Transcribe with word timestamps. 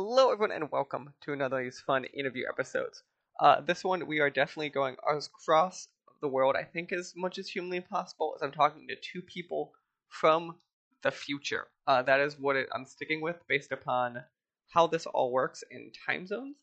Hello, 0.00 0.30
everyone, 0.30 0.52
and 0.52 0.70
welcome 0.70 1.12
to 1.22 1.32
another 1.32 1.58
of 1.58 1.64
these 1.64 1.80
fun 1.80 2.04
interview 2.04 2.44
episodes. 2.48 3.02
Uh, 3.40 3.60
this 3.60 3.82
one, 3.82 4.06
we 4.06 4.20
are 4.20 4.30
definitely 4.30 4.68
going 4.68 4.96
across 5.08 5.88
the 6.20 6.28
world, 6.28 6.54
I 6.56 6.62
think, 6.62 6.92
as 6.92 7.14
much 7.16 7.38
as 7.38 7.48
humanly 7.48 7.80
possible, 7.80 8.32
as 8.36 8.42
I'm 8.42 8.52
talking 8.52 8.86
to 8.88 8.96
two 8.96 9.22
people 9.22 9.72
from 10.08 10.54
the 11.02 11.10
future. 11.10 11.66
Uh, 11.86 12.02
that 12.02 12.20
is 12.20 12.38
what 12.38 12.56
it, 12.56 12.68
I'm 12.72 12.86
sticking 12.86 13.20
with 13.20 13.36
based 13.48 13.72
upon 13.72 14.22
how 14.68 14.86
this 14.86 15.06
all 15.06 15.32
works 15.32 15.64
in 15.70 15.90
time 16.06 16.26
zones. 16.26 16.56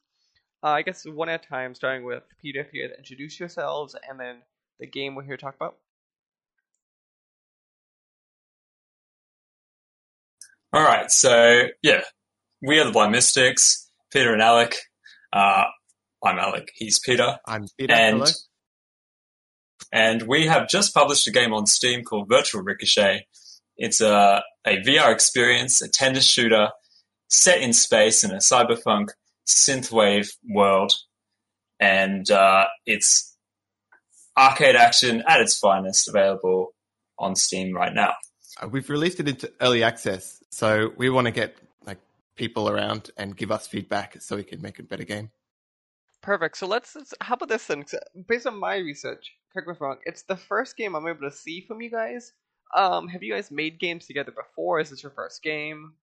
Uh, 0.63 0.67
I 0.67 0.81
guess 0.81 1.05
one 1.05 1.29
at 1.29 1.45
a 1.45 1.47
time, 1.47 1.75
starting 1.75 2.05
with 2.05 2.23
Peter, 2.41 2.61
if 2.61 2.73
you 2.73 2.89
introduce 2.97 3.39
yourselves, 3.39 3.95
and 4.09 4.19
then 4.19 4.37
the 4.79 4.87
game 4.87 5.15
we're 5.15 5.23
here 5.23 5.37
to 5.37 5.43
talk 5.43 5.55
about. 5.55 5.77
All 10.73 10.83
right, 10.83 11.09
so 11.09 11.67
yeah, 11.81 12.01
we 12.61 12.79
are 12.79 12.85
the 12.85 12.91
Blind 12.91 13.11
Mystics, 13.11 13.89
Peter 14.11 14.33
and 14.33 14.41
Alec. 14.41 14.75
Uh, 15.31 15.65
I'm 16.23 16.37
Alec, 16.37 16.71
he's 16.75 16.99
Peter. 16.99 17.37
I'm 17.47 17.67
Peter. 17.77 17.93
And, 17.93 18.17
Hello. 18.17 18.31
and 19.93 20.21
we 20.23 20.47
have 20.47 20.67
just 20.67 20.93
published 20.93 21.27
a 21.27 21.31
game 21.31 21.53
on 21.53 21.65
Steam 21.65 22.03
called 22.03 22.27
Virtual 22.27 22.61
Ricochet. 22.61 23.25
It's 23.77 24.01
a, 24.01 24.43
a 24.65 24.77
VR 24.77 25.13
experience, 25.13 25.81
a 25.81 25.89
tennis 25.89 26.25
shooter 26.25 26.69
set 27.29 27.61
in 27.61 27.73
space 27.73 28.23
in 28.23 28.31
a 28.31 28.37
cyberpunk 28.37 29.09
synthwave 29.47 30.29
world. 30.49 30.93
And 31.79 32.29
uh, 32.31 32.65
it's 32.85 33.35
arcade 34.37 34.75
action 34.75 35.23
at 35.27 35.41
its 35.41 35.57
finest, 35.57 36.09
available 36.09 36.73
on 37.17 37.35
Steam 37.35 37.73
right 37.73 37.93
now. 37.93 38.13
Uh, 38.61 38.67
We've 38.67 38.89
released 38.89 39.19
it 39.19 39.27
into 39.27 39.51
early 39.61 39.83
access, 39.83 40.43
so 40.49 40.91
we 40.97 41.09
want 41.09 41.25
to 41.25 41.31
get 41.31 41.57
like 41.85 41.99
people 42.35 42.69
around 42.69 43.11
and 43.17 43.35
give 43.35 43.51
us 43.51 43.67
feedback 43.67 44.21
so 44.21 44.35
we 44.35 44.43
can 44.43 44.61
make 44.61 44.79
a 44.79 44.83
better 44.83 45.03
game. 45.03 45.31
Perfect. 46.21 46.57
So 46.57 46.65
let's, 46.67 46.95
let's 46.95 47.13
how 47.21 47.35
about 47.35 47.49
this 47.49 47.67
then? 47.67 47.85
Based 48.27 48.47
on 48.47 48.59
my 48.59 48.77
research, 48.77 49.33
correct 49.53 49.67
me 49.67 49.73
if 49.73 49.81
I'm 49.81 49.87
wrong. 49.87 49.97
It's 50.05 50.23
the 50.23 50.35
first 50.35 50.75
game 50.75 50.95
I'm 50.95 51.07
able 51.07 51.29
to 51.29 51.35
see 51.35 51.61
from 51.61 51.81
you 51.81 51.91
guys. 51.91 52.33
Um, 52.75 53.07
have 53.09 53.21
you 53.21 53.33
guys 53.33 53.51
made 53.51 53.79
games 53.79 54.07
together 54.07 54.31
before? 54.31 54.79
Is 54.79 54.89
this 54.89 55.03
your 55.03 55.11
first 55.11 55.43
game? 55.43 55.93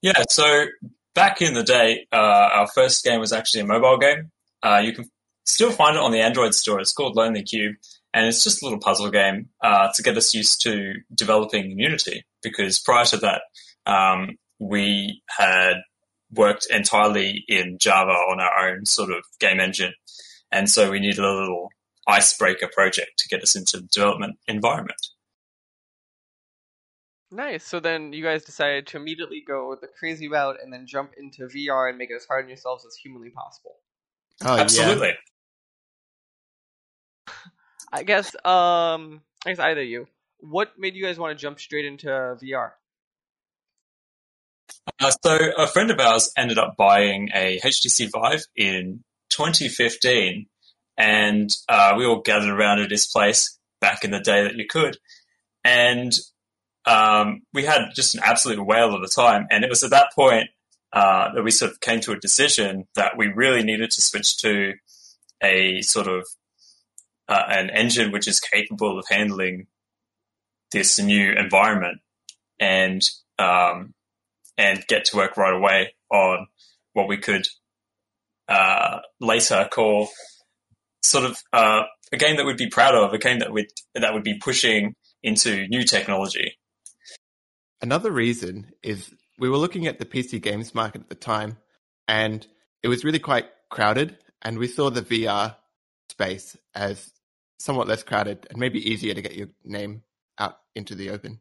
Yeah, 0.00 0.22
so 0.30 0.66
back 1.14 1.42
in 1.42 1.54
the 1.54 1.64
day, 1.64 2.06
uh, 2.12 2.16
our 2.16 2.68
first 2.68 3.04
game 3.04 3.20
was 3.20 3.32
actually 3.32 3.62
a 3.62 3.66
mobile 3.66 3.98
game. 3.98 4.30
Uh, 4.62 4.80
you 4.84 4.92
can 4.92 5.10
still 5.44 5.70
find 5.70 5.96
it 5.96 6.02
on 6.02 6.12
the 6.12 6.20
Android 6.20 6.54
store. 6.54 6.80
It's 6.80 6.92
called 6.92 7.16
Lonely 7.16 7.42
Cube, 7.42 7.76
and 8.12 8.26
it's 8.26 8.44
just 8.44 8.62
a 8.62 8.66
little 8.66 8.80
puzzle 8.80 9.10
game 9.10 9.48
uh, 9.62 9.88
to 9.94 10.02
get 10.02 10.16
us 10.16 10.34
used 10.34 10.62
to 10.62 10.94
developing 11.14 11.72
in 11.72 11.78
Unity. 11.78 12.24
Because 12.42 12.78
prior 12.78 13.04
to 13.06 13.16
that, 13.18 13.42
um, 13.86 14.36
we 14.58 15.22
had 15.28 15.74
worked 16.32 16.66
entirely 16.70 17.44
in 17.48 17.78
Java 17.78 18.10
on 18.10 18.40
our 18.40 18.70
own 18.70 18.86
sort 18.86 19.10
of 19.10 19.24
game 19.40 19.60
engine, 19.60 19.94
and 20.50 20.68
so 20.68 20.90
we 20.90 21.00
needed 21.00 21.18
a 21.18 21.30
little 21.30 21.68
icebreaker 22.06 22.68
project 22.68 23.12
to 23.18 23.28
get 23.28 23.42
us 23.42 23.56
into 23.56 23.78
the 23.78 23.88
development 23.90 24.38
environment. 24.46 25.00
Nice. 27.30 27.64
So 27.64 27.80
then 27.80 28.12
you 28.12 28.22
guys 28.22 28.44
decided 28.44 28.86
to 28.88 28.96
immediately 28.96 29.42
go 29.44 29.76
the 29.80 29.88
crazy 29.88 30.28
route 30.28 30.56
and 30.62 30.72
then 30.72 30.86
jump 30.86 31.12
into 31.18 31.46
VR 31.46 31.88
and 31.88 31.98
make 31.98 32.10
it 32.10 32.14
as 32.14 32.26
hard 32.26 32.44
on 32.44 32.48
yourselves 32.48 32.86
as 32.86 32.94
humanly 32.94 33.30
possible. 33.30 33.76
Oh, 34.44 34.56
Absolutely. 34.56 35.14
I 37.94 38.02
guess 38.02 38.34
um 38.44 39.22
I 39.46 39.50
guess 39.50 39.60
either 39.60 39.82
of 39.82 39.86
you. 39.86 40.06
What 40.40 40.72
made 40.76 40.96
you 40.96 41.04
guys 41.04 41.16
want 41.16 41.36
to 41.36 41.40
jump 41.40 41.60
straight 41.60 41.84
into 41.84 42.08
VR? 42.08 42.72
Uh, 45.00 45.10
so 45.10 45.38
a 45.56 45.66
friend 45.68 45.90
of 45.90 46.00
ours 46.00 46.32
ended 46.36 46.58
up 46.58 46.76
buying 46.76 47.30
a 47.34 47.60
HTC 47.60 48.10
Vive 48.10 48.44
in 48.56 49.04
2015, 49.30 50.46
and 50.98 51.50
uh, 51.68 51.94
we 51.96 52.04
all 52.04 52.20
gathered 52.20 52.50
around 52.50 52.80
at 52.80 52.90
his 52.90 53.06
place 53.06 53.58
back 53.80 54.04
in 54.04 54.10
the 54.10 54.20
day 54.20 54.42
that 54.42 54.56
you 54.56 54.66
could, 54.68 54.98
and 55.62 56.12
um, 56.84 57.42
we 57.52 57.64
had 57.64 57.90
just 57.94 58.14
an 58.14 58.20
absolute 58.24 58.62
whale 58.64 58.94
of 58.94 59.02
a 59.02 59.08
time. 59.08 59.46
And 59.50 59.64
it 59.64 59.70
was 59.70 59.84
at 59.84 59.90
that 59.90 60.12
point 60.14 60.48
uh, 60.92 61.32
that 61.32 61.42
we 61.42 61.50
sort 61.50 61.70
of 61.70 61.80
came 61.80 62.00
to 62.00 62.12
a 62.12 62.18
decision 62.18 62.86
that 62.96 63.16
we 63.16 63.28
really 63.28 63.62
needed 63.62 63.90
to 63.92 64.02
switch 64.02 64.36
to 64.38 64.74
a 65.42 65.80
sort 65.82 66.08
of 66.08 66.26
uh, 67.28 67.42
an 67.48 67.70
engine 67.70 68.12
which 68.12 68.28
is 68.28 68.40
capable 68.40 68.98
of 68.98 69.06
handling 69.08 69.66
this 70.72 70.98
new 70.98 71.32
environment 71.32 72.00
and 72.60 73.08
um, 73.38 73.94
and 74.56 74.84
get 74.88 75.06
to 75.06 75.16
work 75.16 75.36
right 75.36 75.54
away 75.54 75.94
on 76.10 76.46
what 76.92 77.08
we 77.08 77.16
could 77.16 77.46
uh, 78.48 78.98
later 79.20 79.68
call 79.72 80.08
sort 81.02 81.24
of 81.24 81.38
uh, 81.52 81.82
a 82.12 82.16
game 82.16 82.36
that 82.36 82.46
we'd 82.46 82.56
be 82.56 82.68
proud 82.68 82.94
of, 82.94 83.12
a 83.12 83.18
game 83.18 83.40
that 83.40 83.52
would 83.52 83.66
that 83.94 84.12
would 84.12 84.24
be 84.24 84.38
pushing 84.38 84.94
into 85.22 85.66
new 85.68 85.84
technology. 85.84 86.56
Another 87.80 88.10
reason 88.10 88.72
is 88.82 89.12
we 89.38 89.48
were 89.48 89.56
looking 89.56 89.86
at 89.86 89.98
the 89.98 90.04
PC 90.04 90.40
games 90.40 90.74
market 90.74 91.02
at 91.02 91.08
the 91.08 91.14
time, 91.14 91.58
and 92.08 92.46
it 92.82 92.88
was 92.88 93.04
really 93.04 93.18
quite 93.18 93.46
crowded, 93.70 94.16
and 94.42 94.58
we 94.58 94.68
saw 94.68 94.90
the 94.90 95.02
VR 95.02 95.56
space 96.10 96.56
as 96.74 97.12
somewhat 97.58 97.88
less 97.88 98.02
crowded 98.02 98.46
and 98.50 98.58
maybe 98.58 98.90
easier 98.90 99.14
to 99.14 99.22
get 99.22 99.34
your 99.34 99.48
name 99.64 100.02
out 100.38 100.58
into 100.74 100.94
the 100.94 101.10
open. 101.10 101.40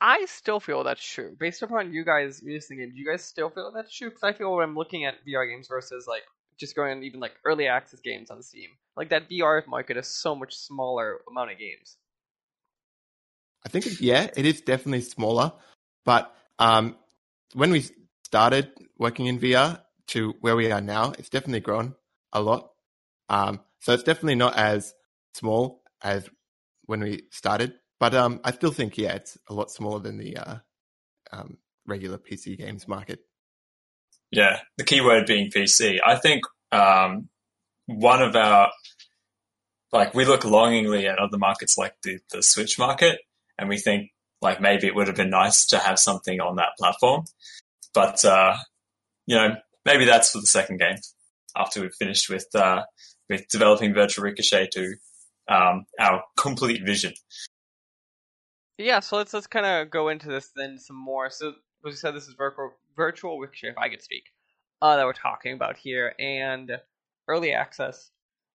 I 0.00 0.24
still 0.26 0.58
feel 0.58 0.82
that's 0.82 1.04
true. 1.04 1.36
Based 1.38 1.62
upon 1.62 1.92
you 1.92 2.04
guys 2.04 2.42
releasing 2.44 2.80
it, 2.80 2.92
do 2.92 2.98
you 2.98 3.06
guys 3.06 3.22
still 3.24 3.50
feel 3.50 3.70
that's 3.72 3.96
true? 3.96 4.10
Because 4.10 4.24
I 4.24 4.32
feel 4.32 4.52
when 4.52 4.64
I'm 4.64 4.74
looking 4.74 5.04
at 5.04 5.24
VR 5.24 5.48
games 5.48 5.68
versus 5.68 6.06
like 6.08 6.24
just 6.58 6.74
going 6.74 6.90
on 6.90 7.04
even 7.04 7.20
like 7.20 7.34
early 7.44 7.68
access 7.68 8.00
games 8.00 8.30
on 8.30 8.42
Steam, 8.42 8.70
like 8.96 9.10
that 9.10 9.30
VR 9.30 9.64
market 9.68 9.96
is 9.96 10.08
so 10.08 10.34
much 10.34 10.56
smaller 10.56 11.20
amount 11.30 11.52
of 11.52 11.58
games. 11.58 11.96
I 13.64 13.68
think, 13.68 13.86
it, 13.86 14.00
yeah, 14.00 14.28
it 14.36 14.44
is 14.44 14.60
definitely 14.60 15.02
smaller, 15.02 15.52
but 16.04 16.34
um, 16.58 16.96
when 17.54 17.70
we 17.70 17.86
started 18.24 18.72
working 18.98 19.26
in 19.26 19.38
VR 19.38 19.80
to 20.08 20.34
where 20.40 20.56
we 20.56 20.72
are 20.72 20.80
now, 20.80 21.12
it's 21.16 21.28
definitely 21.28 21.60
grown 21.60 21.94
a 22.32 22.40
lot. 22.40 22.71
Um, 23.28 23.60
so 23.80 23.92
it's 23.92 24.02
definitely 24.02 24.36
not 24.36 24.56
as 24.56 24.94
small 25.34 25.82
as 26.02 26.28
when 26.86 27.00
we 27.00 27.22
started, 27.30 27.74
but 27.98 28.14
um, 28.14 28.40
I 28.44 28.52
still 28.52 28.72
think, 28.72 28.98
yeah, 28.98 29.14
it's 29.14 29.38
a 29.48 29.54
lot 29.54 29.70
smaller 29.70 30.00
than 30.00 30.18
the 30.18 30.36
uh, 30.36 30.56
um, 31.32 31.58
regular 31.86 32.18
PC 32.18 32.58
games 32.58 32.86
market. 32.86 33.20
Yeah, 34.30 34.60
the 34.78 34.84
key 34.84 35.00
word 35.00 35.26
being 35.26 35.50
PC. 35.50 35.98
I 36.04 36.16
think 36.16 36.42
um, 36.72 37.28
one 37.86 38.22
of 38.22 38.34
our 38.34 38.70
like 39.92 40.14
we 40.14 40.24
look 40.24 40.44
longingly 40.44 41.06
at 41.06 41.18
other 41.18 41.36
markets 41.36 41.76
like 41.76 41.94
the, 42.02 42.18
the 42.32 42.42
Switch 42.42 42.78
market, 42.78 43.20
and 43.58 43.68
we 43.68 43.78
think 43.78 44.10
like 44.40 44.60
maybe 44.60 44.86
it 44.86 44.94
would 44.94 45.06
have 45.06 45.16
been 45.16 45.30
nice 45.30 45.66
to 45.66 45.78
have 45.78 45.98
something 45.98 46.40
on 46.40 46.56
that 46.56 46.70
platform. 46.78 47.24
But 47.92 48.24
uh, 48.24 48.56
you 49.26 49.36
know, 49.36 49.56
maybe 49.84 50.06
that's 50.06 50.30
for 50.30 50.40
the 50.40 50.46
second 50.46 50.80
game 50.80 50.96
after 51.56 51.80
we've 51.80 51.94
finished 51.94 52.30
with 52.30 52.46
uh, 52.54 52.82
with 53.32 53.48
developing 53.48 53.94
Virtual 53.94 54.24
Ricochet 54.24 54.68
to 54.72 54.94
um, 55.48 55.86
our 55.98 56.22
complete 56.36 56.84
vision. 56.84 57.14
Yeah, 58.78 59.00
so 59.00 59.16
let's 59.16 59.32
let's 59.32 59.46
kind 59.46 59.66
of 59.66 59.90
go 59.90 60.08
into 60.08 60.28
this 60.28 60.50
then 60.54 60.78
some 60.78 60.96
more. 60.96 61.30
So, 61.30 61.48
as 61.86 61.92
you 61.92 61.92
said, 61.92 62.14
this 62.14 62.28
is 62.28 62.34
virtual 62.34 62.72
virtual 62.96 63.38
Ricochet, 63.38 63.68
if 63.68 63.78
I 63.78 63.88
could 63.88 64.02
speak, 64.02 64.24
uh, 64.82 64.96
that 64.96 65.06
we're 65.06 65.12
talking 65.12 65.54
about 65.54 65.76
here, 65.76 66.14
and 66.18 66.70
early 67.28 67.52
access. 67.52 68.10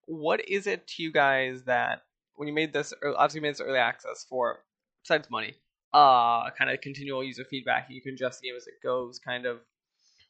What 0.06 0.48
is 0.48 0.68
it 0.68 0.88
to 0.88 1.04
you 1.04 1.12
guys 1.12 1.64
that 1.64 2.04
when 2.36 2.48
you 2.48 2.54
made 2.54 2.72
this, 2.72 2.94
or 3.02 3.18
obviously 3.18 3.42
made 3.42 3.54
this 3.54 3.62
early 3.62 3.80
access 3.80 4.26
for 4.30 4.60
besides 5.04 5.30
money, 5.30 5.56
uh, 5.94 6.50
kind 6.52 6.70
of 6.70 6.80
continual 6.82 7.24
user 7.24 7.44
feedback, 7.44 7.88
you 7.90 8.02
can 8.02 8.14
adjust 8.14 8.42
the 8.42 8.48
game 8.48 8.56
as 8.56 8.68
it 8.68 8.76
goes, 8.84 9.20
kind 9.20 9.46
of. 9.46 9.60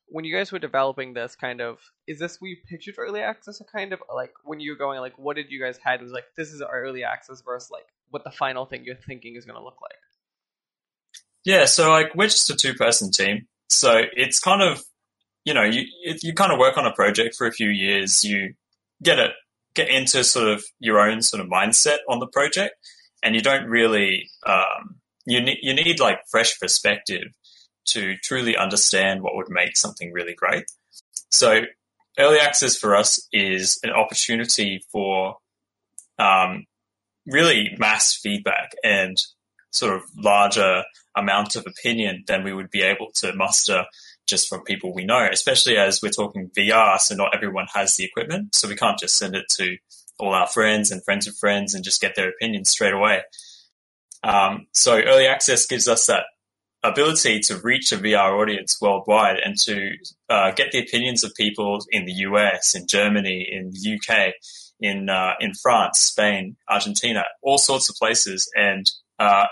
When 0.10 0.24
you 0.26 0.36
guys 0.36 0.52
were 0.52 0.60
developing 0.60 1.14
this, 1.14 1.36
kind 1.36 1.60
of, 1.60 1.80
is 2.08 2.20
this 2.20 2.38
you 2.42 2.56
pictured 2.70 2.96
early 2.98 3.22
access, 3.22 3.60
or 3.60 3.66
kind 3.66 3.92
of 3.94 4.02
like 4.14 4.32
when 4.44 4.60
you 4.60 4.72
were 4.72 4.78
going, 4.78 5.00
like, 5.00 5.18
what 5.18 5.36
did 5.36 5.52
you 5.52 5.62
guys 5.62 5.78
had? 5.84 6.02
Was 6.02 6.12
like, 6.12 6.26
this 6.38 6.54
is 6.54 6.62
our 6.62 6.82
early 6.84 7.04
access 7.04 7.42
versus 7.42 7.70
like 7.72 7.86
what 8.10 8.24
the 8.24 8.32
final 8.32 8.66
thing 8.66 8.84
you're 8.86 8.96
thinking 8.96 9.36
is 9.36 9.46
going 9.46 9.58
to 9.58 9.64
look 9.64 9.82
like? 9.82 9.92
Yeah, 11.44 11.66
so 11.66 11.90
like 11.90 12.14
we're 12.16 12.28
just 12.28 12.50
a 12.50 12.56
two 12.56 12.74
person 12.74 13.12
team, 13.12 13.48
so 13.70 14.02
it's 14.14 14.40
kind 14.40 14.62
of 14.62 14.84
you 15.46 15.54
know 15.54 15.64
you 15.64 15.86
you 16.04 16.34
kind 16.34 16.52
of 16.52 16.60
work 16.60 16.78
on 16.78 16.86
a 16.86 16.94
project 16.94 17.36
for 17.36 17.48
a 17.48 17.54
few 17.54 17.70
years, 17.70 18.24
you 18.24 18.54
get 19.02 19.20
it 19.20 19.32
get 19.74 19.90
into 19.90 20.24
sort 20.24 20.50
of 20.50 20.66
your 20.80 21.00
own 21.00 21.22
sort 21.22 21.42
of 21.42 21.48
mindset 21.48 22.00
on 22.10 22.20
the 22.20 22.28
project, 22.28 22.76
and 23.24 23.36
you 23.36 23.42
don't 23.42 23.66
really 23.66 24.30
um, 24.46 24.98
you 25.26 25.40
need 25.42 25.58
you 25.62 25.74
need 25.74 26.00
like 26.00 26.20
fresh 26.30 26.60
perspective 26.60 27.28
to 27.88 28.16
truly 28.18 28.56
understand 28.56 29.22
what 29.22 29.36
would 29.36 29.50
make 29.50 29.78
something 29.78 30.12
really 30.12 30.34
great. 30.34 30.66
So 31.30 31.64
early 32.18 32.40
access 32.40 32.76
for 32.76 32.96
us 32.96 33.28
is 33.32 33.80
an 33.84 33.92
opportunity 33.92 34.82
for 34.92 35.38
um, 36.20 36.66
really 37.26 37.76
mass 37.78 38.16
feedback 38.16 38.72
and 38.84 39.18
sort 39.72 39.96
of 39.96 40.04
larger 40.16 40.84
amount 41.16 41.56
of 41.56 41.66
opinion 41.68 42.24
than 42.28 42.44
we 42.44 42.54
would 42.54 42.70
be 42.70 42.82
able 42.82 43.12
to 43.16 43.34
muster 43.34 43.86
just 44.28 44.50
from 44.50 44.64
people 44.64 44.94
we 44.94 45.06
know, 45.06 45.28
especially 45.32 45.78
as 45.78 46.02
we're 46.02 46.10
talking 46.10 46.52
VR, 46.58 47.00
so 47.00 47.16
not 47.16 47.34
everyone 47.34 47.68
has 47.74 47.96
the 47.96 48.04
equipment. 48.04 48.54
So 48.54 48.68
we 48.68 48.76
can't 48.76 49.00
just 49.00 49.18
send 49.18 49.36
it 49.36 49.46
to 49.58 49.78
all 50.20 50.34
our 50.34 50.48
friends 50.48 50.92
and 50.92 51.04
friends 51.04 51.28
of 51.28 51.38
friends 51.38 51.74
and 51.74 51.84
just 51.84 52.02
get 52.02 52.16
their 52.16 52.30
opinions 52.30 52.70
straight 52.70 52.94
away. 52.94 53.22
Um, 54.24 54.68
so 54.74 55.00
early 55.00 55.28
access 55.28 55.66
gives 55.66 55.88
us 55.88 56.08
that 56.08 56.24
ability 56.90 57.40
to 57.42 57.58
reach 57.58 57.92
a 57.92 57.98
VR 57.98 58.40
audience 58.40 58.78
worldwide 58.82 59.38
and 59.44 59.58
to 59.60 59.92
uh, 60.30 60.52
get 60.52 60.72
the 60.72 60.80
opinions 60.80 61.24
of 61.24 61.34
people 61.36 61.80
in 61.92 62.06
the 62.06 62.14
US, 62.14 62.76
in 62.76 62.88
Germany, 62.88 63.48
in 63.52 63.72
the 63.72 63.96
UK, 63.96 64.34
in 64.80 65.10
uh, 65.10 65.34
in 65.40 65.54
France, 65.54 66.00
Spain, 66.00 66.56
Argentina, 66.70 67.24
all 67.42 67.58
sorts 67.58 67.90
of 67.90 67.96
places, 67.96 68.52
and 68.56 68.90
uh, 69.20 69.46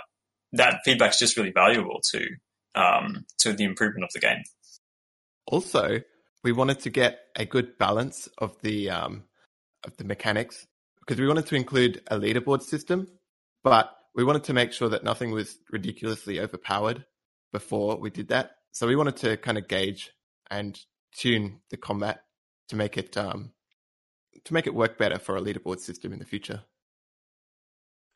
that 0.53 0.79
feedback 0.85 1.11
is 1.11 1.19
just 1.19 1.37
really 1.37 1.51
valuable 1.51 1.99
to 2.11 2.27
um, 2.75 3.25
to 3.39 3.53
the 3.53 3.63
improvement 3.63 4.03
of 4.03 4.11
the 4.13 4.19
game. 4.19 4.43
Also, 5.47 6.01
we 6.43 6.51
wanted 6.51 6.79
to 6.81 6.89
get 6.89 7.19
a 7.35 7.45
good 7.45 7.77
balance 7.77 8.29
of 8.37 8.55
the 8.61 8.89
um, 8.89 9.23
of 9.83 9.97
the 9.97 10.03
mechanics 10.03 10.67
because 10.99 11.19
we 11.19 11.27
wanted 11.27 11.45
to 11.47 11.55
include 11.55 12.01
a 12.07 12.17
leaderboard 12.17 12.61
system, 12.61 13.07
but 13.63 13.95
we 14.15 14.23
wanted 14.23 14.43
to 14.45 14.53
make 14.53 14.71
sure 14.71 14.89
that 14.89 15.03
nothing 15.03 15.31
was 15.31 15.57
ridiculously 15.71 16.39
overpowered 16.39 17.05
before 17.55 17.95
we 17.97 18.09
did 18.09 18.27
that. 18.27 18.51
So 18.73 18.85
we 18.85 18.97
wanted 18.97 19.15
to 19.17 19.37
kind 19.37 19.57
of 19.57 19.69
gauge 19.69 20.11
and 20.51 20.77
tune 21.17 21.61
the 21.69 21.77
combat 21.77 22.25
to 22.67 22.75
make 22.75 22.97
it 22.97 23.15
um, 23.15 23.53
to 24.43 24.53
make 24.53 24.67
it 24.67 24.75
work 24.75 24.97
better 24.97 25.17
for 25.17 25.37
a 25.37 25.41
leaderboard 25.41 25.79
system 25.79 26.11
in 26.11 26.19
the 26.19 26.25
future. 26.25 26.63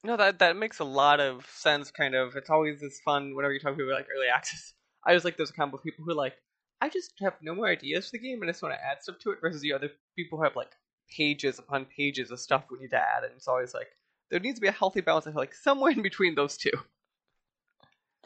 No, 0.03 0.17
that 0.17 0.39
that 0.39 0.57
makes 0.57 0.79
a 0.79 0.83
lot 0.83 1.21
of 1.21 1.47
sense. 1.49 1.89
Kind 1.89 2.15
of, 2.15 2.35
it's 2.35 2.49
always 2.49 2.81
this 2.81 2.99
fun 2.99 3.33
whenever 3.33 3.53
you 3.53 3.61
talk 3.61 3.71
to 3.71 3.77
people 3.77 3.93
like 3.93 4.07
early 4.13 4.27
access. 4.35 4.73
I 5.05 5.13
was 5.13 5.23
like 5.23 5.37
those 5.37 5.51
kind 5.51 5.73
of 5.73 5.81
people 5.81 6.03
who 6.03 6.11
are 6.11 6.25
like, 6.25 6.35
I 6.81 6.89
just 6.89 7.13
have 7.21 7.35
no 7.41 7.55
more 7.55 7.69
ideas 7.69 8.07
for 8.07 8.17
the 8.17 8.19
game 8.19 8.41
and 8.41 8.49
I 8.49 8.51
just 8.51 8.61
want 8.61 8.75
to 8.75 8.85
add 8.85 9.01
stuff 9.01 9.19
to 9.19 9.31
it. 9.31 9.39
Versus 9.39 9.61
the 9.61 9.71
other 9.71 9.89
people 10.17 10.37
who 10.37 10.43
have 10.43 10.57
like 10.57 10.73
pages 11.09 11.59
upon 11.59 11.85
pages 11.85 12.29
of 12.29 12.41
stuff 12.41 12.65
we 12.69 12.79
need 12.79 12.91
to 12.91 12.97
add, 12.97 13.23
and 13.23 13.31
it's 13.37 13.47
always 13.47 13.73
like 13.73 13.87
there 14.29 14.41
needs 14.41 14.55
to 14.55 14.61
be 14.61 14.67
a 14.67 14.73
healthy 14.73 14.99
balance. 14.99 15.27
I 15.27 15.31
feel 15.31 15.39
like 15.39 15.55
somewhere 15.55 15.93
in 15.93 16.01
between 16.01 16.35
those 16.35 16.57
two. 16.57 16.77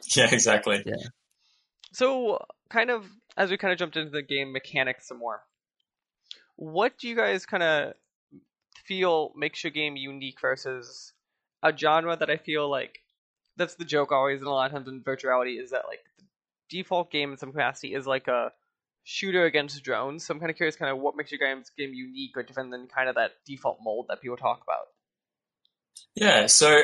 Yeah, 0.16 0.28
exactly. 0.30 0.82
Yeah. 0.84 0.96
So, 1.92 2.44
kind 2.68 2.90
of 2.90 3.06
as 3.36 3.50
we 3.50 3.56
kind 3.56 3.72
of 3.72 3.78
jumped 3.78 3.96
into 3.96 4.10
the 4.10 4.22
game 4.22 4.52
mechanics 4.52 5.08
some 5.08 5.18
more, 5.18 5.42
what 6.56 6.98
do 6.98 7.08
you 7.08 7.16
guys 7.16 7.46
kind 7.46 7.62
of 7.62 7.94
feel 8.86 9.32
makes 9.36 9.64
your 9.64 9.70
game 9.70 9.96
unique 9.96 10.40
versus 10.40 11.12
a 11.62 11.76
genre 11.76 12.16
that 12.16 12.30
I 12.30 12.36
feel 12.36 12.68
like 12.68 13.00
that's 13.56 13.76
the 13.76 13.84
joke 13.84 14.12
always 14.12 14.40
and 14.40 14.48
a 14.48 14.50
lot 14.50 14.66
of 14.66 14.72
times 14.72 14.88
in 14.88 15.00
virtuality 15.00 15.62
is 15.62 15.70
that 15.70 15.84
like 15.88 16.00
the 16.18 16.24
default 16.68 17.10
game 17.10 17.32
in 17.32 17.38
some 17.38 17.52
capacity 17.52 17.94
is 17.94 18.06
like 18.06 18.28
a 18.28 18.52
shooter 19.04 19.44
against 19.44 19.82
drones. 19.82 20.24
So 20.24 20.34
I'm 20.34 20.40
kind 20.40 20.50
of 20.50 20.56
curious, 20.56 20.76
kind 20.76 20.90
of 20.90 20.98
what 20.98 21.16
makes 21.16 21.30
your 21.30 21.38
game's 21.38 21.70
game 21.70 21.94
unique 21.94 22.36
or 22.36 22.42
different 22.42 22.70
than 22.70 22.88
kind 22.88 23.08
of 23.08 23.14
that 23.14 23.32
default 23.46 23.78
mold 23.82 24.06
that 24.08 24.20
people 24.20 24.36
talk 24.36 24.62
about. 24.62 24.86
Yeah, 26.14 26.46
so 26.46 26.82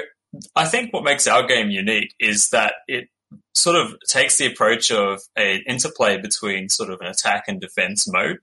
I 0.55 0.65
think 0.67 0.93
what 0.93 1.05
makes 1.05 1.27
our 1.27 1.47
game 1.47 1.71
unique 1.71 2.15
is 2.21 2.51
that 2.51 2.75
it 2.87 3.09
sort 3.55 3.77
of 3.77 3.97
takes 4.09 4.39
the 4.39 4.47
approach 4.47 4.91
of 4.91 5.21
an 5.37 5.63
interplay 5.67 6.21
between 6.21 6.69
sort 6.69 6.91
of 6.91 7.01
an 7.01 7.07
attack 7.07 7.45
and 7.49 7.61
defense 7.61 8.11
mode. 8.11 8.39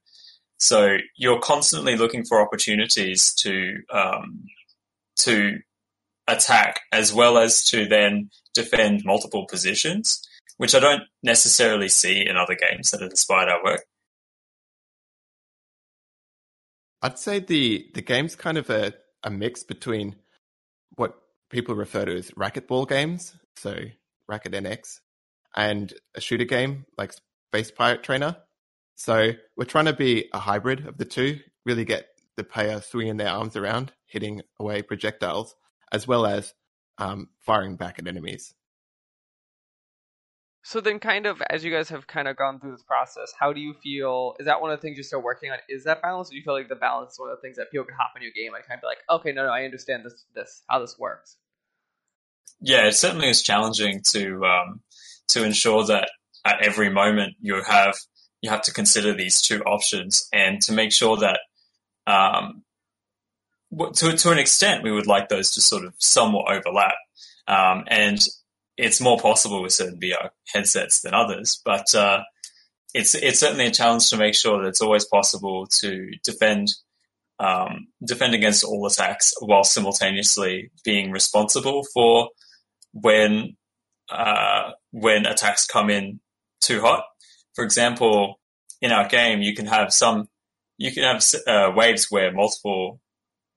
So 0.57 0.97
you're 1.15 1.39
constantly 1.39 1.95
looking 1.95 2.25
for 2.25 2.41
opportunities 2.41 3.33
to 3.35 3.77
um, 3.91 4.45
to 5.17 5.59
attack 6.27 6.81
as 6.91 7.13
well 7.13 7.37
as 7.37 7.63
to 7.65 7.85
then 7.85 8.29
defend 8.53 9.03
multiple 9.05 9.45
positions, 9.45 10.27
which 10.57 10.75
I 10.75 10.79
don't 10.79 11.03
necessarily 11.23 11.89
see 11.89 12.27
in 12.27 12.35
other 12.35 12.55
games 12.55 12.91
that 12.91 13.01
have 13.01 13.11
inspired 13.11 13.49
our 13.49 13.63
work. 13.63 13.85
I'd 17.01 17.19
say 17.19 17.39
the 17.39 17.89
the 17.93 18.01
game's 18.01 18.35
kind 18.35 18.57
of 18.57 18.69
a, 18.69 18.93
a 19.23 19.29
mix 19.29 19.63
between 19.63 20.15
people 21.49 21.75
refer 21.75 22.05
to 22.05 22.17
as 22.17 22.31
racquetball 22.31 22.87
games, 22.87 23.35
so 23.55 23.75
Racket 24.27 24.53
NX, 24.53 24.99
and 25.55 25.93
a 26.15 26.21
shooter 26.21 26.45
game 26.45 26.85
like 26.97 27.13
Space 27.51 27.71
Pirate 27.71 28.03
Trainer. 28.03 28.37
So 28.95 29.31
we're 29.55 29.65
trying 29.65 29.85
to 29.85 29.93
be 29.93 30.29
a 30.33 30.39
hybrid 30.39 30.87
of 30.87 30.97
the 30.97 31.05
two, 31.05 31.39
really 31.65 31.85
get 31.85 32.07
the 32.35 32.43
player 32.43 32.81
swinging 32.81 33.17
their 33.17 33.29
arms 33.29 33.55
around, 33.55 33.91
hitting 34.05 34.41
away 34.59 34.81
projectiles, 34.81 35.55
as 35.91 36.07
well 36.07 36.25
as 36.25 36.53
um, 36.97 37.29
firing 37.39 37.75
back 37.75 37.99
at 37.99 38.07
enemies. 38.07 38.53
So 40.67 40.81
then, 40.81 40.99
kind 40.99 41.25
of 41.25 41.41
as 41.49 41.63
you 41.63 41.71
guys 41.71 41.87
have 41.91 42.07
kind 42.07 42.27
of 42.27 42.35
gone 42.35 42.59
through 42.59 42.71
this 42.71 42.83
process, 42.83 43.31
how 43.39 43.53
do 43.53 43.61
you 43.61 43.73
feel? 43.73 44.35
Is 44.37 44.47
that 44.47 44.59
one 44.59 44.69
of 44.69 44.77
the 44.77 44.81
things 44.81 44.97
you're 44.97 45.05
still 45.05 45.21
working 45.21 45.49
on? 45.49 45.59
Is 45.69 45.85
that 45.85 46.01
balance? 46.01 46.27
Or 46.27 46.31
do 46.31 46.35
you 46.35 46.43
feel 46.43 46.55
like 46.55 46.67
the 46.67 46.75
balance 46.75 47.13
is 47.13 47.19
one 47.19 47.29
of 47.29 47.37
the 47.37 47.41
things 47.41 47.55
that 47.55 47.71
people 47.71 47.85
can 47.85 47.95
hop 47.95 48.11
in 48.17 48.21
your 48.21 48.33
game 48.33 48.53
and 48.53 48.61
kind 48.65 48.77
of 48.77 48.81
be 48.81 48.87
like, 48.87 48.97
okay, 49.09 49.31
no, 49.31 49.45
no, 49.45 49.53
I 49.53 49.63
understand 49.63 50.03
this, 50.03 50.25
this, 50.35 50.63
how 50.69 50.79
this 50.79 50.99
works. 50.99 51.37
Yeah, 52.59 52.85
it 52.85 52.95
certainly 52.95 53.29
is 53.29 53.41
challenging 53.41 54.01
to 54.11 54.43
um, 54.43 54.81
to 55.29 55.45
ensure 55.45 55.85
that 55.85 56.09
at 56.43 56.61
every 56.61 56.89
moment 56.89 57.35
you 57.39 57.63
have 57.65 57.95
you 58.41 58.49
have 58.49 58.63
to 58.63 58.73
consider 58.73 59.13
these 59.13 59.41
two 59.41 59.61
options 59.61 60.27
and 60.33 60.61
to 60.63 60.73
make 60.73 60.91
sure 60.91 61.15
that 61.15 61.39
um, 62.07 62.63
to 63.93 64.17
to 64.17 64.31
an 64.31 64.37
extent 64.37 64.83
we 64.83 64.91
would 64.91 65.07
like 65.07 65.29
those 65.29 65.51
to 65.51 65.61
sort 65.61 65.85
of 65.85 65.93
somewhat 65.97 66.51
overlap 66.51 66.95
um, 67.47 67.85
and 67.87 68.19
it's 68.77 69.01
more 69.01 69.19
possible 69.19 69.61
with 69.61 69.73
certain 69.73 69.99
VR 69.99 70.29
headsets 70.53 71.01
than 71.01 71.13
others, 71.13 71.61
but 71.65 71.93
uh, 71.95 72.21
it's 72.93 73.15
it's 73.15 73.39
certainly 73.39 73.67
a 73.67 73.71
challenge 73.71 74.09
to 74.09 74.17
make 74.17 74.35
sure 74.35 74.61
that 74.61 74.69
it's 74.69 74.81
always 74.81 75.05
possible 75.05 75.67
to 75.79 76.11
defend 76.23 76.67
um, 77.39 77.87
defend 78.05 78.33
against 78.33 78.63
all 78.63 78.85
attacks 78.85 79.33
while 79.39 79.63
simultaneously 79.63 80.71
being 80.83 81.11
responsible 81.11 81.83
for 81.93 82.29
when 82.93 83.57
uh, 84.09 84.71
when 84.91 85.25
attacks 85.25 85.65
come 85.65 85.89
in 85.89 86.19
too 86.61 86.81
hot. 86.81 87.03
For 87.55 87.63
example, 87.63 88.39
in 88.81 88.91
our 88.91 89.07
game, 89.07 89.41
you 89.41 89.55
can 89.55 89.65
have 89.65 89.91
some 89.91 90.27
you 90.77 90.91
can 90.91 91.03
have 91.03 91.23
uh, 91.47 91.71
waves 91.75 92.07
where 92.09 92.31
multiple 92.31 93.01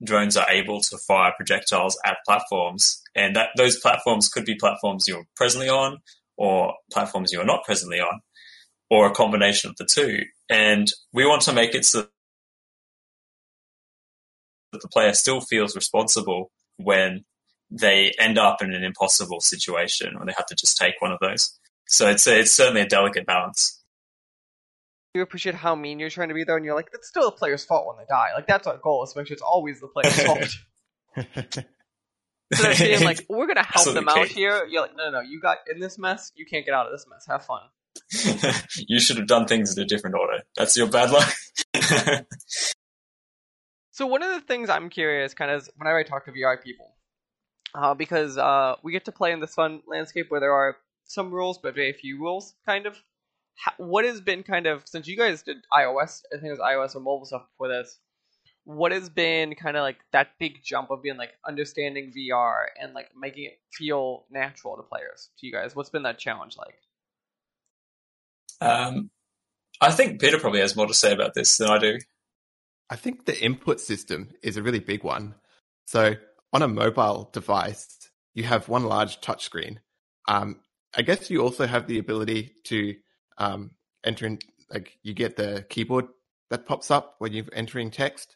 drones 0.03 0.37
are 0.37 0.49
able 0.49 0.81
to 0.81 0.97
fire 0.97 1.33
projectiles 1.35 1.97
at 2.05 2.17
platforms, 2.25 3.01
and 3.15 3.35
that 3.35 3.49
those 3.57 3.79
platforms 3.79 4.27
could 4.27 4.45
be 4.45 4.55
platforms 4.55 5.07
you're 5.07 5.25
presently 5.35 5.69
on, 5.69 5.99
or 6.37 6.73
platforms 6.91 7.31
you're 7.31 7.45
not 7.45 7.63
presently 7.63 7.99
on, 7.99 8.21
or 8.89 9.07
a 9.07 9.13
combination 9.13 9.69
of 9.69 9.75
the 9.77 9.85
two. 9.85 10.23
And 10.49 10.91
we 11.13 11.25
want 11.25 11.43
to 11.43 11.53
make 11.53 11.75
it 11.75 11.85
so 11.85 12.07
that 14.71 14.81
the 14.81 14.87
player 14.87 15.13
still 15.13 15.41
feels 15.41 15.75
responsible 15.75 16.51
when 16.77 17.25
they 17.69 18.11
end 18.19 18.37
up 18.37 18.61
in 18.61 18.73
an 18.73 18.83
impossible 18.83 19.39
situation 19.39 20.17
when 20.17 20.27
they 20.27 20.33
have 20.35 20.45
to 20.47 20.55
just 20.55 20.77
take 20.77 20.95
one 20.99 21.11
of 21.11 21.19
those. 21.21 21.57
So 21.87 22.09
it's 22.09 22.27
a, 22.27 22.39
it's 22.39 22.51
certainly 22.51 22.81
a 22.81 22.87
delicate 22.87 23.25
balance 23.25 23.80
you 25.13 25.21
appreciate 25.21 25.55
how 25.55 25.75
mean 25.75 25.99
you're 25.99 26.09
trying 26.09 26.29
to 26.29 26.33
be 26.33 26.43
there, 26.43 26.55
and 26.55 26.65
you're 26.65 26.75
like, 26.75 26.89
it's 26.93 27.07
still 27.07 27.25
the 27.25 27.31
player's 27.31 27.65
fault 27.65 27.87
when 27.87 27.97
they 27.97 28.05
die. 28.09 28.29
Like 28.33 28.47
that's 28.47 28.67
our 28.67 28.77
goal, 28.77 29.03
is 29.03 29.13
to 29.13 29.19
make 29.19 29.27
sure 29.27 29.33
it's 29.33 29.41
always 29.41 29.79
the 29.81 29.87
player's 29.87 30.23
fault. 30.25 31.63
so 32.53 32.63
they're 32.63 32.73
saying 32.75 33.03
like, 33.03 33.25
we're 33.29 33.47
gonna 33.47 33.63
help 33.63 33.93
them 33.93 34.07
out 34.07 34.27
here. 34.27 34.65
You're 34.69 34.81
like, 34.81 34.95
no, 34.95 35.05
no, 35.05 35.19
no, 35.19 35.21
you 35.21 35.41
got 35.41 35.57
in 35.73 35.79
this 35.79 35.97
mess. 35.97 36.31
You 36.35 36.45
can't 36.45 36.65
get 36.65 36.73
out 36.73 36.85
of 36.85 36.91
this 36.93 37.05
mess. 37.09 37.25
Have 37.27 37.45
fun. 37.45 37.61
you 38.87 38.99
should 38.99 39.17
have 39.17 39.27
done 39.27 39.47
things 39.47 39.75
in 39.75 39.83
a 39.83 39.85
different 39.85 40.15
order. 40.15 40.43
That's 40.55 40.77
your 40.77 40.87
bad 40.87 41.11
luck. 41.11 41.33
so 43.91 44.07
one 44.07 44.23
of 44.23 44.33
the 44.33 44.41
things 44.41 44.69
I'm 44.69 44.89
curious, 44.89 45.33
kind 45.33 45.51
of, 45.51 45.63
is 45.63 45.69
whenever 45.75 45.99
I 45.99 46.03
talk 46.03 46.25
to 46.25 46.31
VR 46.31 46.61
people, 46.61 46.95
uh, 47.75 47.93
because 47.95 48.37
uh, 48.37 48.75
we 48.81 48.93
get 48.93 49.05
to 49.05 49.11
play 49.11 49.33
in 49.33 49.41
this 49.41 49.53
fun 49.53 49.81
landscape 49.87 50.27
where 50.29 50.39
there 50.39 50.53
are 50.53 50.77
some 51.03 51.31
rules, 51.31 51.57
but 51.57 51.75
very 51.75 51.91
few 51.91 52.17
rules, 52.17 52.55
kind 52.65 52.85
of 52.85 52.97
what 53.77 54.05
has 54.05 54.21
been 54.21 54.43
kind 54.43 54.65
of 54.67 54.83
since 54.85 55.07
you 55.07 55.17
guys 55.17 55.43
did 55.43 55.57
iOS, 55.71 56.23
I 56.31 56.37
think 56.37 56.47
it 56.47 56.51
was 56.51 56.59
iOS 56.59 56.95
or 56.95 56.99
mobile 56.99 57.25
stuff 57.25 57.43
before 57.51 57.67
this. 57.67 57.99
What 58.63 58.91
has 58.91 59.09
been 59.09 59.55
kind 59.55 59.75
of 59.75 59.81
like 59.81 59.97
that 60.11 60.29
big 60.39 60.63
jump 60.63 60.91
of 60.91 61.01
being 61.01 61.17
like 61.17 61.31
understanding 61.47 62.13
VR 62.15 62.65
and 62.79 62.93
like 62.93 63.09
making 63.19 63.45
it 63.45 63.59
feel 63.73 64.25
natural 64.29 64.77
to 64.77 64.83
players 64.83 65.29
to 65.39 65.47
you 65.47 65.51
guys? 65.51 65.75
What's 65.75 65.89
been 65.89 66.03
that 66.03 66.19
challenge 66.19 66.57
like? 66.57 66.75
Um, 68.61 69.09
I 69.81 69.91
think 69.91 70.21
Peter 70.21 70.37
probably 70.37 70.59
has 70.59 70.75
more 70.75 70.85
to 70.85 70.93
say 70.93 71.11
about 71.11 71.33
this 71.33 71.57
than 71.57 71.69
I 71.69 71.79
do. 71.79 71.97
I 72.89 72.95
think 72.95 73.25
the 73.25 73.41
input 73.43 73.79
system 73.79 74.29
is 74.43 74.57
a 74.57 74.63
really 74.63 74.79
big 74.79 75.03
one. 75.03 75.35
So 75.87 76.13
on 76.53 76.61
a 76.61 76.67
mobile 76.67 77.29
device, 77.33 78.11
you 78.35 78.43
have 78.43 78.69
one 78.69 78.83
large 78.83 79.21
touchscreen. 79.21 79.77
Um, 80.27 80.59
I 80.95 81.01
guess 81.01 81.29
you 81.29 81.41
also 81.41 81.65
have 81.65 81.87
the 81.87 81.97
ability 81.97 82.55
to 82.65 82.95
um, 83.41 83.71
entering 84.03 84.39
like 84.69 84.97
you 85.01 85.13
get 85.13 85.35
the 85.35 85.65
keyboard 85.69 86.05
that 86.51 86.65
pops 86.65 86.91
up 86.91 87.15
when 87.17 87.33
you're 87.33 87.45
entering 87.53 87.91
text. 87.91 88.35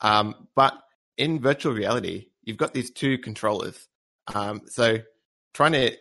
Um, 0.00 0.48
but 0.56 0.74
in 1.16 1.40
virtual 1.40 1.72
reality, 1.72 2.28
you've 2.42 2.56
got 2.56 2.72
these 2.72 2.90
two 2.90 3.18
controllers. 3.18 3.88
Um, 4.34 4.62
so 4.66 4.98
trying 5.52 5.72
to 5.72 5.96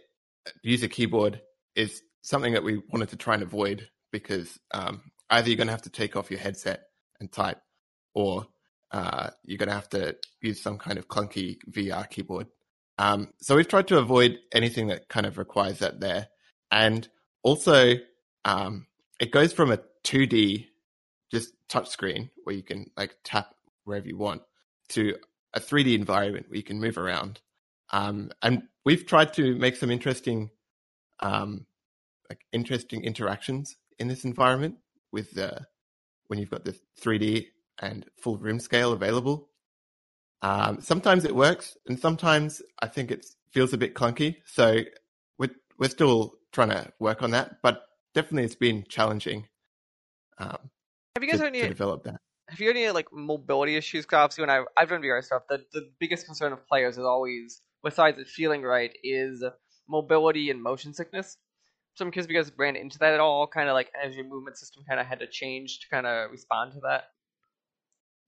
use 0.63 0.82
a 0.84 0.88
keyboard 0.88 1.42
is 1.75 2.01
something 2.22 2.54
that 2.54 2.63
we 2.63 2.82
wanted 2.89 3.10
to 3.10 3.18
try 3.18 3.34
and 3.34 3.44
avoid 3.44 3.89
because 4.12 4.58
um, 4.74 5.01
either 5.30 5.50
you're 5.50 5.58
going 5.58 5.68
to 5.68 5.74
have 5.74 5.82
to 5.84 5.89
take 5.89 6.16
off 6.16 6.32
your 6.32 6.39
headset 6.39 6.84
and 7.20 7.32
type, 7.32 7.60
or 8.13 8.46
uh, 8.92 9.30
you're 9.44 9.58
going 9.58 9.70
to 9.70 9.75
have 9.75 9.89
to 9.89 10.16
use 10.42 10.62
some 10.62 10.77
kind 10.77 10.98
of 10.98 11.08
clunky 11.08 11.58
VR 11.70 12.10
keyboard. 12.10 12.48
Um, 12.98 13.30
so 13.42 13.56
we've 13.56 13.68
tried 13.68 13.88
to 13.89 13.98
avoid 13.98 14.38
anything 14.54 14.88
that 14.88 15.10
kind 15.10 15.25
of 15.25 15.38
requires 15.38 15.80
that 15.80 16.00
there. 16.00 16.27
And 16.72 17.08
also, 17.44 17.96
um, 18.48 18.88
it 19.20 19.32
goes 19.32 19.51
from 19.51 19.72
a 19.72 19.80
2D 20.06 20.68
just 21.30 21.54
touch 21.68 21.89
screen 21.89 22.30
where 22.46 22.56
you 22.56 22.63
can 22.63 22.89
like 22.96 23.18
tap 23.25 23.54
wherever 23.84 24.08
you 24.08 24.18
want 24.18 24.42
to 24.89 25.16
a 25.54 25.60
3D 25.60 25.94
environment 25.94 26.46
where 26.48 26.56
you 26.56 26.63
can 26.63 26.80
move 26.80 26.98
around. 26.98 27.42
Um, 27.92 28.32
and 28.42 28.63
we've 28.86 29.06
tried 29.06 29.34
to 29.34 29.56
make 29.56 29.75
some 29.75 29.92
interesting, 29.92 30.50
um, 31.20 31.66
like 32.30 32.39
interesting 32.54 33.04
interactions 33.04 33.75
in 34.00 34.08
this 34.08 34.24
environment 34.24 34.75
with 35.12 35.32
the 35.32 35.66
when 36.27 36.39
you've 36.39 36.51
got 36.51 36.63
the 36.63 36.75
3D 37.01 37.48
and 37.82 38.06
full 38.22 38.38
room 38.38 38.60
scale 38.60 38.94
available. 38.94 39.50
Um, 40.42 40.80
sometimes 40.82 41.25
it 41.25 41.36
works, 41.36 41.75
and 41.88 42.00
sometimes 42.00 42.62
I 42.82 42.88
think 42.88 43.12
it 43.12 43.25
feels 43.51 43.74
a 43.74 43.77
bit 43.77 43.96
clunky. 43.96 44.38
So 44.46 44.82
we're 45.38 45.56
we're 45.77 45.89
still 45.89 46.36
trying 46.54 46.70
to 46.70 46.92
work 47.00 47.24
on 47.24 47.32
that, 47.32 47.58
but 47.62 47.87
definitely 48.17 48.45
it's 48.45 48.55
been 48.55 48.83
challenging. 48.89 49.45
Um, 50.39 50.57
have 51.15 51.24
you 51.24 51.29
guys 51.29 51.39
to, 51.39 51.45
any 51.45 51.62
to 51.62 51.67
develop 51.67 52.03
that? 52.05 52.19
Have 52.50 52.59
you 52.59 52.67
had 52.67 52.75
any 52.75 52.89
like 52.89 53.07
mobility 53.13 53.75
issues? 53.75 54.05
Because 54.05 54.17
obviously, 54.17 54.41
when 54.41 54.50
I 54.50 54.63
I've 54.75 54.89
done 54.89 55.01
VR 55.01 55.24
stuff, 55.24 55.43
the 55.47 55.63
the 55.71 55.89
biggest 56.00 56.25
concern 56.25 56.51
of 56.51 56.67
players 56.67 56.97
is 56.97 57.05
always, 57.05 57.62
besides 57.83 58.17
it 58.17 58.27
feeling 58.27 58.63
right, 58.63 58.91
is 59.03 59.43
mobility 59.88 60.50
and 60.50 60.62
motion 60.62 60.93
sickness. 60.93 61.38
So 61.93 62.05
I'm 62.05 62.12
curious 62.12 62.25
if 62.25 62.31
you 62.31 62.41
guys 62.41 62.51
ran 62.57 62.75
into 62.75 63.00
that 63.00 63.13
at 63.13 63.19
all, 63.19 63.47
kind 63.47 63.69
of 63.69 63.74
like 63.74 63.91
as 64.03 64.15
your 64.15 64.25
movement 64.25 64.57
system 64.57 64.83
kind 64.88 65.00
of 65.00 65.05
had 65.05 65.19
to 65.19 65.27
change 65.27 65.79
to 65.79 65.89
kind 65.89 66.05
of 66.05 66.31
respond 66.31 66.74
to 66.74 66.79
that. 66.81 67.05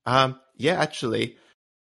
Um, 0.05 0.39
yeah, 0.55 0.79
actually, 0.79 1.37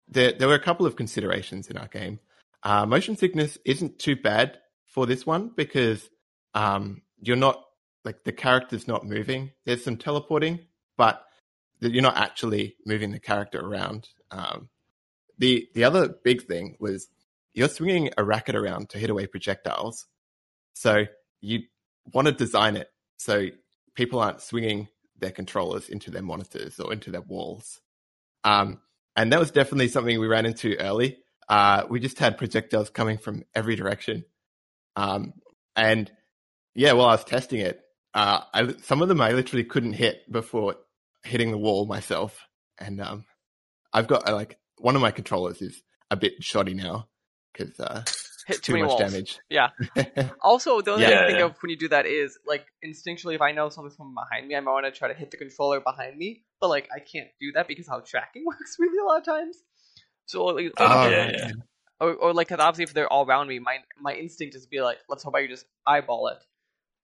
there 0.08 0.32
there 0.32 0.48
were 0.48 0.54
a 0.54 0.62
couple 0.62 0.86
of 0.86 0.96
considerations 0.96 1.68
in 1.68 1.76
our 1.76 1.88
game. 1.88 2.18
Uh, 2.64 2.84
motion 2.84 3.16
sickness 3.16 3.58
isn't 3.64 3.98
too 4.00 4.16
bad 4.16 4.58
for 4.86 5.06
this 5.06 5.24
one 5.24 5.50
because 5.56 6.08
um, 6.54 7.02
you're 7.20 7.36
not 7.36 7.64
like 8.04 8.24
the 8.24 8.32
character's 8.32 8.88
not 8.88 9.06
moving. 9.06 9.52
There's 9.64 9.84
some 9.84 9.96
teleporting, 9.96 10.60
but 10.96 11.24
you're 11.80 12.02
not 12.02 12.16
actually 12.16 12.76
moving 12.86 13.12
the 13.12 13.20
character 13.20 13.60
around. 13.60 14.08
Um, 14.30 14.68
the 15.38 15.68
the 15.74 15.84
other 15.84 16.08
big 16.08 16.46
thing 16.46 16.76
was 16.78 17.08
you're 17.54 17.68
swinging 17.68 18.10
a 18.16 18.24
racket 18.24 18.54
around 18.54 18.90
to 18.90 18.98
hit 18.98 19.10
away 19.10 19.26
projectiles, 19.26 20.06
so 20.74 21.04
you 21.40 21.60
want 22.12 22.26
to 22.26 22.32
design 22.32 22.76
it 22.76 22.88
so 23.16 23.46
people 23.94 24.20
aren't 24.20 24.40
swinging 24.40 24.88
their 25.18 25.30
controllers 25.30 25.88
into 25.88 26.10
their 26.10 26.22
monitors 26.22 26.80
or 26.80 26.92
into 26.92 27.10
their 27.10 27.20
walls. 27.20 27.80
Um, 28.44 28.80
and 29.14 29.32
that 29.32 29.38
was 29.38 29.50
definitely 29.50 29.88
something 29.88 30.18
we 30.18 30.26
ran 30.26 30.46
into 30.46 30.76
early. 30.78 31.18
Uh, 31.48 31.84
we 31.88 32.00
just 32.00 32.18
had 32.18 32.38
projectiles 32.38 32.90
coming 32.90 33.18
from 33.18 33.44
every 33.54 33.76
direction. 33.76 34.24
Um, 34.96 35.34
and 35.76 36.10
yeah, 36.74 36.92
while 36.92 37.08
I 37.08 37.12
was 37.12 37.24
testing 37.24 37.60
it, 37.60 37.80
uh, 38.14 38.40
I, 38.52 38.74
some 38.82 39.02
of 39.02 39.08
them 39.08 39.20
I 39.20 39.32
literally 39.32 39.64
couldn't 39.64 39.94
hit 39.94 40.30
before 40.30 40.76
hitting 41.24 41.50
the 41.50 41.58
wall 41.58 41.86
myself. 41.86 42.46
And 42.78 43.00
um, 43.00 43.24
I've 43.92 44.08
got 44.08 44.28
uh, 44.28 44.34
like 44.34 44.58
one 44.78 44.96
of 44.96 45.02
my 45.02 45.10
controllers 45.10 45.62
is 45.62 45.82
a 46.10 46.16
bit 46.16 46.42
shoddy 46.42 46.74
now 46.74 47.08
because 47.52 47.78
uh, 47.80 48.02
Hit 48.46 48.62
too, 48.62 48.72
too 48.72 48.72
many 48.72 48.84
much 48.84 48.90
walls. 48.90 49.12
damage. 49.12 49.38
Yeah. 49.50 49.70
Also, 50.42 50.80
the 50.80 50.90
only 50.90 51.02
Yeah, 51.02 51.10
thing 51.10 51.18
I 51.22 51.26
think 51.26 51.38
yeah. 51.38 51.44
of 51.46 51.56
when 51.62 51.70
you 51.70 51.76
do 51.76 51.88
that 51.88 52.04
is 52.04 52.36
like 52.46 52.66
instinctually, 52.84 53.34
if 53.36 53.40
I 53.40 53.52
know 53.52 53.68
something's 53.68 53.96
coming 53.96 54.14
behind 54.14 54.48
me, 54.48 54.56
I 54.56 54.60
might 54.60 54.72
want 54.72 54.86
to 54.86 54.90
try 54.90 55.06
to 55.06 55.14
hit 55.14 55.30
the 55.30 55.36
controller 55.36 55.78
behind 55.80 56.16
me, 56.18 56.42
but 56.60 56.68
like 56.68 56.88
I 56.94 56.98
can't 56.98 57.28
do 57.40 57.52
that 57.52 57.68
because 57.68 57.86
how 57.86 58.00
tracking 58.00 58.44
works 58.46 58.76
really 58.78 58.98
a 58.98 59.04
lot 59.04 59.18
of 59.20 59.24
times. 59.24 59.58
So, 60.26 60.44
like, 60.46 60.72
Oh, 60.78 61.06
Oh, 61.06 61.08
yeah, 61.08 61.30
yeah. 61.30 61.50
or, 62.00 62.14
or 62.14 62.32
like 62.34 62.48
'cause 62.48 62.58
obviously, 62.58 62.84
if 62.84 62.94
they're 62.94 63.12
all 63.12 63.24
around 63.24 63.46
me, 63.48 63.60
my 63.60 63.78
my 64.00 64.14
instinct 64.14 64.56
is 64.56 64.64
to 64.64 64.68
be 64.68 64.80
like, 64.80 64.98
let's 65.08 65.22
hope 65.22 65.36
I 65.36 65.46
just 65.46 65.66
eyeball 65.86 66.28
it. 66.28 66.38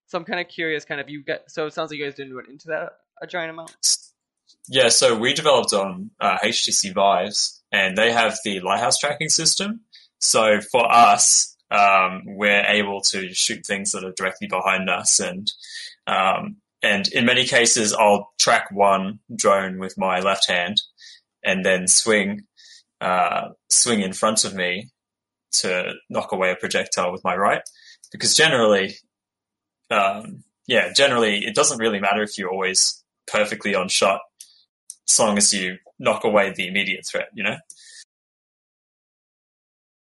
So 0.09 0.17
I'm 0.17 0.25
kind 0.25 0.41
of 0.41 0.49
curious, 0.49 0.85
kind 0.85 1.01
of 1.01 1.09
you 1.09 1.23
get. 1.23 1.51
So 1.51 1.67
it 1.67 1.75
sounds 1.75 1.91
like 1.91 1.99
you 1.99 2.05
guys 2.05 2.15
didn't 2.15 2.35
run 2.35 2.47
into 2.51 2.69
that 2.69 2.93
a 3.21 3.27
giant 3.27 3.51
amount. 3.51 3.77
Yeah, 4.67 4.89
so 4.89 5.17
we 5.17 5.35
developed 5.35 5.73
on 5.73 6.11
uh, 6.19 6.39
HTC 6.43 6.95
Vives, 6.95 7.63
and 7.71 7.97
they 7.97 8.11
have 8.11 8.39
the 8.45 8.61
lighthouse 8.61 8.99
tracking 8.99 9.29
system. 9.29 9.83
So 10.19 10.61
for 10.61 10.91
us, 10.91 11.57
um, 11.71 12.23
we're 12.25 12.65
able 12.67 13.03
to 13.03 13.33
shoot 13.35 13.67
things 13.67 13.93
that 13.93 14.05
are 14.05 14.13
directly 14.13 14.49
behind 14.49 14.89
us, 14.89 15.21
and 15.21 15.53
um, 16.07 16.57
and 16.83 17.07
in 17.09 17.27
many 17.27 17.45
cases, 17.45 17.93
I'll 17.93 18.33
track 18.39 18.71
one 18.71 19.19
drone 19.35 19.79
with 19.79 19.99
my 19.99 20.21
left 20.21 20.49
hand, 20.49 20.81
and 21.45 21.65
then 21.65 21.87
swing 21.87 22.45
uh, 23.03 23.49
swing 23.69 24.01
in 24.01 24.15
front 24.15 24.45
of 24.45 24.55
me 24.55 24.89
to 25.51 25.93
knock 26.09 26.33
away 26.33 26.51
a 26.51 26.57
projectile 26.57 27.13
with 27.13 27.25
my 27.25 27.37
right, 27.37 27.63
because 28.11 28.35
generally, 28.35 28.97
um, 29.91 30.45
yeah, 30.67 30.93
generally 30.93 31.45
it 31.45 31.55
doesn't 31.55 31.79
really 31.79 32.01
matter 32.01 32.23
if 32.23 32.39
you're 32.39 32.51
always 32.51 33.03
perfectly 33.27 33.75
on 33.75 33.89
shot 33.89 34.21
as 35.09 35.19
long 35.19 35.39
as 35.39 35.53
you 35.53 35.79
knock 35.99 36.25
away 36.25 36.53
the 36.53 36.69
immediate 36.69 37.07
threat, 37.07 37.29
you 37.33 37.43
know? 37.43 37.57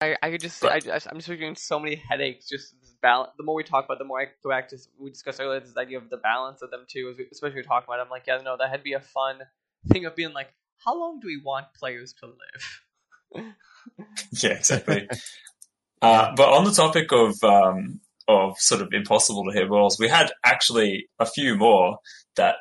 I, 0.01 0.15
I 0.21 0.31
could 0.31 0.41
just 0.41 0.61
but, 0.61 0.71
I, 0.87 0.99
I'm 1.09 1.17
just 1.17 1.27
getting 1.27 1.55
so 1.55 1.79
many 1.79 1.95
headaches. 1.95 2.47
Just 2.47 2.75
balance. 3.01 3.31
The 3.37 3.43
more 3.43 3.55
we 3.55 3.63
talk 3.63 3.85
about, 3.85 3.97
the 3.97 4.05
more 4.05 4.19
I 4.19 4.25
go 4.43 4.49
back 4.49 4.69
to 4.69 4.77
we 4.99 5.09
discussed 5.09 5.39
earlier. 5.39 5.59
This 5.59 5.77
idea 5.77 5.97
of 5.97 6.09
the 6.09 6.17
balance 6.17 6.61
of 6.61 6.71
them 6.71 6.85
too, 6.87 7.09
as 7.11 7.17
we- 7.17 7.27
especially 7.31 7.57
we 7.57 7.63
talk 7.63 7.85
about. 7.85 7.99
It, 7.99 8.03
I'm 8.03 8.09
like, 8.09 8.23
yeah, 8.27 8.37
no, 8.43 8.57
that 8.57 8.69
had 8.69 8.77
to 8.77 8.83
be 8.83 8.93
a 8.93 8.99
fun 8.99 9.39
thing 9.87 10.05
of 10.05 10.15
being 10.15 10.33
like, 10.33 10.53
how 10.83 10.99
long 10.99 11.19
do 11.19 11.27
we 11.27 11.37
want 11.41 11.67
players 11.73 12.13
to 12.21 12.27
live? 12.27 13.53
Yeah, 14.41 14.53
exactly. 14.53 15.07
uh, 16.01 16.33
but 16.35 16.49
on 16.49 16.63
the 16.63 16.71
topic 16.71 17.11
of 17.11 17.41
um, 17.43 17.99
of 18.27 18.57
sort 18.59 18.81
of 18.81 18.89
impossible 18.91 19.45
to 19.45 19.51
hit 19.51 19.69
walls, 19.69 19.99
we 19.99 20.07
had 20.07 20.31
actually 20.43 21.07
a 21.19 21.25
few 21.25 21.55
more 21.55 21.97
that 22.35 22.55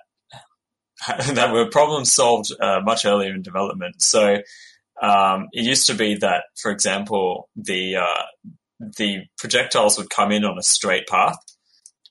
that 1.33 1.53
were 1.53 1.69
problem 1.69 2.05
solved 2.05 2.53
uh, 2.61 2.81
much 2.81 3.05
earlier 3.05 3.35
in 3.35 3.43
development. 3.43 4.01
So 4.01 4.39
um, 5.03 5.49
it 5.53 5.65
used 5.65 5.87
to 5.89 5.95
be 5.95 6.17
that, 6.17 6.45
for 6.61 6.71
example, 6.71 7.49
the 7.57 7.97
uh, 7.97 8.23
the 8.97 9.23
projectiles 9.39 9.99
would 9.99 10.11
come 10.11 10.33
in 10.33 10.45
on 10.45 10.59
a 10.59 10.63
straight 10.63 11.07
path, 11.07 11.37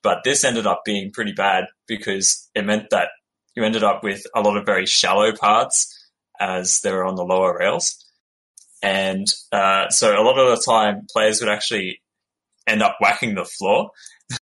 but 0.02 0.18
this 0.24 0.44
ended 0.44 0.66
up 0.66 0.82
being 0.84 1.10
pretty 1.12 1.32
bad 1.32 1.64
because 1.86 2.48
it 2.54 2.64
meant 2.64 2.90
that 2.90 3.08
you 3.56 3.64
ended 3.64 3.84
up 3.84 4.02
with 4.02 4.24
a 4.34 4.40
lot 4.40 4.56
of 4.56 4.66
very 4.66 4.86
shallow 4.86 5.32
paths 5.32 5.90
as 6.40 6.80
they 6.80 6.92
were 6.92 7.04
on 7.04 7.14
the 7.14 7.24
lower 7.24 7.56
rails. 7.56 8.04
And 8.82 9.26
uh, 9.50 9.88
so 9.88 10.20
a 10.20 10.22
lot 10.22 10.38
of 10.38 10.58
the 10.58 10.62
time, 10.62 11.06
players 11.10 11.40
would 11.40 11.48
actually 11.48 12.00
end 12.66 12.82
up 12.82 12.96
whacking 13.00 13.34
the 13.34 13.44
floor, 13.44 13.90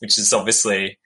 which 0.00 0.18
is 0.18 0.32
obviously 0.32 0.98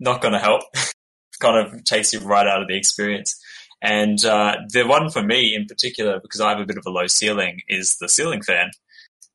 not 0.00 0.20
going 0.20 0.32
to 0.32 0.40
help. 0.40 0.62
kind 1.40 1.58
of 1.58 1.84
takes 1.84 2.12
you 2.12 2.20
right 2.20 2.46
out 2.46 2.62
of 2.62 2.68
the 2.68 2.76
experience. 2.76 3.38
And 3.82 4.24
uh, 4.24 4.58
the 4.68 4.84
one 4.84 5.10
for 5.10 5.22
me 5.22 5.54
in 5.56 5.66
particular, 5.66 6.20
because 6.22 6.40
I 6.40 6.50
have 6.50 6.60
a 6.60 6.64
bit 6.64 6.78
of 6.78 6.86
a 6.86 6.90
low 6.90 7.08
ceiling, 7.08 7.62
is 7.68 7.96
the 7.96 8.08
ceiling 8.08 8.42
fan. 8.42 8.70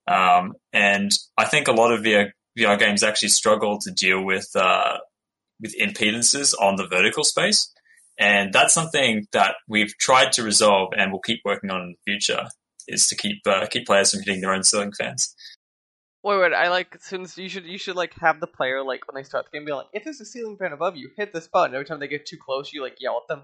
Um, 0.07 0.53
and 0.71 1.11
I 1.37 1.43
think 1.43 1.67
a 1.67 1.73
lot 1.73 1.91
of 1.91 2.01
VR, 2.01 2.31
VR 2.57 2.79
games 2.79 3.03
actually 3.03 3.29
struggle 3.29 3.77
to 3.79 3.91
deal 3.91 4.23
with 4.23 4.49
uh, 4.55 4.99
with 5.59 5.75
impedances 5.77 6.53
on 6.59 6.77
the 6.77 6.87
vertical 6.87 7.25
space. 7.25 7.73
And 8.17 8.53
that's 8.53 8.73
something 8.73 9.27
that 9.33 9.55
we've 9.67 9.95
tried 9.97 10.31
to 10.33 10.43
resolve 10.43 10.93
and 10.97 11.11
we'll 11.11 11.21
keep 11.21 11.41
working 11.43 11.69
on 11.69 11.81
in 11.81 11.89
the 11.89 12.11
future 12.11 12.47
is 12.87 13.07
to 13.07 13.15
keep 13.15 13.45
uh, 13.45 13.65
keep 13.67 13.85
players 13.85 14.11
from 14.11 14.21
hitting 14.21 14.41
their 14.41 14.53
own 14.53 14.63
ceiling 14.63 14.91
fans. 14.97 15.35
Wait, 16.23 16.39
wait, 16.39 16.53
I 16.53 16.69
like 16.69 16.97
since 16.99 17.37
you 17.37 17.47
should 17.47 17.65
you 17.65 17.77
should 17.77 17.95
like 17.95 18.13
have 18.19 18.39
the 18.39 18.47
player 18.47 18.83
like 18.83 19.07
when 19.07 19.21
they 19.21 19.25
start 19.25 19.45
the 19.45 19.57
game 19.57 19.65
be 19.65 19.71
like, 19.71 19.87
if 19.93 20.03
there's 20.03 20.19
a 20.19 20.25
ceiling 20.25 20.57
fan 20.57 20.73
above 20.73 20.97
you, 20.97 21.09
hit 21.15 21.33
this 21.33 21.47
button. 21.47 21.73
Every 21.73 21.85
time 21.85 21.99
they 21.99 22.07
get 22.07 22.25
too 22.25 22.37
close, 22.37 22.73
you 22.73 22.81
like 22.81 22.97
yell 22.99 23.21
at 23.23 23.27
them. 23.27 23.43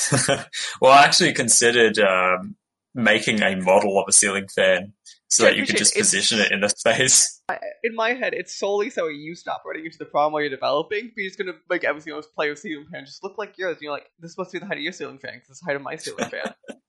well, 0.80 0.92
I 0.92 1.04
actually 1.04 1.32
considered 1.32 1.98
um, 1.98 2.56
making 2.94 3.42
a 3.42 3.56
model 3.56 3.98
of 3.98 4.06
a 4.08 4.12
ceiling 4.12 4.48
fan 4.48 4.92
so 5.28 5.44
Yeah, 5.44 5.50
that 5.50 5.56
you 5.56 5.66
could 5.66 5.76
just 5.76 5.94
position 5.94 6.40
it 6.40 6.50
in 6.52 6.60
the 6.60 6.68
space. 6.68 7.42
In 7.82 7.94
my 7.94 8.12
head, 8.12 8.34
it's 8.34 8.58
solely 8.58 8.90
so 8.90 9.08
you 9.08 9.34
stop 9.34 9.62
running 9.64 9.86
into 9.86 9.96
the 9.96 10.04
problem 10.04 10.32
while 10.34 10.42
you're 10.42 10.50
developing. 10.50 11.12
But 11.14 11.22
you're 11.22 11.30
just 11.30 11.38
gonna 11.38 11.56
make 11.70 11.84
every 11.84 12.02
single 12.02 12.22
player 12.34 12.54
ceiling 12.54 12.86
fan 12.92 13.06
just 13.06 13.22
look 13.22 13.38
like 13.38 13.54
yours. 13.56 13.76
And 13.76 13.82
you're 13.82 13.92
like, 13.92 14.10
this 14.18 14.36
must 14.36 14.52
be 14.52 14.58
the 14.58 14.66
height 14.66 14.76
of 14.76 14.82
your 14.82 14.92
ceiling 14.92 15.18
fan 15.18 15.34
because 15.34 15.50
it's 15.50 15.60
the 15.60 15.66
height 15.66 15.76
of 15.76 15.82
my 15.82 15.96
ceiling 15.96 16.28
fan. 16.28 16.52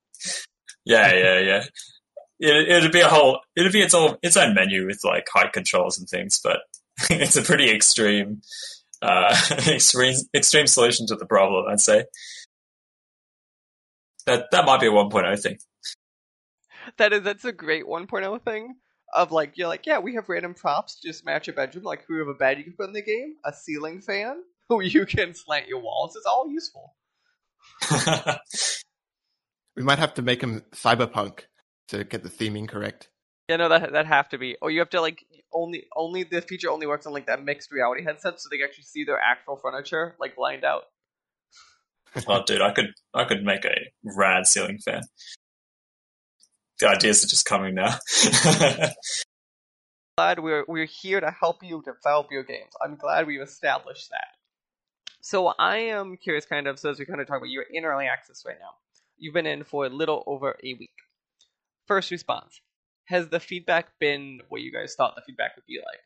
Yeah, 0.85 1.13
yeah, 1.13 1.39
yeah. 1.39 1.63
It, 2.39 2.69
it'd 2.69 2.91
be 2.91 3.01
a 3.01 3.09
whole, 3.09 3.41
it'd 3.55 3.73
be 3.73 3.81
its 3.81 3.93
own, 3.93 4.17
its 4.23 4.37
own 4.37 4.55
menu 4.55 4.85
with 4.87 5.01
like 5.03 5.27
height 5.33 5.53
controls 5.53 5.99
and 5.99 6.07
things, 6.07 6.39
but 6.43 6.59
it's 7.09 7.37
a 7.37 7.41
pretty 7.43 7.69
extreme, 7.71 8.41
uh, 9.01 9.35
extreme, 9.67 10.15
extreme 10.35 10.67
solution 10.67 11.07
to 11.07 11.15
the 11.15 11.25
problem, 11.25 11.65
I'd 11.69 11.79
say. 11.81 12.05
that 14.25 14.51
that 14.51 14.65
might 14.65 14.81
be 14.81 14.87
a 14.87 14.91
1.0 14.91 15.41
thing. 15.41 15.57
That 16.97 17.13
is 17.13 17.23
that's 17.23 17.45
a 17.45 17.51
great 17.51 17.85
1.0 17.85 18.41
thing. 18.43 18.75
Of 19.13 19.31
like 19.31 19.57
you're 19.57 19.67
like, 19.67 19.85
yeah, 19.87 19.99
we 19.99 20.15
have 20.15 20.29
random 20.29 20.53
props 20.53 20.99
to 20.99 21.07
just 21.07 21.25
match 21.25 21.47
a 21.47 21.53
bedroom, 21.53 21.83
like 21.83 22.05
who 22.07 22.19
have 22.19 22.27
a 22.27 22.33
bed 22.35 22.57
you 22.59 22.63
can 22.63 22.73
put 22.73 22.87
in 22.87 22.93
the 22.93 23.01
game, 23.01 23.35
a 23.45 23.53
ceiling 23.53 24.01
fan, 24.01 24.37
who 24.69 24.81
you 24.81 25.05
can 25.05 25.33
slant 25.33 25.67
your 25.67 25.81
walls. 25.81 26.15
It's 26.15 26.25
all 26.27 26.47
useful. 26.49 26.95
We 29.75 29.83
might 29.83 29.99
have 29.99 30.13
to 30.15 30.21
make 30.21 30.41
them 30.41 30.63
cyberpunk 30.71 31.41
to 31.89 32.03
get 32.03 32.23
the 32.23 32.29
theming 32.29 32.67
correct. 32.67 33.09
Yeah, 33.47 33.57
no, 33.57 33.69
that 33.69 33.93
that 33.93 34.05
have 34.05 34.29
to 34.29 34.37
be. 34.37 34.57
Or 34.61 34.69
you 34.69 34.79
have 34.79 34.89
to 34.91 35.01
like 35.01 35.25
only 35.51 35.85
only 35.95 36.23
the 36.23 36.41
feature 36.41 36.69
only 36.69 36.85
works 36.85 37.05
on 37.05 37.13
like 37.13 37.27
that 37.27 37.43
mixed 37.43 37.71
reality 37.71 38.03
headset, 38.03 38.39
so 38.39 38.47
they 38.49 38.57
can 38.57 38.67
actually 38.67 38.83
see 38.83 39.03
their 39.03 39.19
actual 39.19 39.57
furniture 39.57 40.15
like 40.19 40.37
lined 40.37 40.63
out. 40.63 40.83
oh, 42.27 42.43
dude, 42.45 42.61
I 42.61 42.71
could 42.71 42.93
I 43.13 43.23
could 43.23 43.43
make 43.43 43.65
a 43.65 43.75
rad 44.03 44.45
ceiling 44.45 44.79
fan. 44.79 45.01
The 46.79 46.89
ideas 46.89 47.23
are 47.23 47.27
just 47.27 47.45
coming 47.45 47.75
now. 47.75 47.97
glad 50.19 50.39
we're 50.39 50.65
we're 50.67 50.85
here 50.85 51.21
to 51.21 51.31
help 51.31 51.63
you 51.63 51.81
develop 51.83 52.27
your 52.29 52.43
games. 52.43 52.73
I'm 52.83 52.97
glad 52.97 53.25
we've 53.25 53.41
established 53.41 54.09
that. 54.11 54.35
So 55.21 55.47
I 55.47 55.77
am 55.77 56.17
curious, 56.17 56.45
kind 56.45 56.67
of, 56.67 56.79
so 56.79 56.89
as 56.89 56.99
we 56.99 57.05
kind 57.05 57.21
of 57.21 57.27
talk 57.27 57.37
about, 57.37 57.49
you're 57.49 57.65
in 57.69 57.85
early 57.85 58.05
access 58.05 58.43
right 58.45 58.57
now. 58.59 58.71
You've 59.19 59.33
been 59.33 59.45
in 59.45 59.63
for 59.63 59.85
a 59.85 59.89
little 59.89 60.23
over 60.25 60.57
a 60.63 60.73
week. 60.73 60.95
First 61.87 62.11
response: 62.11 62.61
Has 63.05 63.29
the 63.29 63.39
feedback 63.39 63.89
been 63.99 64.41
what 64.49 64.61
you 64.61 64.71
guys 64.71 64.95
thought 64.95 65.15
the 65.15 65.21
feedback 65.21 65.55
would 65.55 65.65
be 65.65 65.79
like? 65.79 65.99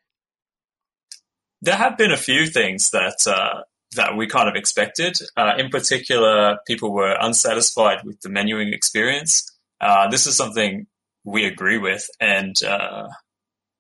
there 1.64 1.78
have 1.78 1.98
been 1.98 2.12
a 2.12 2.18
few 2.18 2.46
things 2.46 2.92
that 2.92 3.26
uh, 3.26 3.62
that 3.96 4.18
we 4.18 4.28
kind 4.28 4.50
of 4.50 4.56
expected. 4.56 5.18
Uh, 5.38 5.54
in 5.58 5.70
particular, 5.70 6.58
people 6.68 6.92
were 6.92 7.16
unsatisfied 7.20 8.00
with 8.04 8.20
the 8.20 8.30
menuing 8.30 8.74
experience. 8.74 9.50
Uh, 9.80 10.10
this 10.10 10.28
is 10.28 10.36
something 10.36 10.86
we 11.24 11.46
agree 11.46 11.78
with, 11.78 12.06
and 12.20 12.62
uh, 12.64 13.08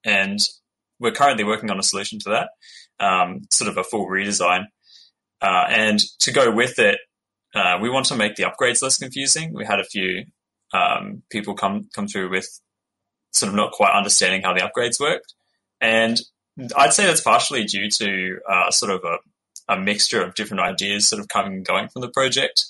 and 0.05 0.39
we're 0.99 1.11
currently 1.11 1.43
working 1.43 1.69
on 1.69 1.77
a 1.77 1.83
solution 1.83 2.19
to 2.19 2.29
that, 2.29 3.05
um, 3.05 3.41
sort 3.51 3.69
of 3.69 3.77
a 3.77 3.83
full 3.83 4.07
redesign. 4.07 4.65
Uh, 5.41 5.65
and 5.67 5.99
to 6.19 6.31
go 6.31 6.49
with 6.49 6.79
it, 6.79 6.99
uh, 7.53 7.77
we 7.81 7.89
want 7.89 8.05
to 8.07 8.15
make 8.15 8.35
the 8.35 8.43
upgrades 8.43 8.81
less 8.81 8.97
confusing. 8.97 9.53
We 9.53 9.65
had 9.65 9.79
a 9.79 9.83
few 9.85 10.25
um, 10.73 11.23
people 11.29 11.53
come 11.53 11.89
come 11.95 12.07
through 12.07 12.29
with 12.29 12.59
sort 13.31 13.49
of 13.49 13.55
not 13.55 13.71
quite 13.71 13.95
understanding 13.95 14.41
how 14.41 14.53
the 14.53 14.61
upgrades 14.61 14.99
worked, 14.99 15.33
and 15.81 16.19
I'd 16.75 16.93
say 16.93 17.05
that's 17.05 17.21
partially 17.21 17.63
due 17.63 17.89
to 17.89 18.39
uh, 18.49 18.71
sort 18.71 18.91
of 18.91 19.03
a, 19.03 19.73
a 19.73 19.79
mixture 19.79 20.23
of 20.23 20.35
different 20.35 20.61
ideas 20.61 21.07
sort 21.07 21.19
of 21.19 21.27
coming 21.27 21.53
and 21.53 21.65
going 21.65 21.87
from 21.89 22.01
the 22.01 22.09
project 22.09 22.65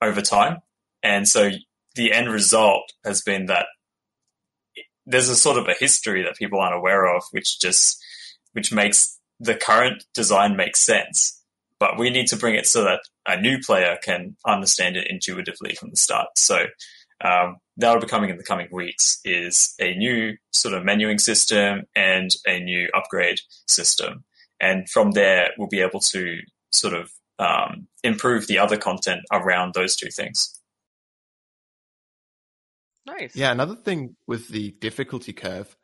over 0.00 0.22
time. 0.22 0.58
And 1.02 1.28
so 1.28 1.50
the 1.94 2.12
end 2.12 2.30
result 2.30 2.92
has 3.04 3.20
been 3.20 3.46
that 3.46 3.66
there's 5.06 5.28
a 5.28 5.36
sort 5.36 5.58
of 5.58 5.68
a 5.68 5.74
history 5.74 6.22
that 6.22 6.36
people 6.36 6.60
aren't 6.60 6.76
aware 6.76 7.14
of, 7.14 7.24
which 7.32 7.60
just 7.60 8.02
which 8.52 8.72
makes 8.72 9.18
the 9.38 9.54
current 9.54 10.04
design 10.14 10.56
make 10.56 10.76
sense. 10.76 11.39
But 11.80 11.98
we 11.98 12.10
need 12.10 12.28
to 12.28 12.36
bring 12.36 12.54
it 12.54 12.66
so 12.66 12.84
that 12.84 13.00
a 13.26 13.40
new 13.40 13.58
player 13.58 13.96
can 14.02 14.36
understand 14.46 14.96
it 14.96 15.08
intuitively 15.10 15.74
from 15.74 15.90
the 15.90 15.96
start. 15.96 16.28
So 16.36 16.66
um, 17.24 17.56
that'll 17.76 18.00
be 18.00 18.06
coming 18.06 18.30
in 18.30 18.36
the 18.36 18.44
coming 18.44 18.68
weeks 18.70 19.18
is 19.24 19.74
a 19.80 19.94
new 19.94 20.36
sort 20.52 20.74
of 20.74 20.84
menuing 20.84 21.20
system 21.20 21.84
and 21.96 22.30
a 22.46 22.60
new 22.60 22.88
upgrade 22.94 23.40
system. 23.66 24.24
And 24.60 24.88
from 24.88 25.12
there, 25.12 25.48
we'll 25.56 25.68
be 25.68 25.80
able 25.80 26.00
to 26.00 26.38
sort 26.70 26.94
of 26.94 27.10
um, 27.38 27.88
improve 28.04 28.46
the 28.46 28.58
other 28.58 28.76
content 28.76 29.22
around 29.32 29.72
those 29.74 29.96
two 29.96 30.10
things. 30.10 30.60
Nice. 33.06 33.34
Yeah, 33.34 33.50
another 33.50 33.74
thing 33.74 34.16
with 34.26 34.48
the 34.48 34.72
difficulty 34.80 35.32
curve, 35.32 35.74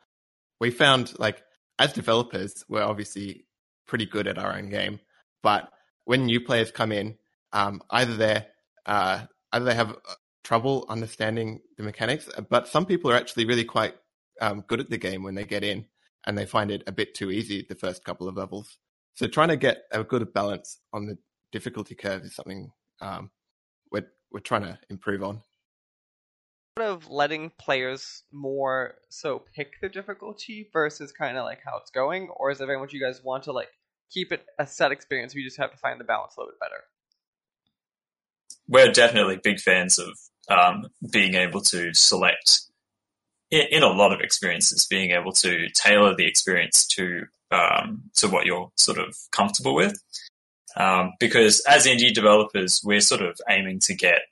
we 0.60 0.70
found 0.70 1.18
like 1.18 1.42
as 1.78 1.92
developers, 1.92 2.64
we're 2.68 2.82
obviously 2.82 3.46
pretty 3.88 4.06
good 4.06 4.26
at 4.26 4.38
our 4.38 4.56
own 4.56 4.68
game, 4.68 5.00
but 5.42 5.70
when 6.06 6.24
new 6.24 6.40
players 6.40 6.70
come 6.70 6.92
in, 6.92 7.18
um, 7.52 7.82
either 7.90 8.16
they're 8.16 8.46
uh, 8.86 9.26
either 9.52 9.64
they 9.64 9.74
have 9.74 9.96
trouble 10.42 10.86
understanding 10.88 11.60
the 11.76 11.82
mechanics, 11.82 12.30
but 12.48 12.68
some 12.68 12.86
people 12.86 13.10
are 13.10 13.16
actually 13.16 13.44
really 13.44 13.64
quite 13.64 13.94
um, 14.40 14.64
good 14.66 14.80
at 14.80 14.88
the 14.88 14.96
game 14.96 15.22
when 15.22 15.34
they 15.34 15.44
get 15.44 15.64
in, 15.64 15.84
and 16.26 16.38
they 16.38 16.46
find 16.46 16.70
it 16.70 16.82
a 16.86 16.92
bit 16.92 17.14
too 17.14 17.30
easy 17.30 17.66
the 17.68 17.74
first 17.74 18.04
couple 18.04 18.28
of 18.28 18.36
levels. 18.36 18.78
So 19.14 19.26
trying 19.26 19.48
to 19.48 19.56
get 19.56 19.82
a 19.92 20.04
good 20.04 20.32
balance 20.32 20.78
on 20.92 21.06
the 21.06 21.18
difficulty 21.52 21.94
curve 21.94 22.22
is 22.22 22.34
something 22.34 22.70
um, 23.00 23.30
we're 23.90 24.06
we're 24.30 24.40
trying 24.40 24.62
to 24.62 24.78
improve 24.88 25.22
on 25.22 25.42
Sort 26.78 26.90
of 26.90 27.08
letting 27.08 27.50
players 27.58 28.22
more 28.30 28.96
so 29.08 29.44
pick 29.54 29.80
the 29.80 29.88
difficulty 29.88 30.68
versus 30.72 31.10
kind 31.10 31.38
of 31.38 31.44
like 31.44 31.60
how 31.64 31.78
it's 31.78 31.90
going, 31.90 32.28
or 32.36 32.50
is 32.50 32.60
it 32.60 32.66
very 32.66 32.78
much 32.78 32.92
you 32.92 33.00
guys 33.00 33.24
want 33.24 33.44
to 33.44 33.52
like 33.52 33.70
keep 34.10 34.32
it 34.32 34.44
a 34.58 34.66
set 34.66 34.92
experience? 34.92 35.34
We 35.34 35.44
just 35.44 35.56
have 35.58 35.72
to 35.72 35.78
find 35.78 36.00
the 36.00 36.04
balance 36.04 36.36
a 36.36 36.40
little 36.40 36.52
bit 36.52 36.60
better. 36.60 36.84
We're 38.68 38.92
definitely 38.92 39.38
big 39.42 39.60
fans 39.60 39.98
of 39.98 40.18
um, 40.48 40.86
being 41.10 41.34
able 41.34 41.60
to 41.62 41.94
select 41.94 42.62
in, 43.50 43.66
in, 43.70 43.82
a 43.82 43.88
lot 43.88 44.12
of 44.12 44.20
experiences, 44.20 44.86
being 44.86 45.12
able 45.12 45.32
to 45.32 45.68
tailor 45.70 46.14
the 46.16 46.26
experience 46.26 46.86
to 46.88 47.26
um, 47.50 48.02
to 48.16 48.28
what 48.28 48.46
you're 48.46 48.70
sort 48.76 48.98
of 48.98 49.16
comfortable 49.30 49.74
with. 49.74 50.02
Um, 50.76 51.12
because 51.20 51.62
as 51.68 51.86
indie 51.86 52.12
developers, 52.12 52.82
we're 52.84 53.00
sort 53.00 53.22
of 53.22 53.38
aiming 53.48 53.80
to 53.80 53.94
get 53.94 54.22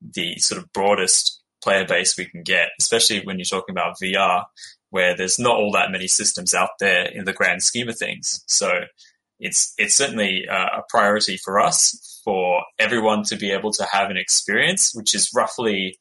the 0.00 0.38
sort 0.38 0.62
of 0.62 0.72
broadest 0.72 1.40
player 1.62 1.84
base 1.84 2.16
we 2.16 2.26
can 2.26 2.42
get, 2.42 2.68
especially 2.78 3.24
when 3.24 3.38
you're 3.38 3.44
talking 3.44 3.72
about 3.72 3.98
VR, 4.00 4.44
where 4.90 5.16
there's 5.16 5.38
not 5.38 5.56
all 5.56 5.72
that 5.72 5.90
many 5.90 6.06
systems 6.06 6.54
out 6.54 6.70
there 6.78 7.06
in 7.06 7.24
the 7.24 7.32
grand 7.32 7.62
scheme 7.62 7.88
of 7.88 7.98
things. 7.98 8.44
So 8.46 8.82
it's 9.38 9.74
it's 9.78 9.94
certainly 9.94 10.44
a 10.50 10.82
priority 10.88 11.36
for 11.36 11.60
us 11.60 12.20
for 12.24 12.62
everyone 12.78 13.22
to 13.22 13.36
be 13.36 13.50
able 13.50 13.72
to 13.72 13.84
have 13.92 14.10
an 14.10 14.16
experience 14.16 14.92
which 14.94 15.14
is 15.14 15.30
roughly 15.34 15.96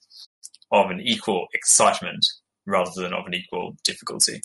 of 0.71 0.89
an 0.89 1.00
equal 1.00 1.47
excitement 1.54 2.26
rather 2.65 2.91
than 3.02 3.13
of 3.13 3.26
an 3.26 3.34
equal 3.34 3.76
difficulty. 3.84 4.41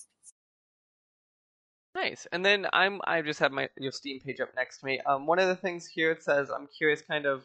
Nice. 1.95 2.27
And 2.33 2.45
then 2.45 2.67
I'm 2.73 3.01
I 3.05 3.21
just 3.23 3.41
have 3.41 3.53
my 3.53 3.69
your 3.79 3.93
Steam 3.93 4.21
page 4.21 4.41
up 4.41 4.55
next 4.57 4.79
to 4.79 4.87
me. 4.87 5.01
Um, 5.05 5.27
one 5.27 5.39
of 5.39 5.49
the 5.49 5.57
things 5.57 5.87
here 5.87 6.13
it 6.13 6.23
says 6.23 6.51
I'm 6.51 6.67
curious, 6.79 7.03
kind 7.03 7.27
of 7.27 7.43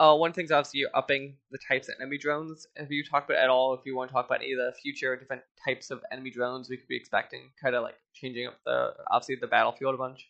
uh, 0.00 0.14
one 0.14 0.32
thing's 0.32 0.52
obviously 0.52 0.80
you're 0.80 0.90
upping 0.94 1.36
the 1.50 1.58
types 1.58 1.88
of 1.88 1.94
enemy 1.98 2.18
drones. 2.18 2.66
Have 2.76 2.92
you 2.92 3.02
talked 3.02 3.30
about 3.30 3.42
at 3.42 3.48
all? 3.48 3.74
If 3.74 3.80
you 3.84 3.96
want 3.96 4.10
to 4.10 4.14
talk 4.14 4.26
about 4.26 4.42
any 4.42 4.52
of 4.52 4.58
the 4.58 4.72
future 4.80 5.16
different 5.16 5.42
types 5.64 5.90
of 5.90 6.02
enemy 6.12 6.30
drones 6.30 6.68
we 6.68 6.76
could 6.76 6.86
be 6.86 6.96
expecting, 6.96 7.50
kind 7.60 7.74
of 7.74 7.82
like 7.82 7.96
changing 8.14 8.46
up 8.46 8.58
the 8.64 8.92
obviously 9.10 9.36
the 9.40 9.46
battlefield 9.46 9.94
a 9.94 9.98
bunch. 9.98 10.28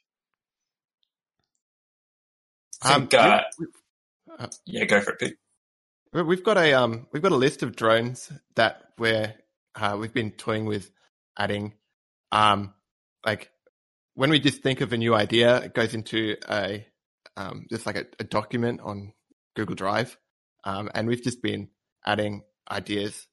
Um, 2.83 3.09
uh, 3.13 3.41
uh, 4.39 4.47
yeah, 4.67 4.85
go 4.85 5.01
for 5.01 5.13
it, 5.13 5.19
Pete. 5.19 5.37
We've 6.13 6.45
got 6.45 6.57
a 6.57 6.73
um, 6.73 7.07
we've 7.13 7.23
got 7.23 7.33
a 7.33 7.37
list 7.37 7.63
of 7.63 7.77
drones 7.77 8.33
that 8.57 8.83
we're 8.99 9.35
uh, 9.75 9.97
we've 10.01 10.15
been 10.15 10.31
toying 10.31 10.65
with 10.65 10.91
adding. 11.37 11.75
Um, 12.33 12.75
like 13.27 13.51
when 14.15 14.31
we 14.31 14.41
just 14.41 14.63
think 14.63 14.81
of 14.81 14.93
a 14.93 14.97
new 14.97 15.15
idea, 15.15 15.59
it 15.59 15.75
goes 15.75 15.95
into 15.95 16.37
a 16.49 16.87
um, 17.37 17.67
just 17.69 17.85
like 17.87 17.97
a, 17.97 18.07
a 18.19 18.25
document 18.25 18.81
on 18.83 19.13
Google 19.55 19.75
Drive, 19.75 20.17
um, 20.65 20.91
and 20.95 21.09
we've 21.09 21.23
just 21.23 21.43
been 21.43 21.69
adding 22.07 22.43
ideas. 22.71 23.27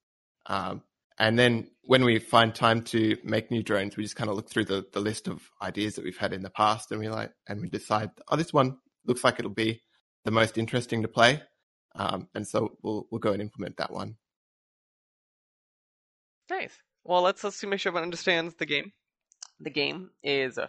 Um, 0.48 0.84
and 1.18 1.40
then 1.40 1.70
when 1.84 2.04
we 2.04 2.20
find 2.20 2.54
time 2.54 2.82
to 2.84 3.18
make 3.24 3.50
new 3.52 3.64
drones, 3.64 3.96
we 3.96 4.04
just 4.04 4.18
kind 4.18 4.30
of 4.30 4.36
look 4.36 4.50
through 4.50 4.66
the, 4.66 4.86
the 4.92 5.00
list 5.00 5.28
of 5.28 5.42
ideas 5.62 5.96
that 5.96 6.04
we've 6.04 6.18
had 6.18 6.34
in 6.34 6.42
the 6.42 6.50
past, 6.50 6.92
and 6.92 7.00
we 7.00 7.10
like 7.10 7.32
and 7.48 7.62
we 7.62 7.70
decide, 7.70 8.12
oh, 8.28 8.36
this 8.36 8.52
one 8.52 8.78
looks 9.08 9.24
like 9.24 9.40
it'll 9.40 9.52
be 9.52 9.82
the 10.24 10.32
most 10.32 10.58
interesting 10.58 11.02
to 11.02 11.08
play, 11.08 11.42
um, 11.96 12.28
and 12.36 12.48
so 12.48 12.78
we'll 12.82 13.08
we'll 13.12 13.20
go 13.20 13.32
and 13.32 13.42
implement 13.42 13.78
that 13.78 13.92
one. 13.92 14.16
Nice. 16.50 16.78
Well, 17.04 17.22
let's 17.22 17.44
let's 17.44 17.58
see 17.58 17.68
make 17.68 17.80
sure 17.80 17.92
everyone 17.92 18.04
understands 18.04 18.56
the 18.56 18.66
game. 18.66 18.92
The 19.60 19.70
game 19.70 20.10
is 20.24 20.60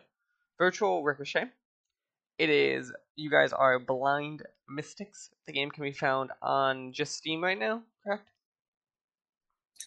Virtual 0.59 1.03
Ricochet. 1.03 1.47
It 2.39 2.51
is 2.51 2.93
you 3.17 3.31
guys 3.31 3.53
are 3.53 3.79
Blind 3.79 4.43
Mystics. 4.69 5.31
The 5.47 5.53
game 5.53 5.71
can 5.71 5.85
be 5.85 5.93
found 5.93 6.31
on 6.43 6.93
just 6.93 7.15
Steam 7.15 7.43
right 7.43 7.59
now, 7.59 7.83
correct? 8.05 8.31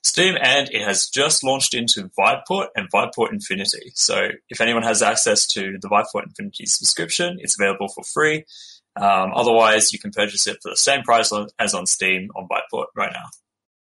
Steam, 0.03 0.37
and 0.41 0.69
it 0.71 0.81
has 0.81 1.09
just 1.09 1.43
launched 1.43 1.73
into 1.73 2.09
Viveport 2.17 2.67
and 2.75 2.89
Viveport 2.91 3.31
Infinity. 3.31 3.91
So 3.95 4.29
if 4.49 4.61
anyone 4.61 4.83
has 4.83 5.01
access 5.01 5.45
to 5.47 5.77
the 5.79 5.89
Viveport 5.89 6.25
Infinity 6.25 6.65
subscription, 6.67 7.37
it's 7.41 7.59
available 7.59 7.89
for 7.89 8.03
free. 8.03 8.45
Um, 8.95 9.31
otherwise, 9.35 9.93
you 9.93 9.99
can 9.99 10.11
purchase 10.11 10.47
it 10.47 10.59
for 10.61 10.69
the 10.71 10.77
same 10.77 11.03
price 11.03 11.31
as 11.59 11.73
on 11.73 11.85
Steam 11.85 12.29
on 12.35 12.47
Viveport 12.47 12.87
right 12.95 13.11
now. 13.11 13.25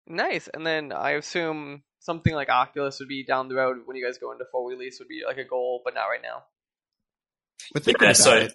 Nice. 0.07 0.49
And 0.49 0.67
then 0.67 0.93
I 0.93 1.13
assume 1.13 1.83
something 2.01 2.35
like 2.35 2.49
Oculus 2.49 3.01
would 3.01 3.09
be 3.09 3.25
down 3.25 3.49
the 3.49 3.57
road 3.57 3.79
when 3.85 3.97
you 3.97 4.05
guys 4.05 4.19
go 4.19 4.33
into 4.33 4.45
full 4.51 4.67
release 4.67 4.99
would 5.01 5.09
be 5.09 5.23
like 5.27 5.39
a 5.39 5.45
goal, 5.45 5.83
but 5.85 5.95
not 5.95 6.07
right 6.07 6.23
now. 6.23 6.45
We're 7.75 7.81
thinking 7.81 8.03
yeah, 8.03 8.11
about 8.11 8.17
so, 8.17 8.37
it. 8.37 8.55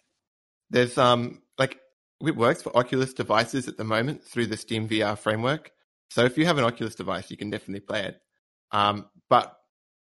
There's 0.69 0.97
um 0.97 1.41
like 1.58 1.77
it 2.25 2.36
works 2.36 2.62
for 2.62 2.75
Oculus 2.75 3.13
devices 3.13 3.67
at 3.67 3.77
the 3.77 3.84
moment 3.84 4.23
through 4.23 4.47
the 4.47 4.58
Steam 4.58 4.88
VR 4.88 5.17
framework. 5.17 5.71
So 6.12 6.26
if 6.26 6.38
you 6.38 6.45
have 6.45 6.58
an 6.58 6.65
Oculus 6.65 6.95
device, 6.95 7.32
you 7.32 7.38
can 7.38 7.50
definitely 7.50 7.80
play 7.80 8.04
it. 8.04 8.19
Um, 8.71 9.06
but 9.30 9.56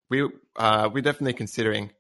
we 0.10 0.27
uh, 0.56 0.89
we're 0.91 1.03
definitely 1.03 1.34
considering 1.34 1.91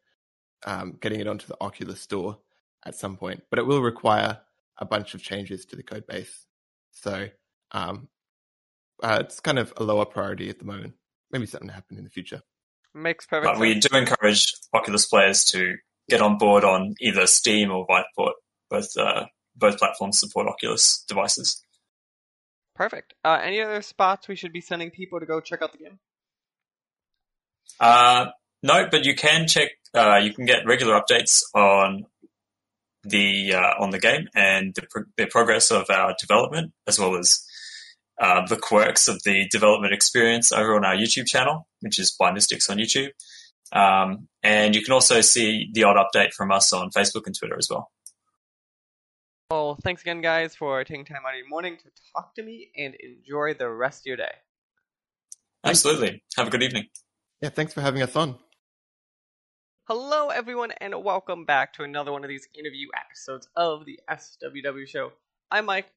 um, 0.65 0.97
getting 0.99 1.19
it 1.19 1.27
onto 1.27 1.45
the 1.45 1.55
Oculus 1.61 2.01
store 2.01 2.39
at 2.83 2.95
some 2.95 3.17
point, 3.17 3.43
but 3.51 3.59
it 3.59 3.67
will 3.67 3.83
require 3.83 4.39
a 4.79 4.85
bunch 4.85 5.13
of 5.13 5.21
changes 5.21 5.65
to 5.65 5.75
the 5.75 5.83
code 5.83 6.07
base. 6.07 6.47
So 6.89 7.27
um, 7.71 8.07
uh, 9.03 9.19
it's 9.21 9.39
kind 9.39 9.59
of 9.59 9.71
a 9.77 9.83
lower 9.83 10.05
priority 10.05 10.49
at 10.49 10.57
the 10.57 10.65
moment. 10.65 10.93
Maybe 11.31 11.45
something 11.45 11.69
to 11.69 11.75
happen 11.75 11.99
in 11.99 12.03
the 12.03 12.09
future. 12.09 12.41
Makes 12.95 13.27
perfect 13.27 13.53
But 13.53 13.59
we 13.59 13.79
do 13.79 13.95
encourage 13.95 14.53
Oculus 14.73 15.05
players 15.05 15.43
to 15.45 15.75
get 16.09 16.19
on 16.19 16.39
board 16.39 16.63
on 16.63 16.95
either 16.99 17.27
Steam 17.27 17.69
or 17.69 17.85
Viveport. 17.85 18.33
Both 18.71 18.97
uh, 18.97 19.25
both 19.55 19.77
platforms 19.77 20.19
support 20.19 20.47
Oculus 20.47 21.05
devices. 21.07 21.63
Perfect. 22.75 23.13
Uh, 23.23 23.39
any 23.41 23.61
other 23.61 23.81
spots 23.81 24.27
we 24.27 24.35
should 24.35 24.51
be 24.51 24.61
sending 24.61 24.89
people 24.89 25.19
to 25.19 25.25
go 25.25 25.39
check 25.39 25.61
out 25.61 25.71
the 25.71 25.77
game? 25.77 25.99
Uh, 27.79 28.27
no, 28.61 28.87
but 28.89 29.05
you 29.05 29.15
can 29.15 29.47
check. 29.47 29.69
Uh, 29.93 30.17
you 30.17 30.33
can 30.33 30.45
get 30.45 30.65
regular 30.65 30.99
updates 30.99 31.43
on 31.53 32.05
the 33.03 33.53
uh, 33.53 33.73
on 33.79 33.91
the 33.91 33.99
game 33.99 34.27
and 34.33 34.73
the, 34.73 34.83
pro- 34.89 35.03
the 35.17 35.27
progress 35.27 35.71
of 35.71 35.89
our 35.89 36.15
development, 36.19 36.73
as 36.87 36.97
well 36.97 37.15
as 37.15 37.45
uh, 38.19 38.45
the 38.47 38.57
quirks 38.57 39.07
of 39.07 39.21
the 39.23 39.47
development 39.49 39.93
experience 39.93 40.51
over 40.51 40.75
on 40.75 40.85
our 40.85 40.95
YouTube 40.95 41.27
channel, 41.27 41.67
which 41.81 41.99
is 41.99 42.11
Blind 42.11 42.35
Mystics 42.35 42.69
on 42.69 42.77
YouTube. 42.77 43.09
Um, 43.71 44.27
and 44.43 44.75
you 44.75 44.83
can 44.83 44.93
also 44.93 45.21
see 45.21 45.69
the 45.73 45.83
odd 45.83 45.97
update 45.97 46.33
from 46.33 46.51
us 46.51 46.71
on 46.73 46.91
Facebook 46.91 47.25
and 47.25 47.37
Twitter 47.37 47.57
as 47.57 47.67
well. 47.69 47.91
Well, 49.51 49.77
thanks 49.83 50.01
again, 50.01 50.21
guys, 50.21 50.55
for 50.55 50.83
taking 50.83 51.05
time 51.05 51.21
out 51.27 51.33
of 51.33 51.37
your 51.37 51.47
morning 51.47 51.77
to 51.77 51.89
talk 52.15 52.33
to 52.35 52.43
me 52.43 52.71
and 52.75 52.95
enjoy 52.95 53.53
the 53.53 53.69
rest 53.69 54.01
of 54.01 54.05
your 54.07 54.17
day. 54.17 54.31
Absolutely. 55.63 56.23
Have 56.35 56.47
a 56.47 56.49
good 56.49 56.63
evening. 56.63 56.87
Yeah, 57.41 57.49
thanks 57.49 57.73
for 57.73 57.81
having 57.81 58.01
us 58.01 58.15
on. 58.15 58.37
Hello, 59.87 60.29
everyone, 60.29 60.71
and 60.79 61.03
welcome 61.03 61.45
back 61.45 61.73
to 61.73 61.83
another 61.83 62.11
one 62.11 62.23
of 62.23 62.29
these 62.29 62.47
interview 62.57 62.87
episodes 62.97 63.47
of 63.55 63.85
the 63.85 63.99
SWW 64.09 64.87
Show. 64.87 65.11
I'm 65.51 65.65
Mike, 65.65 65.87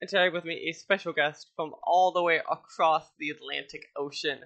and 0.00 0.08
today 0.08 0.30
with 0.30 0.44
me 0.44 0.66
a 0.68 0.72
special 0.72 1.12
guest 1.12 1.50
from 1.54 1.72
all 1.84 2.10
the 2.10 2.22
way 2.22 2.40
across 2.50 3.04
the 3.18 3.30
Atlantic 3.30 3.82
Ocean. 3.96 4.38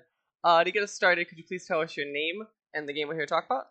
Uh, 0.44 0.62
to 0.62 0.70
get 0.70 0.82
us 0.82 0.92
started, 0.92 1.28
could 1.28 1.38
you 1.38 1.44
please 1.44 1.64
tell 1.64 1.80
us 1.80 1.96
your 1.96 2.06
name 2.06 2.42
and 2.74 2.88
the 2.88 2.92
game 2.92 3.08
we're 3.08 3.14
here 3.14 3.26
to 3.26 3.30
talk 3.30 3.46
about? 3.46 3.68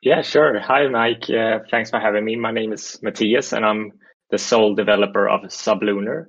Yeah, 0.00 0.22
sure. 0.22 0.58
Hi, 0.60 0.86
Mike. 0.88 1.30
Uh, 1.30 1.60
thanks 1.70 1.90
for 1.90 1.98
having 1.98 2.24
me. 2.24 2.36
My 2.36 2.52
name 2.52 2.72
is 2.72 2.98
Matthias, 3.02 3.52
and 3.52 3.64
I'm 3.64 3.92
the 4.30 4.38
sole 4.38 4.74
developer 4.74 5.28
of 5.28 5.42
Sublunar, 5.42 6.26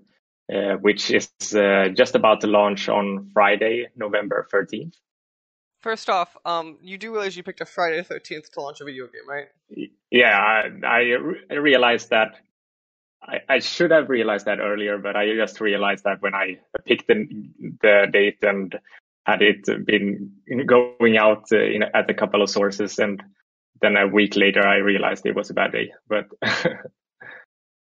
uh, 0.54 0.76
which 0.80 1.12
is 1.12 1.30
uh, 1.54 1.90
just 1.94 2.16
about 2.16 2.42
to 2.42 2.48
launch 2.48 2.88
on 2.88 3.30
Friday, 3.34 3.88
November 3.96 4.48
13th. 4.54 4.94
First 5.82 6.10
off, 6.10 6.36
um, 6.46 6.78
you 6.82 6.98
do 6.98 7.12
realize 7.12 7.38
you 7.38 7.44
picked 7.44 7.62
a 7.62 7.66
Friday 7.66 8.02
the 8.02 8.16
13th 8.16 8.50
to 8.54 8.62
launch 8.62 8.82
a 8.82 8.86
video 8.86 9.06
game, 9.06 9.28
right? 9.28 9.48
Yeah, 10.10 10.36
I, 10.36 10.70
I 10.84 11.00
re- 11.00 11.58
realized 11.58 12.10
that. 12.10 12.30
I, 13.22 13.40
I 13.50 13.60
should 13.60 13.92
have 13.92 14.10
realized 14.10 14.46
that 14.46 14.60
earlier, 14.60 14.98
but 14.98 15.16
I 15.16 15.36
just 15.36 15.60
realized 15.62 16.04
that 16.04 16.22
when 16.22 16.34
I 16.34 16.60
picked 16.86 17.08
the, 17.08 17.28
the 17.82 18.08
date 18.12 18.38
and 18.42 18.76
had 19.26 19.42
it 19.42 19.66
been 19.86 20.32
going 20.68 21.18
out 21.18 21.46
uh, 21.52 21.58
in, 21.58 21.84
at 21.84 22.10
a 22.10 22.14
couple 22.14 22.42
of 22.42 22.50
sources, 22.50 23.00
and 23.00 23.22
then 23.82 23.98
a 23.98 24.08
week 24.08 24.36
later 24.36 24.66
I 24.66 24.78
realized 24.78 25.26
it 25.26 25.36
was 25.36 25.50
a 25.50 25.54
bad 25.54 25.72
day. 25.72 25.92
But 26.08 26.26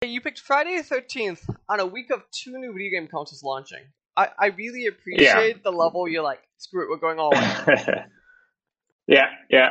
You 0.04 0.20
picked 0.20 0.40
Friday 0.40 0.76
the 0.76 0.82
13th 0.82 1.48
on 1.68 1.80
a 1.80 1.86
week 1.86 2.10
of 2.10 2.22
two 2.30 2.52
new 2.52 2.72
video 2.72 3.00
game 3.00 3.08
consoles 3.08 3.42
launching. 3.42 3.80
I, 4.16 4.28
I 4.38 4.46
really 4.48 4.86
appreciate 4.86 5.62
the 5.62 5.70
level 5.70 6.08
you're 6.08 6.22
like, 6.22 6.40
screw 6.58 6.84
it, 6.84 6.90
we're 6.90 6.98
going 6.98 7.18
all 7.18 7.32
in. 7.34 7.42
yeah, 9.06 9.26
yeah. 9.50 9.70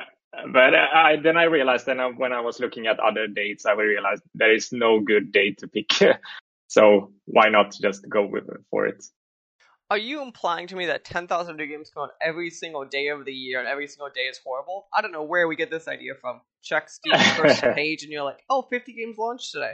But 0.52 0.74
uh, 0.74 0.88
I, 0.94 1.15
then 1.22 1.38
I 1.38 1.44
realized 1.44 1.86
then 1.86 2.00
when 2.18 2.34
I 2.34 2.41
was 2.41 2.60
looking 2.60 2.88
at 2.88 3.00
other 3.00 3.28
dates, 3.28 3.65
I 3.65 3.74
realized 3.74 4.24
there 4.34 4.54
is 4.54 4.72
no 4.72 5.00
good 5.00 5.32
date 5.32 5.60
to 5.60 5.68
pick. 5.68 5.91
so 6.68 7.12
why 7.26 7.50
not 7.50 7.74
just 7.80 8.08
go 8.10 8.26
with 8.26 8.46
for 8.70 8.88
it? 8.88 9.04
Are 9.91 9.98
you 10.00 10.24
implying 10.24 10.67
to 10.67 10.76
me 10.76 10.88
that 10.88 11.06
10,000 11.06 11.58
video 11.58 11.78
games 11.78 11.91
come 11.93 12.04
out 12.04 12.12
every 12.19 12.50
single 12.50 12.86
day 12.86 13.10
of 13.10 13.24
the 13.24 13.32
year 13.32 13.60
and 13.60 13.67
every 13.67 13.88
single 13.88 14.10
day 14.10 14.21
is 14.21 14.39
horrible? 14.43 14.88
I 14.91 15.02
don't 15.02 15.12
know 15.12 15.24
where 15.24 15.48
we 15.48 15.56
get 15.56 15.69
this 15.69 15.88
idea 15.88 16.13
from. 16.19 16.41
Check 16.63 16.89
Steam's 16.89 17.28
first 17.34 17.62
page 17.76 18.02
and 18.02 18.12
you're 18.12 18.24
like, 18.24 18.43
oh, 18.50 18.63
50 18.63 18.93
games 18.93 19.17
launched 19.17 19.52
today. 19.52 19.74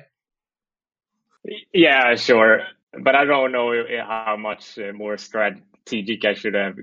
Yeah, 1.73 2.15
sure. 2.15 2.63
But 3.01 3.15
I 3.15 3.23
don't 3.23 3.53
know 3.53 3.71
how 4.05 4.35
much 4.37 4.77
uh, 4.77 4.91
more 4.91 5.15
strategic 5.17 6.25
I 6.25 6.33
should 6.33 6.55
have 6.55 6.75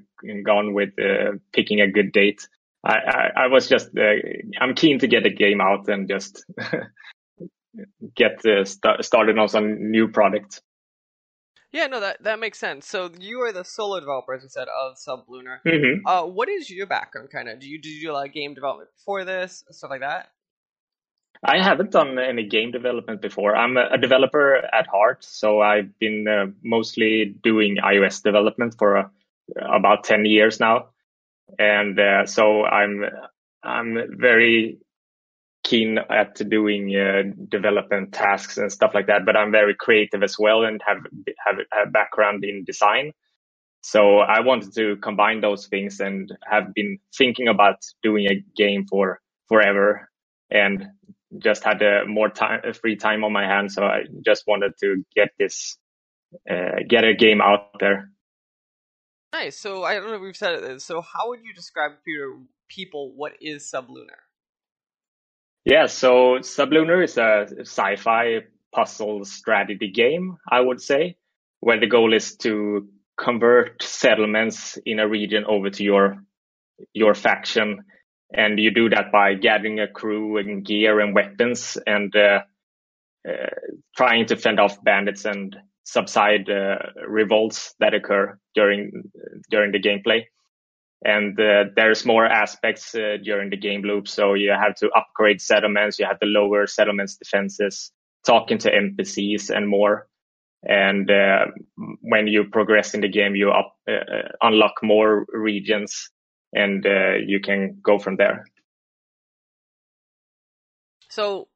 gone 0.44 0.72
with 0.72 0.90
uh, 0.98 1.32
picking 1.52 1.82
a 1.82 1.90
good 1.90 2.12
date. 2.12 2.48
I, 2.82 2.94
I, 2.94 3.30
I 3.36 3.46
was 3.48 3.68
just, 3.68 3.90
uh, 3.98 4.14
I'm 4.58 4.74
keen 4.74 5.00
to 5.00 5.06
get 5.06 5.26
a 5.26 5.30
game 5.30 5.60
out 5.60 5.86
and 5.88 6.08
just 6.08 6.46
get 8.16 8.44
uh, 8.46 8.64
st- 8.64 9.04
started 9.04 9.38
on 9.38 9.48
some 9.48 9.90
new 9.90 10.08
product. 10.08 10.62
Yeah, 11.72 11.86
no, 11.86 12.00
that, 12.00 12.22
that 12.22 12.38
makes 12.38 12.58
sense. 12.58 12.86
So 12.86 13.10
you 13.18 13.40
are 13.42 13.52
the 13.52 13.64
solo 13.64 14.00
developer, 14.00 14.34
as 14.34 14.42
you 14.42 14.48
said, 14.48 14.68
of 14.68 14.96
Sublunar. 14.96 15.58
hmm 15.64 16.06
Uh, 16.06 16.24
what 16.24 16.48
is 16.48 16.70
your 16.70 16.86
background, 16.86 17.28
kind 17.30 17.48
of? 17.48 17.60
Do 17.60 17.68
you, 17.68 17.80
do 17.80 17.88
you 17.88 18.02
do 18.02 18.10
a 18.10 18.14
lot 18.14 18.26
of 18.26 18.32
game 18.32 18.54
development 18.54 18.90
before 18.96 19.24
this, 19.24 19.64
stuff 19.70 19.90
like 19.90 20.00
that? 20.00 20.30
I 21.44 21.62
haven't 21.62 21.92
done 21.92 22.18
any 22.18 22.46
game 22.46 22.72
development 22.72 23.20
before. 23.20 23.54
I'm 23.54 23.76
a, 23.76 23.96
developer 23.96 24.56
at 24.56 24.88
heart, 24.88 25.22
so 25.22 25.60
I've 25.60 25.96
been 25.98 26.26
uh, 26.26 26.46
mostly 26.64 27.36
doing 27.44 27.76
iOS 27.76 28.22
development 28.22 28.74
for 28.76 28.96
uh, 28.98 29.04
about 29.72 30.04
10 30.04 30.24
years 30.24 30.58
now. 30.58 30.88
And 31.58 31.98
uh, 31.98 32.26
so 32.26 32.64
I'm 32.64 33.04
I'm 33.62 33.98
very 34.18 34.78
keen 35.68 35.98
at 36.10 36.34
doing 36.48 36.96
uh, 36.96 37.22
development 37.48 38.12
tasks 38.12 38.56
and 38.56 38.72
stuff 38.72 38.92
like 38.94 39.06
that, 39.06 39.26
but 39.26 39.36
I'm 39.36 39.52
very 39.52 39.74
creative 39.74 40.22
as 40.22 40.36
well 40.38 40.64
and 40.64 40.80
have 40.86 40.98
have 41.46 41.56
a 41.86 41.90
background 41.90 42.42
in 42.44 42.64
design. 42.64 43.12
So 43.82 44.18
I 44.18 44.40
wanted 44.40 44.74
to 44.74 44.96
combine 44.96 45.40
those 45.40 45.66
things 45.66 46.00
and 46.00 46.32
have 46.50 46.74
been 46.74 46.98
thinking 47.16 47.48
about 47.48 47.76
doing 48.02 48.26
a 48.26 48.42
game 48.56 48.86
for 48.88 49.20
forever 49.48 50.08
and 50.50 50.86
just 51.38 51.64
had 51.64 51.82
uh, 51.82 52.04
more 52.06 52.30
time, 52.30 52.60
free 52.80 52.96
time 52.96 53.22
on 53.22 53.32
my 53.32 53.44
hands. 53.44 53.74
So 53.74 53.84
I 53.84 54.04
just 54.24 54.44
wanted 54.46 54.72
to 54.80 55.04
get 55.14 55.28
this, 55.38 55.76
uh, 56.50 56.80
get 56.88 57.04
a 57.04 57.14
game 57.14 57.40
out 57.40 57.78
there. 57.78 58.10
Nice. 59.32 59.58
So 59.58 59.84
I 59.84 59.94
don't 59.94 60.06
know 60.06 60.14
if 60.14 60.22
we've 60.22 60.36
said 60.36 60.62
it. 60.62 60.82
So 60.82 61.02
how 61.02 61.28
would 61.28 61.40
you 61.44 61.52
describe 61.54 61.92
to 61.92 62.10
your 62.10 62.38
people 62.68 63.12
what 63.14 63.34
is 63.40 63.70
Sublunar? 63.70 64.27
Yeah. 65.68 65.86
So 65.86 66.38
Sublunar 66.38 67.04
is 67.04 67.18
a 67.18 67.46
sci-fi 67.60 68.40
puzzle 68.74 69.26
strategy 69.26 69.90
game, 69.90 70.38
I 70.50 70.60
would 70.60 70.80
say, 70.80 71.16
where 71.60 71.78
the 71.78 71.86
goal 71.86 72.14
is 72.14 72.36
to 72.38 72.88
convert 73.18 73.82
settlements 73.82 74.78
in 74.86 74.98
a 74.98 75.06
region 75.06 75.44
over 75.46 75.68
to 75.68 75.84
your, 75.84 76.24
your 76.94 77.14
faction. 77.14 77.84
And 78.32 78.58
you 78.58 78.70
do 78.70 78.88
that 78.88 79.12
by 79.12 79.34
gathering 79.34 79.78
a 79.78 79.88
crew 79.88 80.38
and 80.38 80.64
gear 80.64 81.00
and 81.00 81.14
weapons 81.14 81.76
and, 81.86 82.16
uh, 82.16 82.40
uh, 83.28 83.50
trying 83.94 84.24
to 84.26 84.36
fend 84.36 84.58
off 84.58 84.82
bandits 84.82 85.26
and 85.26 85.54
subside 85.84 86.48
uh, 86.48 86.76
revolts 87.06 87.74
that 87.80 87.92
occur 87.92 88.38
during 88.54 89.10
during 89.50 89.72
the 89.72 89.80
gameplay. 89.80 90.24
And 91.04 91.38
uh, 91.38 91.64
there's 91.76 92.04
more 92.04 92.26
aspects 92.26 92.94
uh, 92.94 93.18
during 93.22 93.50
the 93.50 93.56
game 93.56 93.82
loop. 93.82 94.08
So 94.08 94.34
you 94.34 94.50
have 94.50 94.74
to 94.76 94.90
upgrade 94.90 95.40
settlements, 95.40 95.98
you 95.98 96.06
have 96.06 96.18
to 96.20 96.26
lower 96.26 96.66
settlements 96.66 97.16
defenses, 97.16 97.92
talking 98.26 98.58
to 98.58 98.70
NPCs 98.70 99.50
and 99.50 99.68
more. 99.68 100.08
And 100.64 101.08
uh, 101.08 101.46
when 102.00 102.26
you 102.26 102.44
progress 102.44 102.94
in 102.94 103.00
the 103.00 103.08
game, 103.08 103.36
you 103.36 103.50
up, 103.50 103.76
uh, 103.88 104.28
unlock 104.42 104.74
more 104.82 105.24
regions, 105.32 106.10
and 106.52 106.84
uh, 106.84 107.14
you 107.24 107.38
can 107.38 107.78
go 107.80 107.98
from 107.98 108.16
there. 108.16 108.44
So 111.10 111.46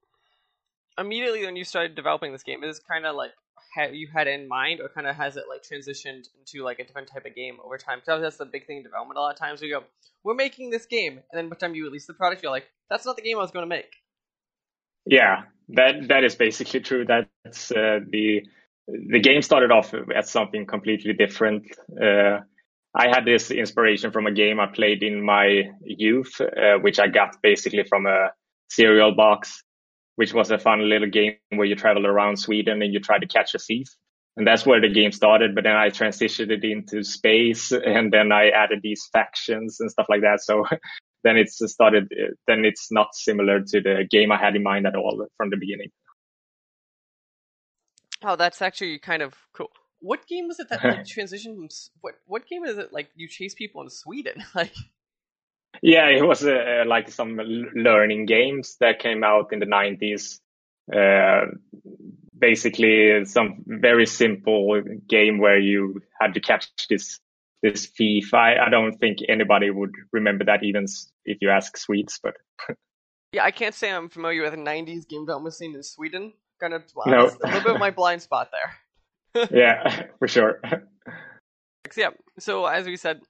immediately 0.96 1.44
when 1.44 1.57
you 1.57 1.64
started 1.64 1.96
developing 1.96 2.33
this 2.33 2.44
game, 2.44 2.62
is 2.62 2.76
this 2.76 2.85
kind 2.88 3.07
of 3.07 3.16
like 3.16 3.33
you 3.92 4.08
had 4.12 4.28
in 4.28 4.48
mind, 4.48 4.80
or 4.80 4.88
kind 4.88 5.06
of 5.06 5.16
has 5.16 5.37
it 5.37 5.44
like 5.48 5.62
transitioned 5.62 6.28
into 6.38 6.64
like 6.64 6.78
a 6.78 6.85
different 6.85 7.08
type 7.08 7.24
of 7.26 7.35
game 7.35 7.58
over 7.64 7.78
time? 7.78 8.00
Because 8.00 8.22
that's 8.22 8.37
the 8.37 8.44
big 8.44 8.66
thing 8.66 8.78
in 8.78 8.82
development. 8.82 9.18
A 9.18 9.20
lot 9.20 9.32
of 9.32 9.38
times 9.38 9.61
we 9.61 9.70
go, 9.70 9.85
"We're 10.24 10.35
making 10.35 10.70
this 10.70 10.87
game," 10.87 11.14
and 11.14 11.35
then 11.35 11.48
by 11.48 11.56
the 11.56 11.61
time 11.61 11.74
you 11.74 11.85
release 11.85 12.06
the 12.06 12.14
product, 12.14 12.42
you're 12.42 12.52
like, 12.52 12.68
"That's 12.90 13.06
not 13.06 13.16
the 13.16 13.22
game 13.22 13.38
I 13.38 13.42
was 13.42 13.50
going 13.50 13.64
to 13.64 13.68
make." 13.68 13.92
Yeah, 15.06 15.42
that 15.70 16.08
that 16.08 16.24
is 16.24 16.35
basically 16.35 16.80
true. 16.88 17.04
That's 17.04 17.70
uh, 17.70 18.00
the 18.08 18.42
the 18.87 19.20
game 19.20 19.42
started 19.42 19.70
off 19.70 19.94
as 20.14 20.30
something 20.30 20.66
completely 20.66 21.12
different. 21.12 21.64
Uh, 22.00 22.40
I 22.94 23.08
had 23.08 23.24
this 23.24 23.50
inspiration 23.50 24.12
from 24.12 24.26
a 24.26 24.32
game 24.32 24.61
I 24.61 24.66
played 24.66 25.02
in 25.02 25.24
my 25.24 25.62
youth, 25.85 26.40
uh, 26.40 26.78
which 26.80 26.98
I 26.98 27.08
got 27.08 27.37
basically 27.42 27.85
from 27.85 28.06
a 28.06 28.28
cereal 28.70 29.14
box. 29.14 29.62
Which 30.16 30.33
was 30.33 30.51
a 30.51 30.59
fun 30.59 30.88
little 30.88 31.09
game 31.09 31.37
where 31.51 31.66
you 31.66 31.75
travel 31.75 32.07
around 32.07 32.38
Sweden 32.38 32.83
and 32.83 32.92
you 32.92 33.01
try 33.01 33.18
to 33.18 33.27
catch 33.27 33.55
a 33.55 33.59
thief. 33.59 33.88
And 34.37 34.46
that's 34.46 34.64
where 34.64 34.81
the 34.81 34.88
game 34.88 35.12
started. 35.12 35.55
But 35.55 35.64
then 35.64 35.77
I 35.77 35.90
transitioned 35.90 36.51
it 36.51 36.64
into 36.64 37.03
space 37.05 37.70
and 37.70 38.12
then 38.12 38.33
I 38.33 38.48
added 38.48 38.81
these 38.83 39.09
factions 39.12 39.79
and 39.81 39.90
stuff 39.90 40.07
like 40.09 40.22
that. 40.22 40.40
So 40.42 40.64
then 41.25 41.37
it's 41.37 41.61
started, 41.70 42.12
then 42.46 42.64
it's 42.64 42.90
not 42.90 43.14
similar 43.14 43.61
to 43.61 43.81
the 43.81 44.07
game 44.11 44.33
I 44.33 44.38
had 44.38 44.57
in 44.57 44.62
mind 44.62 44.87
at 44.87 44.96
all 44.96 45.27
from 45.37 45.51
the 45.51 45.57
beginning. 45.57 45.90
Oh, 48.25 48.37
that's 48.37 48.62
actually 48.62 48.98
kind 48.98 49.22
of 49.22 49.35
cool. 49.53 49.70
What 50.01 50.27
game 50.27 50.48
was 50.48 50.61
it 50.61 50.68
that 50.68 50.85
like, 50.85 51.05
transitioned 51.05 51.57
from 51.57 51.68
what? 52.01 52.14
What 52.27 52.46
game 52.46 52.64
is 52.64 52.79
it 52.79 52.92
like 52.92 53.09
you 53.14 53.29
chase 53.29 53.55
people 53.55 53.83
in 53.83 53.90
Sweden? 53.90 54.44
like, 54.55 54.75
yeah, 55.80 56.08
it 56.08 56.26
was 56.26 56.44
uh, 56.44 56.85
like 56.87 57.11
some 57.11 57.37
learning 57.74 58.26
games 58.26 58.76
that 58.80 58.98
came 58.98 59.24
out 59.24 59.52
in 59.52 59.58
the 59.58 59.66
nineties. 59.66 60.40
Uh, 60.92 61.46
basically, 62.38 63.24
some 63.24 63.62
very 63.66 64.06
simple 64.06 64.82
game 65.08 65.38
where 65.38 65.58
you 65.58 66.02
had 66.20 66.35
to 66.35 66.40
catch 66.40 66.68
this 66.90 67.20
this 67.62 67.87
thief. 67.87 68.35
I, 68.35 68.56
I 68.56 68.68
don't 68.68 68.98
think 68.98 69.18
anybody 69.28 69.70
would 69.70 69.94
remember 70.12 70.44
that 70.44 70.64
even 70.64 70.87
if 71.24 71.38
you 71.40 71.50
ask 71.50 71.76
Swedes, 71.76 72.18
but. 72.22 72.35
yeah, 73.32 73.44
I 73.44 73.50
can't 73.50 73.74
say 73.74 73.90
I'm 73.90 74.08
familiar 74.08 74.42
with 74.42 74.54
a 74.54 74.58
90s 74.58 75.08
game 75.08 75.24
development 75.24 75.54
scene 75.54 75.74
in 75.74 75.82
Sweden. 75.82 76.32
Kind 76.61 76.74
of 76.74 76.85
no. 77.06 77.26
a 77.26 77.46
little 77.46 77.61
bit 77.61 77.74
of 77.74 77.80
my 77.80 77.90
blind 77.90 78.22
spot 78.22 78.50
there. 78.52 79.48
yeah, 79.50 80.04
for 80.18 80.28
sure. 80.28 80.61
yeah. 81.96 82.11
So 82.38 82.66
as 82.66 82.87
we 82.87 82.96
said, 82.96 83.20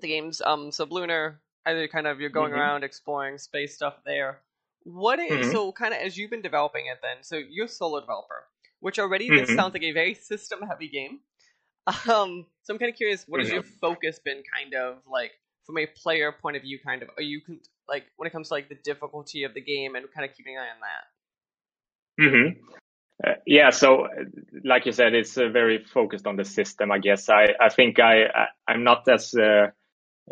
the 0.00 0.08
game's 0.08 0.40
um 0.40 0.70
sublunar. 0.70 1.36
Either 1.66 1.88
kind 1.88 2.06
of 2.06 2.20
you're 2.20 2.30
going 2.30 2.52
mm-hmm. 2.52 2.60
around 2.60 2.84
exploring 2.84 3.38
space 3.38 3.74
stuff 3.74 3.94
there. 4.04 4.40
What 4.84 5.18
is, 5.18 5.30
mm-hmm. 5.30 5.50
so 5.50 5.72
kind 5.72 5.92
of 5.92 6.00
as 6.00 6.16
you've 6.16 6.30
been 6.30 6.42
developing 6.42 6.86
it 6.86 6.98
then? 7.02 7.16
So 7.22 7.36
you're 7.36 7.66
a 7.66 7.68
solo 7.68 8.00
developer, 8.00 8.44
which 8.80 8.98
already 8.98 9.28
mm-hmm. 9.28 9.44
this 9.46 9.56
sounds 9.56 9.74
like 9.74 9.82
a 9.82 9.92
very 9.92 10.14
system 10.30 10.60
heavy 10.62 10.88
game. 10.88 11.20
Um, 11.86 12.46
so 12.62 12.72
I'm 12.72 12.78
kind 12.78 12.90
of 12.90 12.96
curious, 12.96 13.24
what 13.28 13.40
has 13.40 13.50
your 13.50 13.62
mm-hmm. 13.62 13.78
focus 13.80 14.20
been 14.24 14.42
kind 14.54 14.74
of 14.74 14.98
like 15.10 15.32
from 15.66 15.78
a 15.78 15.86
player 15.86 16.32
point 16.32 16.56
of 16.56 16.62
view? 16.62 16.78
Kind 16.84 17.02
of, 17.02 17.10
are 17.16 17.22
you 17.22 17.40
like 17.88 18.04
when 18.16 18.26
it 18.26 18.32
comes 18.32 18.48
to 18.48 18.54
like 18.54 18.68
the 18.68 18.78
difficulty 18.84 19.44
of 19.44 19.54
the 19.54 19.60
game 19.60 19.94
and 19.94 20.06
kind 20.14 20.28
of 20.28 20.36
keeping 20.36 20.56
an 20.56 20.62
eye 20.62 20.70
on 20.70 20.80
that? 20.80 21.04
Mm-hmm. 22.22 22.60
Uh, 23.24 23.34
yeah, 23.46 23.70
so 23.70 24.08
like 24.64 24.84
you 24.86 24.92
said, 24.92 25.14
it's 25.14 25.38
uh, 25.38 25.48
very 25.48 25.82
focused 25.84 26.26
on 26.26 26.36
the 26.36 26.44
system. 26.44 26.90
I 26.90 26.98
guess 26.98 27.28
I, 27.28 27.46
I 27.60 27.70
think 27.70 27.98
I, 27.98 28.24
I 28.68 28.74
am 28.74 28.84
not 28.84 29.08
as 29.08 29.34
uh, 29.34 29.68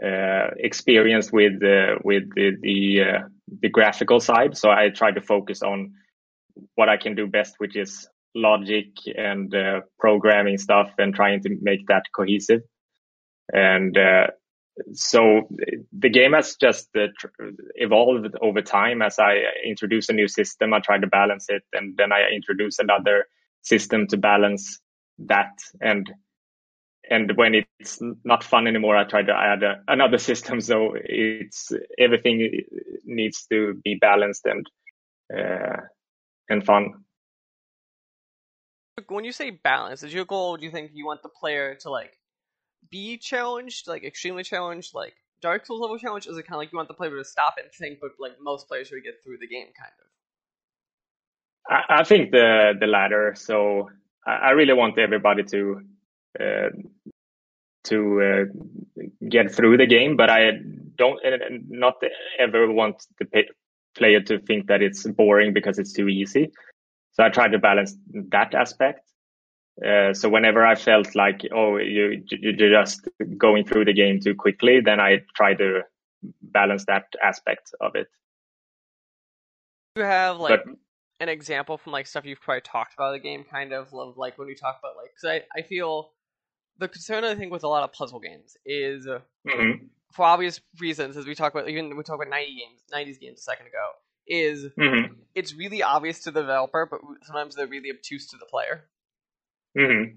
uh, 0.03 0.51
experienced 0.59 1.33
with 1.33 1.63
uh, 1.63 1.97
with 2.03 2.25
the 2.35 2.57
the, 2.61 3.01
uh, 3.03 3.29
the, 3.61 3.69
graphical 3.69 4.21
side, 4.21 4.57
so 4.57 4.71
I 4.71 4.89
try 4.89 5.13
to 5.13 5.21
focus 5.21 5.63
on 5.63 5.93
what 6.75 6.89
I 6.89 6.97
can 6.97 7.15
do 7.15 7.27
best, 7.27 7.55
which 7.59 7.77
is 7.77 8.09
logic 8.35 8.89
and 9.17 9.55
programming 9.99 10.59
stuff, 10.59 10.91
and 10.99 11.15
trying 11.15 11.43
to 11.43 11.57
make 11.63 11.87
that 11.87 12.05
cohesive. 12.13 12.63
And 13.53 13.97
so 14.93 15.49
the 15.97 16.09
game 16.09 16.33
has 16.33 16.57
just 16.57 16.89
uh, 16.97 17.07
evolved 17.77 18.35
over 18.41 18.61
time 18.61 19.03
as 19.03 19.19
I 19.19 19.43
introduce 19.65 20.09
a 20.09 20.13
new 20.13 20.29
system. 20.29 20.75
I 20.75 20.81
try 20.81 20.99
to 20.99 21.07
balance 21.07 21.47
it, 21.49 21.63
and 21.73 21.97
then 21.97 22.13
I 22.13 22.29
introduce 22.35 22.79
another 22.79 23.27
system 23.63 24.07
to 24.09 24.17
balance 24.17 24.81
that. 25.19 25.53
And 25.81 26.11
and 27.11 27.33
when 27.37 27.55
it's 27.79 28.01
not 28.25 28.43
fun 28.45 28.67
anymore, 28.67 28.97
I 28.97 29.05
try 29.05 29.23
to 29.23 29.33
add 29.33 29.63
a, 29.63 29.83
another 29.89 30.19
system. 30.19 30.61
So 30.61 30.95
it's 30.95 31.73
everything 31.99 32.63
needs 33.05 33.47
to 33.51 33.81
be 33.85 33.97
balanced 33.97 34.47
and 34.47 34.67
uh, 35.37 35.77
and 36.49 36.65
fun. 36.65 36.93
When 39.09 39.25
you 39.25 39.33
say 39.33 39.51
balance, 39.51 40.03
is 40.03 40.15
your 40.15 40.25
goal? 40.25 40.57
Do 40.57 40.65
you 40.65 40.71
think 40.71 40.93
you 40.95 41.05
want 41.05 41.23
the 41.23 41.29
player 41.29 41.75
to 41.81 41.91
like 41.91 42.19
be 42.91 43.19
challenged, 43.19 43.89
like 43.89 44.05
extremely 44.05 44.45
challenged, 44.45 44.95
like 44.95 45.15
Dark 45.43 45.67
Souls 45.67 45.81
level 45.81 45.99
challenge? 45.99 46.27
Is 46.27 46.37
it 46.37 46.47
kind 46.47 46.55
of 46.55 46.59
like 46.59 46.73
you 46.73 46.77
want 46.77 46.89
the 46.89 46.95
player 46.95 47.17
to 47.17 47.25
stop 47.25 47.55
and 47.59 47.71
think, 47.73 47.99
but 48.01 48.13
like 48.19 48.33
most 48.41 48.69
players 48.69 48.89
who 48.89 49.01
get 49.03 49.15
through 49.23 49.39
the 49.41 49.49
game, 49.49 49.67
kind 49.79 49.93
of? 50.01 50.07
I, 51.69 52.01
I 52.01 52.05
think 52.05 52.31
the 52.31 52.75
the 52.79 52.87
latter. 52.87 53.35
So 53.37 53.91
I, 54.27 54.33
I 54.33 54.51
really 54.51 54.75
want 54.75 54.99
everybody 54.99 55.43
to 55.45 55.81
uh, 55.81 55.94
to 57.85 58.23
uh, 58.23 59.05
get 59.29 59.55
through 59.55 59.77
the 59.77 59.87
game, 59.87 60.17
but 60.17 60.31
I 60.31 60.53
don't 60.97 61.21
not 61.69 62.03
ever 62.39 62.71
want 62.71 63.05
the 63.19 63.45
player 63.95 64.21
to 64.21 64.39
think 64.41 64.67
that 64.69 64.83
it's 64.83 65.07
boring 65.07 65.53
because 65.53 65.79
it's 65.79 65.93
too 65.93 66.09
easy. 66.09 66.51
So 67.13 67.23
I 67.23 67.29
try 67.29 67.49
to 67.49 67.59
balance 67.59 67.97
that 68.31 68.55
aspect. 68.55 69.01
Uh, 69.85 70.15
so 70.15 70.29
whenever 70.29 70.65
I 70.65 70.77
felt 70.77 71.15
like, 71.15 71.43
oh, 71.53 71.77
you, 71.79 72.23
you're 72.31 72.71
just 72.71 73.09
going 73.37 73.65
through 73.65 73.85
the 73.85 73.93
game 73.93 74.21
too 74.21 74.35
quickly, 74.35 74.81
then 74.81 75.01
I 75.01 75.23
try 75.35 75.55
to 75.55 75.83
balance 76.43 76.85
that 76.87 77.07
aspect 77.23 77.75
of 77.81 77.97
it. 77.97 78.07
You 79.97 80.05
have 80.05 80.39
like 80.39 80.65
but, 80.65 80.75
an 81.21 81.29
example 81.29 81.77
from 81.77 81.93
like 81.93 82.07
stuff 82.07 82.25
you've 82.25 82.41
probably 82.41 82.63
talked 82.63 82.95
about 82.95 83.13
the 83.13 83.19
game, 83.19 83.45
kind 83.45 83.73
of 83.73 83.93
like 83.93 84.39
when 84.39 84.47
we 84.47 84.55
talk 84.55 84.79
about 84.79 84.97
like, 84.97 85.11
because 85.15 85.43
I, 85.55 85.59
I 85.59 85.63
feel 85.63 86.11
the 86.79 86.89
concern 86.89 87.25
I 87.25 87.35
think 87.35 87.53
with 87.53 87.65
a 87.65 87.69
lot 87.69 87.85
of 87.85 87.93
puzzle 87.93 88.21
games 88.21 88.57
is 88.65 89.07
mm-hmm. 89.07 89.87
for 90.13 90.25
obvious 90.25 90.61
reasons, 90.81 91.17
as 91.17 91.27
we 91.27 91.35
talk 91.35 91.55
about 91.55 91.69
even 91.69 91.97
we 91.97 92.03
talk 92.03 92.17
about 92.17 92.29
90 92.29 92.57
games, 92.57 92.81
90s 92.93 93.21
games 93.21 93.41
a 93.41 93.43
second 93.43 93.67
ago, 93.67 93.91
is 94.27 94.67
mm-hmm. 94.79 95.15
it's 95.35 95.55
really 95.55 95.83
obvious 95.83 96.21
to 96.21 96.31
the 96.31 96.41
developer, 96.41 96.87
but 96.91 97.01
sometimes 97.23 97.55
they're 97.55 97.67
really 97.67 97.91
obtuse 97.91 98.27
to 98.29 98.37
the 98.39 98.47
player. 98.47 98.85
Mm-hmm. 99.77 100.17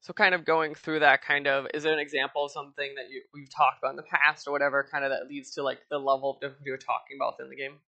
So, 0.00 0.12
kind 0.12 0.34
of 0.34 0.44
going 0.44 0.74
through 0.74 1.00
that, 1.00 1.22
kind 1.22 1.46
of, 1.46 1.66
is 1.72 1.82
there 1.82 1.94
an 1.94 1.98
example 1.98 2.44
of 2.44 2.50
something 2.50 2.94
that 2.96 3.10
you 3.10 3.22
we've 3.32 3.48
talked 3.48 3.78
about 3.78 3.90
in 3.90 3.96
the 3.96 4.02
past 4.02 4.46
or 4.46 4.52
whatever, 4.52 4.86
kind 4.90 5.02
of 5.02 5.10
that 5.10 5.28
leads 5.28 5.52
to 5.52 5.62
like 5.62 5.78
the 5.90 5.98
level 5.98 6.32
of 6.32 6.40
difficulty 6.40 6.70
we're 6.70 6.76
talking 6.76 7.16
about 7.16 7.36
in 7.40 7.48
the 7.48 7.56
game? 7.56 7.78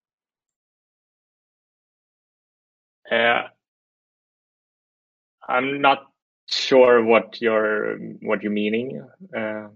Uh, 3.13 3.49
I'm 5.47 5.81
not 5.83 6.07
sure 6.49 7.05
what 7.05 7.41
you're 7.41 7.99
what 8.21 8.43
you're 8.43 8.53
meaning. 8.53 9.07
Uh, 9.37 9.69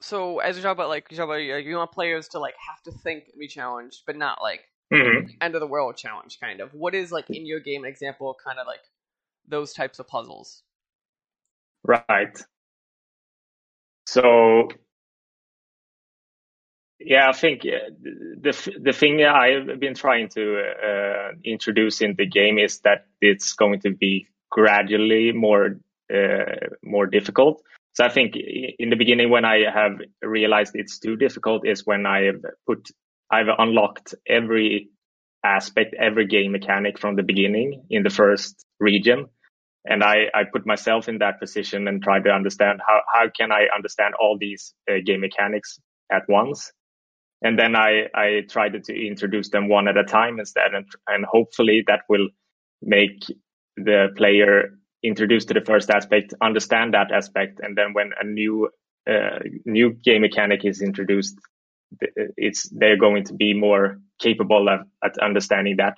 so, 0.00 0.38
as 0.38 0.56
you 0.56 0.62
talk 0.62 0.72
about, 0.72 0.88
like 0.88 1.06
you 1.10 1.16
talk 1.16 1.24
about, 1.24 1.36
you 1.36 1.76
want 1.76 1.92
players 1.92 2.28
to 2.28 2.38
like 2.38 2.54
have 2.68 2.82
to 2.82 2.92
think 3.00 3.24
and 3.32 3.40
be 3.40 3.48
challenged, 3.48 4.02
but 4.06 4.16
not 4.16 4.42
like 4.42 4.64
mm-hmm. 4.92 5.26
end 5.40 5.54
of 5.54 5.60
the 5.60 5.66
world 5.66 5.96
challenge 5.96 6.38
kind 6.40 6.60
of 6.60 6.72
what 6.74 6.94
is 6.94 7.12
like 7.12 7.28
in 7.30 7.46
your 7.46 7.60
game 7.60 7.84
an 7.84 7.90
example 7.90 8.36
kind 8.44 8.58
of 8.58 8.66
like 8.66 8.82
those 9.48 9.72
types 9.72 9.98
of 9.98 10.08
puzzles 10.08 10.62
right 11.82 12.38
so 14.06 14.68
yeah 16.98 17.28
i 17.28 17.32
think 17.32 17.62
uh, 17.64 17.90
the 18.40 18.72
the 18.80 18.92
thing 18.92 19.22
i've 19.24 19.78
been 19.80 19.94
trying 19.94 20.28
to 20.28 20.60
uh, 20.60 21.32
introduce 21.44 22.00
in 22.00 22.14
the 22.16 22.26
game 22.26 22.58
is 22.58 22.80
that 22.80 23.06
it's 23.20 23.52
going 23.54 23.80
to 23.80 23.90
be 23.90 24.26
gradually 24.58 25.32
more 25.32 25.66
uh, 26.18 26.56
more 26.82 27.06
difficult 27.06 27.62
so 27.94 28.04
I 28.04 28.08
think 28.08 28.34
in 28.36 28.90
the 28.90 28.96
beginning, 28.96 29.30
when 29.30 29.44
I 29.44 29.70
have 29.72 30.00
realized 30.20 30.72
it's 30.74 30.98
too 30.98 31.16
difficult, 31.16 31.66
is 31.66 31.86
when 31.86 32.06
I 32.06 32.24
have 32.24 32.42
put 32.66 32.88
I've 33.30 33.46
unlocked 33.56 34.14
every 34.28 34.90
aspect, 35.44 35.94
every 35.98 36.26
game 36.26 36.52
mechanic 36.52 36.98
from 36.98 37.16
the 37.16 37.22
beginning 37.22 37.84
in 37.90 38.02
the 38.02 38.10
first 38.10 38.66
region. 38.80 39.26
And 39.84 40.02
I, 40.02 40.26
I 40.34 40.42
put 40.52 40.66
myself 40.66 41.08
in 41.08 41.18
that 41.18 41.40
position 41.40 41.86
and 41.88 42.02
try 42.02 42.20
to 42.20 42.30
understand 42.30 42.80
how, 42.86 43.00
how 43.12 43.24
can 43.36 43.52
I 43.52 43.66
understand 43.74 44.14
all 44.20 44.38
these 44.38 44.74
uh, 44.90 44.94
game 45.04 45.20
mechanics 45.20 45.78
at 46.10 46.22
once. 46.28 46.72
And 47.42 47.58
then 47.58 47.76
I, 47.76 48.04
I 48.14 48.42
tried 48.48 48.82
to 48.82 49.06
introduce 49.06 49.50
them 49.50 49.68
one 49.68 49.88
at 49.88 49.98
a 49.98 50.04
time 50.04 50.38
instead. 50.38 50.74
And, 50.74 50.86
and 51.06 51.24
hopefully 51.26 51.84
that 51.86 52.02
will 52.08 52.28
make 52.82 53.24
the 53.76 54.08
player 54.16 54.78
introduced 55.02 55.48
to 55.48 55.54
the 55.54 55.60
first 55.60 55.90
aspect, 55.90 56.34
understand 56.40 56.94
that 56.94 57.12
aspect. 57.12 57.60
And 57.62 57.76
then 57.76 57.92
when 57.92 58.10
a 58.20 58.24
new, 58.24 58.70
uh, 59.08 59.40
new 59.66 59.92
game 59.92 60.22
mechanic 60.22 60.64
is 60.64 60.80
introduced, 60.80 61.38
it's 62.36 62.68
they're 62.70 62.98
going 62.98 63.24
to 63.24 63.34
be 63.34 63.54
more 63.54 64.00
capable 64.18 64.68
of 64.68 64.80
at 65.02 65.18
understanding 65.18 65.76
that 65.76 65.96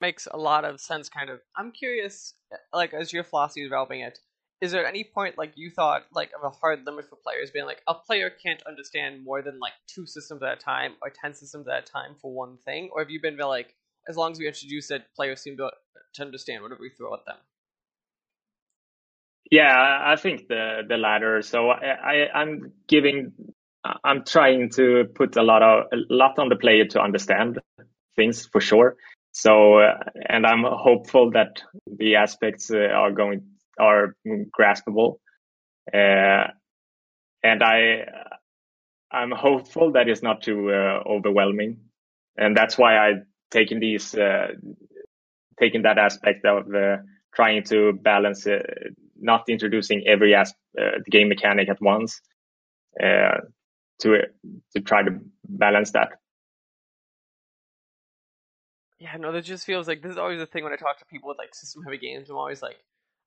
makes 0.00 0.28
a 0.30 0.36
lot 0.36 0.64
of 0.64 0.80
sense 0.80 1.08
kind 1.08 1.30
of 1.30 1.40
i'm 1.56 1.72
curious 1.72 2.34
like 2.72 2.92
as 2.92 3.12
your 3.12 3.24
philosophy 3.24 3.62
is 3.62 3.66
developing 3.66 4.00
it 4.00 4.18
is 4.60 4.72
there 4.72 4.86
any 4.86 5.04
point 5.04 5.38
like 5.38 5.52
you 5.56 5.70
thought 5.70 6.04
like 6.12 6.30
of 6.36 6.44
a 6.44 6.50
hard 6.50 6.84
limit 6.84 7.08
for 7.08 7.16
players 7.16 7.50
being 7.50 7.64
like 7.64 7.82
a 7.86 7.94
player 7.94 8.30
can't 8.30 8.62
understand 8.66 9.24
more 9.24 9.40
than 9.42 9.58
like 9.58 9.72
two 9.86 10.06
systems 10.06 10.42
at 10.42 10.52
a 10.52 10.56
time 10.56 10.92
or 11.02 11.10
10 11.10 11.34
systems 11.34 11.66
at 11.68 11.82
a 11.82 11.86
time 11.86 12.14
for 12.20 12.32
one 12.32 12.58
thing 12.64 12.90
or 12.92 13.00
have 13.00 13.10
you 13.10 13.20
been 13.20 13.36
like 13.38 13.74
as 14.08 14.16
long 14.16 14.32
as 14.32 14.38
we 14.38 14.46
introduce 14.46 14.90
it 14.90 15.04
players 15.16 15.40
seem 15.42 15.56
to, 15.56 15.70
to 16.14 16.22
understand 16.22 16.62
whatever 16.62 16.80
we 16.82 16.90
throw 16.90 17.14
at 17.14 17.24
them 17.26 17.36
yeah, 19.50 20.00
I 20.04 20.16
think 20.16 20.48
the 20.48 20.82
the 20.88 20.96
latter. 20.96 21.42
So 21.42 21.70
I, 21.70 22.28
I 22.34 22.42
am 22.42 22.72
giving 22.88 23.32
I'm 24.02 24.24
trying 24.24 24.70
to 24.70 25.04
put 25.14 25.36
a 25.36 25.42
lot 25.42 25.62
of 25.62 25.84
a 25.92 25.96
lot 26.10 26.38
on 26.38 26.48
the 26.48 26.56
player 26.56 26.86
to 26.86 27.00
understand 27.00 27.58
things 28.16 28.46
for 28.46 28.60
sure. 28.60 28.96
So, 29.32 29.80
and 30.28 30.46
I'm 30.46 30.64
hopeful 30.64 31.32
that 31.32 31.62
the 31.86 32.16
aspects 32.16 32.70
uh, 32.70 32.78
are 32.78 33.12
going 33.12 33.42
are 33.78 34.16
graspable, 34.58 35.18
uh, 35.92 36.48
and 37.42 37.62
I 37.62 38.06
I'm 39.10 39.30
hopeful 39.30 39.92
that 39.92 40.08
it's 40.08 40.22
not 40.22 40.42
too 40.42 40.70
uh, 40.70 41.02
overwhelming, 41.06 41.78
and 42.36 42.56
that's 42.56 42.78
why 42.78 42.98
I've 42.98 43.24
taken 43.50 43.80
these 43.80 44.14
uh, 44.14 44.48
taken 45.58 45.82
that 45.82 45.98
aspect 45.98 46.44
of 46.44 46.72
uh, 46.74 46.96
trying 47.34 47.62
to 47.64 47.92
balance 48.02 48.46
not 49.16 49.44
introducing 49.48 50.04
every 50.06 50.34
as- 50.34 50.54
game 51.10 51.28
mechanic 51.28 51.68
at 51.68 51.80
once 51.80 52.20
to 53.00 54.18
to 54.74 54.80
try 54.80 55.02
to 55.02 55.18
balance 55.48 55.92
that. 55.92 56.08
Yeah, 59.04 59.16
no, 59.18 59.32
that 59.32 59.44
just 59.44 59.66
feels 59.66 59.86
like 59.86 60.02
this 60.02 60.12
is 60.12 60.18
always 60.18 60.38
the 60.38 60.46
thing 60.46 60.64
when 60.64 60.72
I 60.72 60.76
talk 60.76 60.98
to 60.98 61.04
people 61.04 61.28
with 61.28 61.36
like 61.36 61.54
system 61.54 61.82
heavy 61.82 61.98
games. 61.98 62.30
I'm 62.30 62.36
always 62.36 62.62
like, 62.62 62.78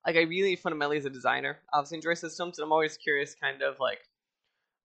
like 0.04 0.16
I 0.16 0.22
really 0.22 0.56
fundamentally 0.56 0.98
as 0.98 1.04
a 1.04 1.10
designer, 1.10 1.58
obviously 1.72 1.98
enjoy 1.98 2.14
systems, 2.14 2.58
and 2.58 2.64
I'm 2.64 2.72
always 2.72 2.96
curious, 2.96 3.36
kind 3.40 3.62
of 3.62 3.78
like, 3.78 4.00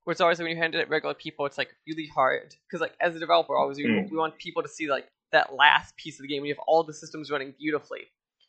where 0.04 0.12
it's 0.12 0.22
always 0.22 0.38
like 0.38 0.46
when 0.46 0.56
you 0.56 0.62
hand 0.62 0.76
it 0.76 0.82
at 0.82 0.90
regular 0.90 1.16
people, 1.16 1.48
it's 1.48 1.58
like 1.58 1.70
really 1.88 2.08
hard 2.14 2.56
because 2.68 2.80
like 2.80 2.94
as 3.02 3.16
a 3.16 3.20
developer, 3.20 3.56
always 3.56 3.78
we, 3.78 3.86
mm. 3.86 4.12
we 4.12 4.18
want 4.18 4.38
people 4.38 4.62
to 4.62 4.70
see 4.70 4.88
like 4.88 5.08
that 5.34 5.54
last 5.54 5.96
piece 5.98 6.20
of 6.20 6.24
the 6.24 6.28
game. 6.28 6.46
you 6.46 6.54
have 6.54 6.64
all 6.68 6.84
the 6.84 6.94
systems 6.94 7.30
running 7.30 7.54
beautifully, 7.60 8.02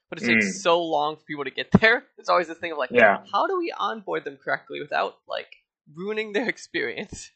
but 0.09 0.23
it 0.23 0.27
takes 0.27 0.47
mm. 0.47 0.63
so 0.63 0.83
long 0.83 1.17
for 1.17 1.23
people 1.25 1.45
to 1.45 1.51
get 1.51 1.71
there. 1.81 2.05
It's 2.19 2.29
always 2.29 2.49
this 2.49 2.59
thing 2.59 2.73
of 2.73 2.79
like, 2.79 2.91
yeah. 2.93 3.19
how 3.33 3.47
do 3.47 3.59
we 3.59 3.73
onboard 3.77 4.25
them 4.25 4.39
correctly 4.43 4.81
without 4.81 5.17
like 5.29 5.49
ruining 5.95 6.33
their 6.33 6.49
experience? 6.55 7.31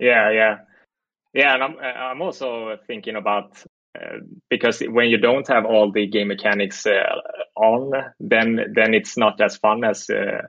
Yeah, 0.00 0.30
yeah, 0.30 0.56
yeah, 1.32 1.54
and 1.54 1.62
I'm 1.62 1.78
I'm 1.78 2.22
also 2.22 2.76
thinking 2.86 3.16
about 3.16 3.62
uh, 3.96 4.18
because 4.50 4.80
when 4.80 5.08
you 5.08 5.18
don't 5.18 5.46
have 5.48 5.64
all 5.64 5.92
the 5.92 6.06
game 6.06 6.28
mechanics 6.28 6.86
uh, 6.86 7.02
on, 7.56 7.92
then 8.20 8.58
then 8.74 8.94
it's 8.94 9.16
not 9.16 9.40
as 9.40 9.56
fun 9.56 9.84
as 9.84 10.08
uh, 10.10 10.42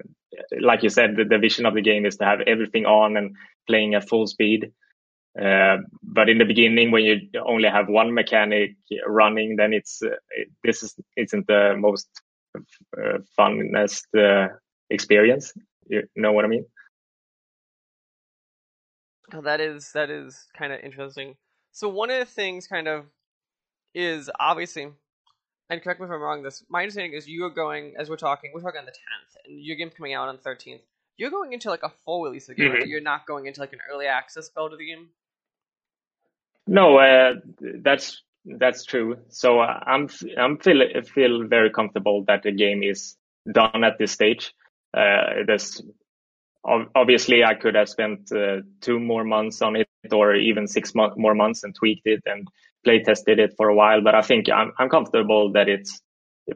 like 0.62 0.84
you 0.84 0.90
said. 0.90 1.16
The, 1.16 1.26
the, 1.26 1.38
vision 1.40 1.66
of 1.66 1.74
the 1.74 1.82
game 1.82 2.06
is 2.06 2.18
to 2.18 2.26
have 2.26 2.40
everything 2.46 2.86
on 2.86 3.18
and 3.18 3.36
playing 3.68 3.96
at 3.96 4.08
full 4.08 4.28
speed. 4.28 4.72
Uh, 5.40 5.78
but 6.02 6.30
in 6.30 6.38
the 6.40 6.46
beginning, 6.46 6.92
when 6.92 7.04
you 7.04 7.20
only 7.46 7.70
have 7.70 7.88
one 7.88 8.14
mechanic 8.14 8.72
running, 9.06 9.56
then 9.56 9.74
it's 9.74 10.02
uh, 10.02 10.10
it, 10.32 10.50
this 10.64 10.82
is 10.82 10.96
isn't 11.16 11.46
the 11.48 11.76
most 11.78 12.10
uh, 12.56 13.20
funnest 13.38 14.06
experience. 14.90 15.54
You 15.88 16.04
know 16.16 16.32
what 16.32 16.46
I 16.46 16.48
mean? 16.48 16.66
Oh, 19.34 19.42
that 19.42 19.62
is 19.62 19.92
that 19.94 20.10
is 20.10 20.46
kind 20.58 20.74
of 20.74 20.80
interesting. 20.82 21.36
So 21.72 21.90
one 21.90 22.10
of 22.10 22.20
the 22.20 22.26
things, 22.26 22.66
kind 22.66 22.88
of, 22.88 23.06
is 23.94 24.32
obviously, 24.40 24.88
and 25.70 25.84
correct 25.84 26.00
me 26.00 26.06
if 26.06 26.12
I'm 26.12 26.22
wrong. 26.22 26.42
This 26.42 26.64
my 26.70 26.82
understanding 26.82 27.14
is 27.14 27.28
you 27.28 27.44
are 27.46 27.50
going 27.50 27.94
as 28.00 28.10
we're 28.10 28.16
talking. 28.18 28.52
We're 28.54 28.62
talking 28.62 28.80
on 28.80 28.86
the 28.86 28.92
10th, 28.92 29.46
and 29.46 29.62
your 29.62 29.76
game's 29.76 29.94
coming 29.94 30.14
out 30.14 30.30
on 30.30 30.40
the 30.42 30.50
13th. 30.50 30.80
You're 31.18 31.30
going 31.30 31.54
into 31.54 31.70
like 31.70 31.84
a 31.84 31.92
full 32.06 32.24
release 32.24 32.48
of 32.50 32.56
the 32.56 32.64
game. 32.64 32.72
Mm-hmm. 32.72 32.90
You're 32.90 33.02
not 33.02 33.26
going 33.26 33.48
into 33.48 33.60
like 33.60 33.74
an 33.74 33.80
early 33.92 34.06
access 34.06 34.50
build 34.50 34.72
of 34.72 34.80
the 34.80 34.88
game. 34.88 35.10
No, 36.68 36.98
uh, 36.98 37.36
that's 37.82 38.24
that's 38.46 38.86
true. 38.86 39.18
So 39.30 39.60
uh, 39.60 39.80
I'm 39.86 40.10
I'm 40.38 40.58
feel 40.58 40.82
feel 41.04 41.48
very 41.48 41.70
comfortable 41.72 42.24
that 42.28 42.44
the 42.44 42.52
game 42.52 42.84
is 42.84 43.18
done 43.52 43.84
at 43.84 43.98
this 43.98 44.12
stage. 44.12 44.54
Uh, 44.94 45.44
there's 45.46 45.82
obviously 46.96 47.44
I 47.44 47.54
could 47.56 47.76
have 47.76 47.90
spent 47.90 48.32
uh, 48.32 48.58
two 48.82 49.00
more 49.00 49.24
months 49.24 49.62
on 49.62 49.76
it 49.78 49.88
or 50.12 50.36
even 50.36 50.68
six 50.68 50.94
mo- 50.96 51.14
more 51.18 51.36
months 51.36 51.64
and 51.64 51.74
tweaked 51.76 52.06
it 52.06 52.22
and 52.26 52.48
play 52.84 53.02
tested 53.04 53.40
it 53.40 53.54
for 53.58 53.70
a 53.70 53.76
while. 53.76 54.02
But 54.02 54.16
I 54.16 54.22
think 54.22 54.50
I'm 54.50 54.74
I'm 54.80 54.90
comfortable 54.90 55.52
that 55.54 55.70
it's 55.70 56.02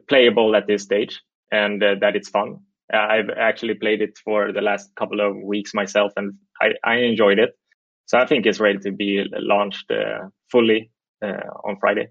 playable 0.08 0.54
at 0.56 0.66
this 0.66 0.82
stage 0.82 1.20
and 1.50 1.82
uh, 1.82 1.96
that 2.00 2.16
it's 2.16 2.28
fun. 2.30 2.58
I've 2.92 3.30
actually 3.30 3.74
played 3.74 4.02
it 4.02 4.18
for 4.22 4.52
the 4.52 4.60
last 4.60 4.94
couple 4.96 5.20
of 5.20 5.36
weeks 5.36 5.72
myself 5.74 6.12
and 6.16 6.34
I, 6.60 6.72
I 6.84 6.96
enjoyed 6.96 7.38
it. 7.38 7.56
So 8.06 8.18
I 8.18 8.26
think 8.26 8.46
it's 8.46 8.60
ready 8.60 8.78
to 8.80 8.92
be 8.92 9.24
launched 9.32 9.90
uh, 9.90 10.28
fully 10.50 10.90
uh, 11.24 11.48
on 11.64 11.76
Friday. 11.80 12.08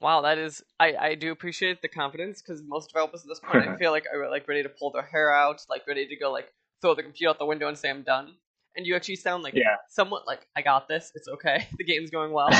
Wow, 0.00 0.20
that 0.22 0.38
is 0.38 0.62
I, 0.78 0.94
I 0.94 1.14
do 1.16 1.32
appreciate 1.32 1.82
the 1.82 1.88
confidence 1.88 2.40
because 2.40 2.62
most 2.62 2.90
developers 2.90 3.22
at 3.22 3.28
this 3.28 3.40
point 3.40 3.68
I 3.68 3.76
feel 3.78 3.90
like 3.90 4.04
are 4.14 4.30
like 4.30 4.46
ready 4.46 4.62
to 4.62 4.68
pull 4.68 4.92
their 4.92 5.02
hair 5.02 5.34
out, 5.34 5.64
like 5.68 5.86
ready 5.88 6.06
to 6.06 6.16
go 6.16 6.30
like 6.30 6.52
throw 6.80 6.94
the 6.94 7.02
computer 7.02 7.30
out 7.30 7.38
the 7.38 7.46
window 7.46 7.66
and 7.68 7.76
say 7.76 7.90
I'm 7.90 8.02
done. 8.02 8.34
And 8.76 8.86
you 8.86 8.94
actually 8.94 9.16
sound 9.16 9.42
like 9.42 9.54
yeah. 9.54 9.74
somewhat 9.88 10.24
like 10.26 10.46
I 10.54 10.62
got 10.62 10.86
this. 10.86 11.10
It's 11.14 11.26
okay. 11.28 11.66
The 11.78 11.84
game's 11.84 12.10
going 12.10 12.32
well. 12.32 12.48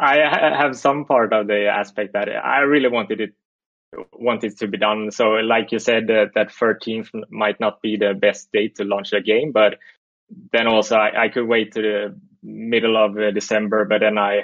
I 0.00 0.54
have 0.56 0.76
some 0.76 1.06
part 1.06 1.32
of 1.32 1.48
the 1.48 1.66
aspect 1.66 2.12
that 2.12 2.28
I 2.28 2.60
really 2.60 2.88
wanted 2.88 3.20
it 3.20 3.30
want 4.12 4.44
it 4.44 4.58
to 4.58 4.68
be 4.68 4.78
done. 4.78 5.10
So, 5.10 5.30
like 5.30 5.72
you 5.72 5.78
said, 5.78 6.10
uh, 6.10 6.26
that 6.34 6.48
13th 6.48 7.10
might 7.30 7.60
not 7.60 7.82
be 7.82 7.96
the 7.96 8.14
best 8.14 8.50
date 8.52 8.76
to 8.76 8.84
launch 8.84 9.12
a 9.12 9.20
game, 9.20 9.52
but 9.52 9.78
then 10.52 10.66
also 10.66 10.96
I, 10.96 11.24
I 11.24 11.28
could 11.28 11.46
wait 11.46 11.72
to 11.72 11.82
the 11.82 12.20
middle 12.42 12.96
of 12.96 13.16
uh, 13.16 13.30
December. 13.30 13.84
But 13.84 14.00
then 14.00 14.18
I, 14.18 14.42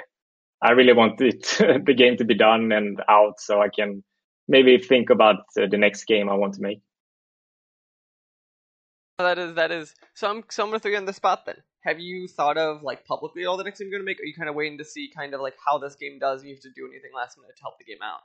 I 0.61 0.71
really 0.71 0.93
want 0.93 1.19
it, 1.21 1.55
the 1.85 1.93
game 1.93 2.17
to 2.17 2.25
be 2.25 2.35
done 2.35 2.71
and 2.71 3.01
out, 3.07 3.39
so 3.39 3.61
I 3.61 3.69
can 3.69 4.03
maybe 4.47 4.77
think 4.77 5.09
about 5.09 5.37
uh, 5.59 5.67
the 5.69 5.77
next 5.77 6.05
game 6.05 6.29
I 6.29 6.35
want 6.35 6.55
to 6.55 6.61
make. 6.61 6.81
That 9.17 9.37
is 9.37 9.55
that 9.55 9.71
is. 9.71 9.93
So 10.13 10.29
I'm 10.29 10.43
so 10.49 10.63
I'm 10.63 10.69
gonna 10.69 10.79
throw 10.79 10.91
you 10.91 10.97
on 10.97 11.05
the 11.05 11.13
spot 11.13 11.45
then. 11.45 11.57
Have 11.83 11.99
you 11.99 12.27
thought 12.27 12.57
of 12.57 12.83
like 12.83 13.05
publicly 13.05 13.45
all 13.45 13.57
the 13.57 13.65
next 13.65 13.79
game 13.79 13.89
you're 13.89 13.99
gonna 13.99 14.05
make? 14.05 14.19
Or 14.19 14.23
are 14.23 14.25
you 14.25 14.33
kind 14.33 14.47
of 14.47 14.55
waiting 14.55 14.77
to 14.77 14.85
see 14.85 15.11
kind 15.13 15.33
of 15.33 15.41
like 15.41 15.55
how 15.65 15.77
this 15.77 15.95
game 15.95 16.19
does? 16.19 16.39
And 16.39 16.49
you 16.49 16.55
have 16.55 16.63
to 16.63 16.69
do 16.73 16.87
anything 16.87 17.11
last 17.13 17.37
minute 17.37 17.57
to 17.57 17.61
help 17.61 17.77
the 17.79 17.83
game 17.83 18.01
out? 18.01 18.21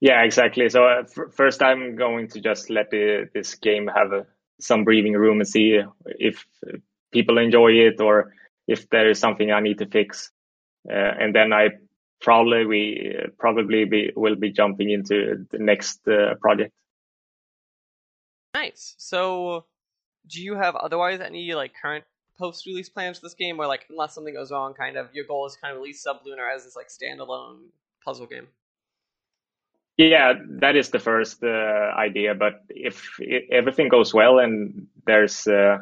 Yeah, 0.00 0.22
exactly. 0.22 0.68
So 0.68 0.84
uh, 0.84 1.02
f- 1.04 1.34
first, 1.34 1.62
I'm 1.62 1.96
going 1.96 2.28
to 2.28 2.40
just 2.40 2.70
let 2.70 2.90
the, 2.90 3.28
this 3.32 3.54
game 3.54 3.88
have 3.88 4.12
a, 4.12 4.26
some 4.60 4.84
breathing 4.84 5.14
room 5.14 5.40
and 5.40 5.48
see 5.48 5.80
if 6.04 6.44
people 7.12 7.38
enjoy 7.38 7.72
it 7.72 8.00
or 8.00 8.32
if 8.66 8.88
there 8.90 9.08
is 9.08 9.18
something 9.18 9.50
I 9.50 9.60
need 9.60 9.78
to 9.78 9.86
fix. 9.86 10.30
Uh, 10.88 10.92
and 10.94 11.34
then 11.34 11.52
I 11.52 11.70
probably 12.20 12.66
we 12.66 13.16
probably 13.38 13.84
be, 13.84 14.12
will 14.16 14.36
be 14.36 14.50
jumping 14.50 14.90
into 14.90 15.46
the 15.50 15.58
next 15.58 16.06
uh, 16.08 16.34
project. 16.40 16.72
Nice. 18.54 18.94
So, 18.98 19.66
do 20.26 20.42
you 20.42 20.56
have 20.56 20.76
otherwise 20.76 21.20
any 21.20 21.54
like 21.54 21.72
current 21.80 22.04
post-release 22.38 22.88
plans 22.88 23.18
for 23.18 23.26
this 23.26 23.34
game, 23.34 23.58
or 23.60 23.66
like 23.66 23.86
unless 23.90 24.14
something 24.14 24.34
goes 24.34 24.50
wrong, 24.50 24.74
kind 24.74 24.96
of 24.96 25.08
your 25.14 25.24
goal 25.24 25.46
is 25.46 25.56
kind 25.56 25.74
of 25.74 25.80
release 25.80 26.04
Sublunar 26.06 26.54
as 26.54 26.64
this 26.64 26.76
like 26.76 26.88
standalone 26.88 27.58
puzzle 28.04 28.26
game? 28.26 28.48
Yeah, 29.96 30.34
that 30.60 30.76
is 30.76 30.90
the 30.90 30.98
first 30.98 31.42
uh, 31.42 31.92
idea. 31.96 32.34
But 32.34 32.62
if 32.68 33.18
everything 33.50 33.88
goes 33.88 34.12
well 34.12 34.38
and 34.38 34.88
there's 35.06 35.46
uh, 35.46 35.78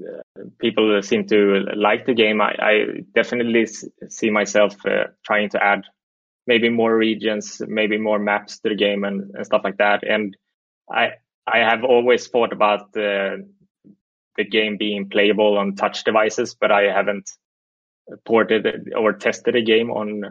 uh, 0.00 0.42
people 0.60 1.00
seem 1.02 1.26
to 1.28 1.64
like 1.74 2.06
the 2.06 2.14
game, 2.14 2.40
I, 2.40 2.54
I 2.60 2.84
definitely 3.14 3.66
see 3.66 4.30
myself 4.30 4.74
uh, 4.86 5.04
trying 5.24 5.48
to 5.50 5.62
add 5.64 5.82
maybe 6.46 6.68
more 6.70 6.96
regions, 6.96 7.62
maybe 7.66 7.98
more 7.98 8.18
maps 8.18 8.60
to 8.60 8.70
the 8.70 8.74
game 8.76 9.04
and, 9.04 9.30
and 9.34 9.46
stuff 9.46 9.62
like 9.64 9.78
that. 9.78 10.04
And 10.06 10.36
I 10.90 11.12
I 11.46 11.58
have 11.58 11.84
always 11.84 12.28
thought 12.28 12.52
about 12.52 12.92
the 12.92 13.48
the 14.36 14.44
game 14.44 14.76
being 14.78 15.08
playable 15.10 15.58
on 15.58 15.76
touch 15.76 16.04
devices, 16.04 16.56
but 16.60 16.72
I 16.72 16.84
haven't 16.92 17.30
ported 18.26 18.92
or 18.96 19.12
tested 19.14 19.56
a 19.56 19.62
game 19.62 19.90
on 19.90 20.22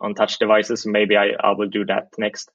on 0.00 0.14
touch 0.14 0.38
devices. 0.38 0.86
Maybe 0.86 1.16
I, 1.16 1.30
I 1.40 1.52
will 1.52 1.68
do 1.68 1.84
that 1.86 2.08
next. 2.18 2.50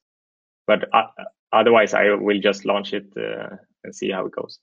But 0.68 0.88
uh, 0.94 1.08
otherwise, 1.52 1.94
I 1.94 2.12
will 2.16 2.40
just 2.40 2.66
launch 2.66 2.94
it 2.94 3.14
uh, 3.18 3.56
and 3.84 3.96
see 3.96 4.12
how 4.12 4.26
it 4.26 4.32
goes. 4.32 4.60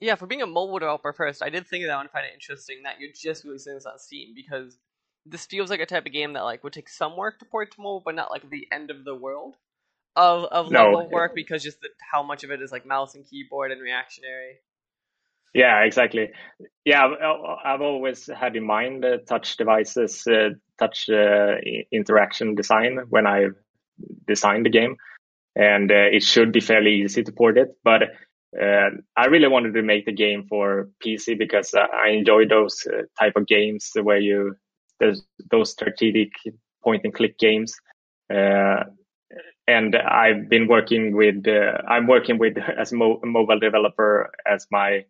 Yeah, 0.00 0.14
for 0.14 0.26
being 0.26 0.42
a 0.42 0.46
mobile 0.46 0.78
developer 0.78 1.12
first, 1.12 1.42
I 1.42 1.50
did 1.50 1.66
think 1.66 1.84
of 1.84 1.88
that 1.88 2.00
and 2.00 2.10
find 2.10 2.26
it 2.26 2.34
interesting 2.34 2.82
that 2.84 3.00
you're 3.00 3.10
just 3.14 3.44
releasing 3.44 3.74
this 3.74 3.86
on 3.86 3.98
Steam 3.98 4.32
because 4.34 4.78
this 5.26 5.46
feels 5.46 5.70
like 5.70 5.80
a 5.80 5.86
type 5.86 6.06
of 6.06 6.12
game 6.12 6.34
that 6.34 6.44
like 6.44 6.62
would 6.62 6.72
take 6.72 6.88
some 6.88 7.16
work 7.16 7.38
to 7.40 7.44
port 7.44 7.72
to 7.72 7.80
mobile, 7.80 8.02
but 8.04 8.14
not 8.14 8.30
like 8.30 8.48
the 8.48 8.68
end 8.70 8.90
of 8.90 9.04
the 9.04 9.14
world 9.14 9.56
of 10.16 10.44
of 10.44 10.70
no. 10.70 10.90
level 10.90 11.08
work 11.10 11.34
because 11.34 11.62
just 11.62 11.80
the, 11.80 11.88
how 12.12 12.22
much 12.22 12.44
of 12.44 12.50
it 12.50 12.60
is 12.60 12.72
like 12.72 12.86
mouse 12.86 13.14
and 13.14 13.26
keyboard 13.26 13.72
and 13.72 13.80
reactionary. 13.80 14.58
Yeah, 15.54 15.80
exactly. 15.80 16.30
Yeah, 16.84 17.08
I've, 17.64 17.80
always 17.80 18.26
had 18.26 18.56
in 18.56 18.64
mind 18.64 19.04
uh, 19.04 19.18
touch 19.26 19.56
devices, 19.56 20.26
uh, 20.26 20.50
touch 20.78 21.08
uh, 21.08 21.56
interaction 21.90 22.54
design 22.54 23.00
when 23.08 23.26
I 23.26 23.48
designed 24.26 24.66
the 24.66 24.70
game, 24.70 24.96
and 25.56 25.90
uh, 25.90 26.08
it 26.12 26.22
should 26.22 26.52
be 26.52 26.60
fairly 26.60 27.02
easy 27.02 27.22
to 27.22 27.32
port 27.32 27.58
it. 27.58 27.74
But 27.82 28.02
uh, 28.60 28.90
I 29.16 29.26
really 29.26 29.48
wanted 29.48 29.74
to 29.74 29.82
make 29.82 30.06
the 30.06 30.12
game 30.12 30.46
for 30.48 30.90
PC 31.04 31.36
because 31.38 31.74
I 31.74 32.08
enjoy 32.10 32.46
those 32.46 32.86
uh, 32.86 33.02
type 33.18 33.36
of 33.36 33.46
games 33.46 33.90
where 34.00 34.18
you 34.18 34.56
those, 35.00 35.22
strategic 35.70 36.32
point 36.82 37.02
and 37.04 37.14
click 37.14 37.38
games. 37.38 37.74
and 38.30 39.94
I've 39.96 40.48
been 40.48 40.66
working 40.66 41.14
with 41.14 41.46
I'm 41.88 42.06
working 42.06 42.38
with 42.38 42.56
as 42.78 42.92
a 42.92 42.96
mo- 42.96 43.20
mobile 43.24 43.58
developer 43.58 44.30
as 44.46 44.66
my 44.70 45.04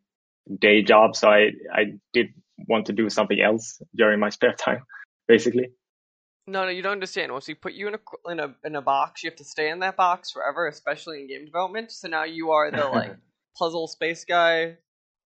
day 0.60 0.82
job. 0.82 1.16
So 1.16 1.28
I 1.28 1.52
I 1.72 1.84
did 2.12 2.28
want 2.68 2.86
to 2.86 2.92
do 2.92 3.08
something 3.10 3.40
else 3.40 3.80
during 3.94 4.20
my 4.20 4.28
spare 4.36 4.54
time, 4.54 4.84
basically. 5.26 5.70
No, 6.46 6.64
no, 6.64 6.70
you 6.70 6.80
don't 6.80 6.92
understand. 6.92 7.30
Once 7.30 7.46
we 7.46 7.54
put 7.54 7.74
you 7.74 7.88
in 7.88 7.94
a 7.94 8.30
in 8.32 8.40
a 8.40 8.54
in 8.64 8.76
a 8.76 8.80
box, 8.82 9.22
you 9.22 9.30
have 9.30 9.36
to 9.36 9.44
stay 9.44 9.68
in 9.68 9.80
that 9.80 9.96
box 9.96 10.30
forever, 10.30 10.66
especially 10.66 11.20
in 11.20 11.28
game 11.28 11.44
development. 11.44 11.92
So 11.92 12.08
now 12.08 12.24
you 12.24 12.50
are 12.52 12.70
the 12.70 12.86
like 12.86 13.14
puzzle 13.58 13.86
space 13.86 14.24
guy, 14.24 14.76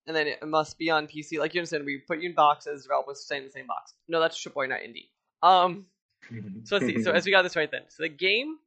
and 0.06 0.16
then 0.16 0.26
it 0.26 0.44
must 0.46 0.78
be 0.78 0.90
on 0.90 1.06
PC. 1.06 1.38
Like 1.38 1.54
you 1.54 1.60
understand, 1.60 1.84
we 1.84 1.98
put 1.98 2.18
you 2.20 2.30
in 2.30 2.34
boxes, 2.34 2.82
developers 2.82 3.20
stay 3.24 3.38
in 3.38 3.44
the 3.44 3.50
same 3.50 3.68
box. 3.68 3.94
No, 4.08 4.18
that's 4.18 4.36
AAA, 4.36 4.68
not 4.68 4.80
indie. 4.80 5.10
Um, 5.42 5.86
so 6.64 6.76
let's 6.76 6.86
see. 6.86 6.98
So 7.02 7.12
as 7.12 7.24
we 7.24 7.30
got 7.30 7.42
this 7.42 7.54
right, 7.54 7.70
then, 7.70 7.82
so 7.88 8.02
the 8.02 8.08
game 8.08 8.58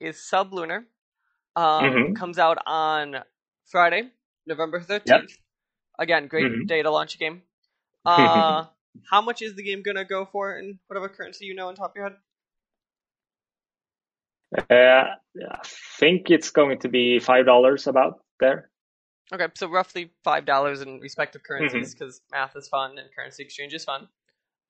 is 0.00 0.16
Sublunar. 0.16 0.84
Um, 1.56 1.84
Mhm. 1.84 2.14
comes 2.16 2.38
out 2.38 2.58
on 2.66 3.24
Friday, 3.64 4.10
November 4.46 4.80
thirteenth. 4.80 5.38
Again, 5.98 6.28
great 6.28 6.48
Mhm. 6.48 6.66
day 6.66 6.82
to 6.82 6.90
launch 6.90 7.14
a 7.14 7.18
game. 7.18 7.42
Uh, 8.06 8.66
how 9.10 9.20
much 9.20 9.42
is 9.42 9.54
the 9.56 9.62
game 9.62 9.82
gonna 9.82 10.04
go 10.04 10.24
for 10.26 10.58
in 10.58 10.78
whatever 10.88 11.08
currency 11.08 11.46
you 11.46 11.54
know 11.54 11.68
on 11.68 11.74
top 11.76 11.90
of 11.90 11.96
your 11.96 12.04
head? 12.10 12.18
Uh, 14.58 15.04
I 15.50 15.60
think 15.98 16.30
it's 16.30 16.50
going 16.50 16.78
to 16.80 16.88
be 16.88 17.18
five 17.18 17.46
dollars 17.46 17.86
about 17.86 18.20
there. 18.40 18.70
Okay, 19.32 19.46
so 19.54 19.68
roughly 19.68 20.10
five 20.24 20.44
dollars 20.44 20.80
in 20.80 21.00
respective 21.00 21.42
currencies 21.42 21.94
Mm-hmm. 21.94 21.94
because 21.94 22.20
math 22.30 22.56
is 22.56 22.68
fun 22.68 22.98
and 22.98 23.08
currency 23.14 23.42
exchange 23.42 23.74
is 23.74 23.84
fun. 23.84 24.08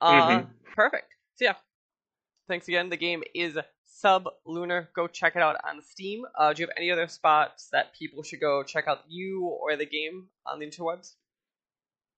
Uh, 0.01 0.43
Mhm. 0.43 0.49
perfect. 0.75 1.15
So 1.37 1.45
yeah, 1.47 1.55
thanks 2.49 2.69
again. 2.69 2.91
The 2.91 2.97
game 2.97 3.23
is 3.35 3.59
Sub 3.99 4.29
Lunar. 4.45 4.91
Go 4.95 5.07
check 5.07 5.37
it 5.37 5.43
out 5.43 5.57
on 5.65 5.81
Steam. 5.83 6.27
Uh, 6.39 6.53
do 6.53 6.63
you 6.63 6.67
have 6.67 6.75
any 6.77 6.91
other 6.91 7.09
spots 7.09 7.69
that 7.73 7.95
people 7.95 8.23
should 8.23 8.41
go 8.41 8.63
check 8.63 8.87
out 8.89 9.01
you 9.09 9.47
or 9.47 9.75
the 9.77 9.87
game 9.87 10.27
on 10.45 10.59
the 10.59 10.67
interwebs? 10.67 11.15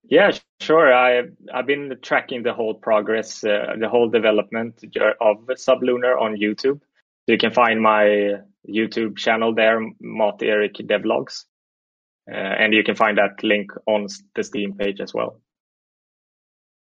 Yeah, 0.02 0.32
sure. 0.60 0.92
I 0.92 1.22
I've 1.54 1.66
been 1.66 1.96
tracking 2.02 2.42
the 2.42 2.52
whole 2.52 2.74
progress, 2.74 3.44
uh, 3.44 3.76
the 3.78 3.88
whole 3.88 4.08
development 4.08 4.82
of 5.20 5.46
Sublunar 5.46 6.20
on 6.20 6.36
YouTube. 6.36 6.80
So 6.80 7.32
you 7.32 7.38
can 7.38 7.52
find 7.52 7.80
my 7.80 8.40
YouTube 8.68 9.16
channel 9.16 9.54
there, 9.54 9.80
Mott 10.00 10.42
Eric 10.42 10.74
Devlogs, 10.76 11.44
uh, 12.30 12.34
and 12.34 12.72
you 12.72 12.82
can 12.82 12.96
find 12.96 13.18
that 13.18 13.44
link 13.44 13.70
on 13.86 14.08
the 14.34 14.42
Steam 14.42 14.74
page 14.74 15.00
as 15.00 15.14
well. 15.14 15.40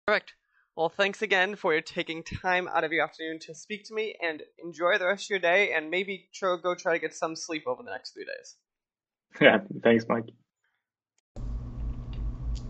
Perfect. 0.06 0.32
Well, 0.80 0.88
thanks 0.88 1.20
again 1.20 1.56
for 1.56 1.74
your 1.74 1.82
taking 1.82 2.22
time 2.22 2.66
out 2.66 2.84
of 2.84 2.90
your 2.90 3.04
afternoon 3.04 3.38
to 3.40 3.54
speak 3.54 3.84
to 3.88 3.94
me, 3.94 4.14
and 4.22 4.42
enjoy 4.64 4.96
the 4.96 5.04
rest 5.04 5.26
of 5.26 5.28
your 5.28 5.38
day, 5.38 5.74
and 5.76 5.90
maybe 5.90 6.30
try, 6.32 6.56
go 6.56 6.74
try 6.74 6.94
to 6.94 6.98
get 6.98 7.14
some 7.14 7.36
sleep 7.36 7.64
over 7.66 7.82
the 7.82 7.90
next 7.90 8.14
three 8.14 8.24
days. 8.24 8.56
Yeah, 9.42 9.58
thanks, 9.82 10.06
Mike. 10.08 10.30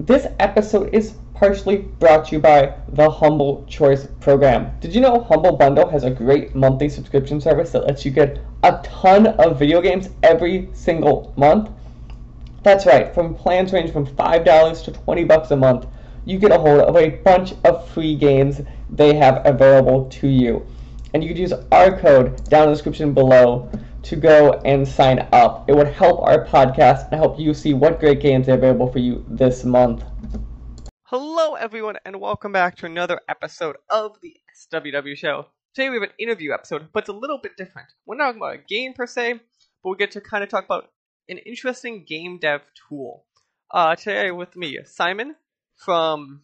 This 0.01 0.27
episode 0.41 0.93
is 0.93 1.15
partially 1.35 1.77
brought 1.77 2.27
to 2.27 2.33
you 2.35 2.41
by 2.41 2.75
the 2.89 3.09
Humble 3.09 3.65
Choice 3.67 4.09
Program. 4.19 4.73
Did 4.81 4.93
you 4.93 5.01
know 5.01 5.21
Humble 5.21 5.57
Bundle 5.57 5.89
has 5.89 6.03
a 6.03 6.11
great 6.11 6.53
monthly 6.53 6.89
subscription 6.89 7.41
service 7.41 7.71
that 7.71 7.87
lets 7.87 8.05
you 8.05 8.11
get 8.11 8.41
a 8.65 8.81
ton 8.83 9.29
of 9.29 9.57
video 9.57 9.81
games 9.81 10.09
every 10.25 10.69
single 10.73 11.33
month? 11.37 11.71
That's 12.65 12.87
right, 12.87 13.15
from 13.15 13.37
plans 13.37 13.73
range 13.73 13.93
from 13.93 14.05
$5 14.05 14.85
to 14.85 14.91
20 14.91 15.25
bucks 15.25 15.53
a 15.53 15.57
month, 15.57 15.87
you 16.27 16.39
get 16.39 16.53
a 16.53 16.59
hold 16.59 16.81
of 16.81 16.97
a 16.97 17.09
bunch 17.09 17.55
of 17.65 17.89
free 17.89 18.15
games 18.15 18.61
they 18.91 19.15
have 19.15 19.41
available 19.47 20.09
to 20.11 20.29
you. 20.29 20.67
And 21.15 21.25
you 21.25 21.31
could 21.31 21.39
use 21.39 21.53
our 21.73 21.99
code 21.99 22.45
down 22.49 22.65
in 22.65 22.69
the 22.69 22.75
description 22.75 23.15
below 23.15 23.71
to 24.03 24.17
go 24.17 24.53
and 24.65 24.87
sign 24.87 25.27
up. 25.33 25.69
It 25.69 25.75
would 25.75 25.89
help 25.89 26.21
our 26.21 26.45
podcast 26.45 27.11
and 27.11 27.15
help 27.15 27.39
you 27.41 27.55
see 27.55 27.73
what 27.73 28.01
great 28.01 28.21
games 28.21 28.49
are 28.49 28.55
available 28.55 28.93
for 28.93 28.99
you 28.99 29.25
this 29.29 29.65
month. 29.65 30.05
Hello, 31.05 31.55
everyone, 31.55 31.97
and 32.05 32.21
welcome 32.21 32.53
back 32.53 32.77
to 32.77 32.87
another 32.87 33.21
episode 33.29 33.77
of 33.89 34.17
the 34.21 34.37
SWW 34.73 35.17
Show. 35.17 35.47
Today 35.75 35.89
we 35.89 35.97
have 35.97 36.03
an 36.03 36.15
interview 36.19 36.53
episode, 36.53 36.89
but 36.93 37.05
it's 37.05 37.09
a 37.09 37.15
little 37.15 37.39
bit 37.39 37.57
different. 37.57 37.89
We're 38.05 38.17
not 38.17 38.27
talking 38.27 38.43
about 38.43 38.55
a 38.57 38.59
game 38.69 38.93
per 38.93 39.07
se, 39.07 39.41
but 39.83 39.91
we 39.91 39.97
get 39.97 40.11
to 40.13 40.21
kind 40.21 40.45
of 40.45 40.51
talk 40.51 40.67
about 40.67 40.91
an 41.29 41.39
interesting 41.39 42.05
game 42.05 42.39
dev 42.39 42.61
tool. 42.89 43.25
Uh, 43.71 43.95
today 43.97 44.31
with 44.31 44.55
me, 44.55 44.79
Simon 44.85 45.37
from. 45.85 46.43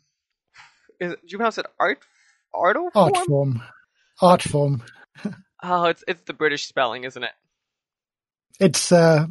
Is, 1.01 1.13
do 1.13 1.19
you 1.27 1.39
pronounce 1.39 1.59
it 1.59 1.67
Art 1.79 1.99
Arto 2.55 2.89
Art 2.95 3.17
form. 3.27 3.63
Art 4.21 4.43
form. 4.43 4.83
Oh, 5.63 5.85
it's 5.85 6.05
it's 6.07 6.21
the 6.27 6.35
British 6.35 6.67
spelling, 6.67 7.05
isn't 7.05 7.23
it? 7.23 7.33
It's 8.61 8.93
uh 8.93 9.27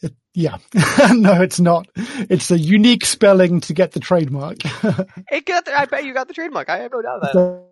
it, 0.00 0.14
yeah. 0.32 0.58
no, 1.12 1.42
it's 1.42 1.58
not. 1.58 1.88
It's 1.96 2.52
a 2.52 2.58
unique 2.58 3.04
spelling 3.04 3.60
to 3.62 3.74
get 3.74 3.90
the 3.92 4.00
trademark. 4.00 4.58
It 5.30 5.44
got 5.44 5.64
the, 5.64 5.78
I 5.78 5.86
bet 5.86 6.04
you 6.04 6.14
got 6.14 6.28
the 6.28 6.32
trademark. 6.32 6.70
I 6.70 6.78
have 6.78 6.92
no 6.92 7.02
doubt 7.02 7.20
that. 7.22 7.64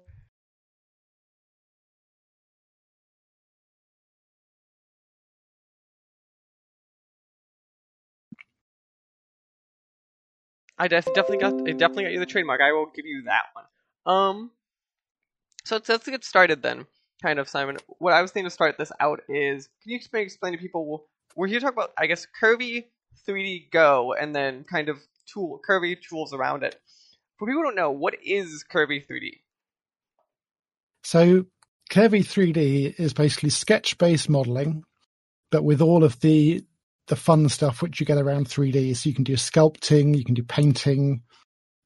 I 10.78 10.88
definitely 10.88 11.38
got 11.38 11.54
I 11.54 11.72
definitely 11.72 12.04
got 12.04 12.12
you 12.12 12.20
the 12.20 12.26
trademark. 12.26 12.60
I 12.60 12.72
will 12.72 12.90
give 12.94 13.06
you 13.06 13.24
that 13.26 13.46
one. 13.54 13.64
Um, 14.06 14.50
so 15.64 15.80
let's, 15.88 16.08
get 16.08 16.24
started 16.24 16.62
then. 16.62 16.86
Kind 17.22 17.38
of, 17.38 17.48
Simon. 17.48 17.78
What 17.98 18.12
I 18.12 18.22
was 18.22 18.30
thinking 18.30 18.46
to 18.46 18.54
start 18.54 18.76
this 18.78 18.92
out 19.00 19.20
is, 19.28 19.68
can 19.82 19.90
you 19.90 19.96
explain 19.96 20.22
explain 20.22 20.52
to 20.52 20.58
people? 20.58 21.06
We're 21.34 21.48
here 21.48 21.58
to 21.58 21.64
talk 21.64 21.72
about, 21.72 21.92
I 21.98 22.06
guess, 22.06 22.26
Curvy 22.40 22.84
3D 23.26 23.70
Go, 23.70 24.12
and 24.12 24.34
then 24.34 24.64
kind 24.64 24.88
of 24.88 24.98
tool 25.26 25.60
Curvy 25.68 25.96
tools 26.00 26.32
around 26.32 26.62
it. 26.62 26.76
For 27.38 27.46
people 27.46 27.62
who 27.62 27.68
don't 27.68 27.74
know, 27.74 27.90
what 27.90 28.14
is 28.24 28.64
Curvy 28.70 29.04
3D? 29.06 29.40
So 31.02 31.46
Curvy 31.90 32.20
3D 32.20 32.98
is 32.98 33.12
basically 33.12 33.50
sketch-based 33.50 34.28
modeling, 34.28 34.84
but 35.50 35.64
with 35.64 35.80
all 35.80 36.04
of 36.04 36.20
the 36.20 36.64
the 37.08 37.16
fun 37.16 37.48
stuff 37.48 37.82
which 37.82 38.00
you 38.00 38.06
get 38.06 38.18
around 38.18 38.48
3D. 38.48 38.96
So 38.96 39.08
you 39.08 39.14
can 39.14 39.24
do 39.24 39.34
sculpting, 39.34 40.16
you 40.16 40.24
can 40.24 40.34
do 40.34 40.42
painting, 40.42 41.22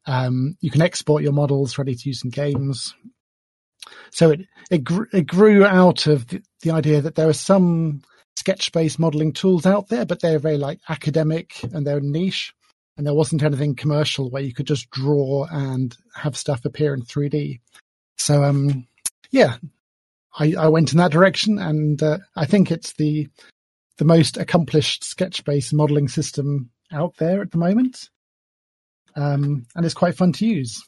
um, 0.06 0.56
you 0.60 0.70
can 0.70 0.82
export 0.82 1.22
your 1.22 1.32
models 1.32 1.78
ready 1.78 1.94
to 1.94 2.08
use 2.08 2.24
in 2.24 2.30
games. 2.30 2.94
So 4.10 4.30
it 4.30 4.40
it, 4.70 4.84
gr- 4.84 5.04
it 5.12 5.26
grew 5.26 5.64
out 5.64 6.06
of 6.06 6.28
the, 6.28 6.42
the 6.62 6.70
idea 6.70 7.00
that 7.00 7.14
there 7.16 7.28
are 7.28 7.34
some 7.34 8.02
sketch-based 8.36 8.98
modeling 8.98 9.32
tools 9.32 9.66
out 9.66 9.88
there, 9.88 10.06
but 10.06 10.20
they're 10.20 10.38
very 10.38 10.56
like 10.56 10.80
academic 10.88 11.60
and 11.74 11.86
they're 11.86 12.00
niche, 12.00 12.54
and 12.96 13.06
there 13.06 13.14
wasn't 13.14 13.42
anything 13.42 13.74
commercial 13.74 14.30
where 14.30 14.42
you 14.42 14.54
could 14.54 14.66
just 14.66 14.90
draw 14.90 15.46
and 15.50 15.96
have 16.14 16.36
stuff 16.36 16.64
appear 16.64 16.94
in 16.94 17.02
3D. 17.02 17.60
So 18.16 18.44
um, 18.44 18.86
yeah, 19.30 19.56
I, 20.38 20.54
I 20.58 20.68
went 20.68 20.92
in 20.92 20.98
that 20.98 21.12
direction, 21.12 21.58
and 21.58 22.02
uh, 22.02 22.18
I 22.36 22.46
think 22.46 22.70
it's 22.70 22.92
the 22.94 23.28
the 24.00 24.06
most 24.06 24.38
accomplished 24.38 25.04
sketch-based 25.04 25.74
modeling 25.74 26.08
system 26.08 26.70
out 26.90 27.14
there 27.18 27.42
at 27.42 27.50
the 27.50 27.58
moment, 27.58 28.08
um, 29.14 29.66
and 29.76 29.84
it's 29.84 29.94
quite 29.94 30.16
fun 30.16 30.32
to 30.32 30.46
use. 30.46 30.82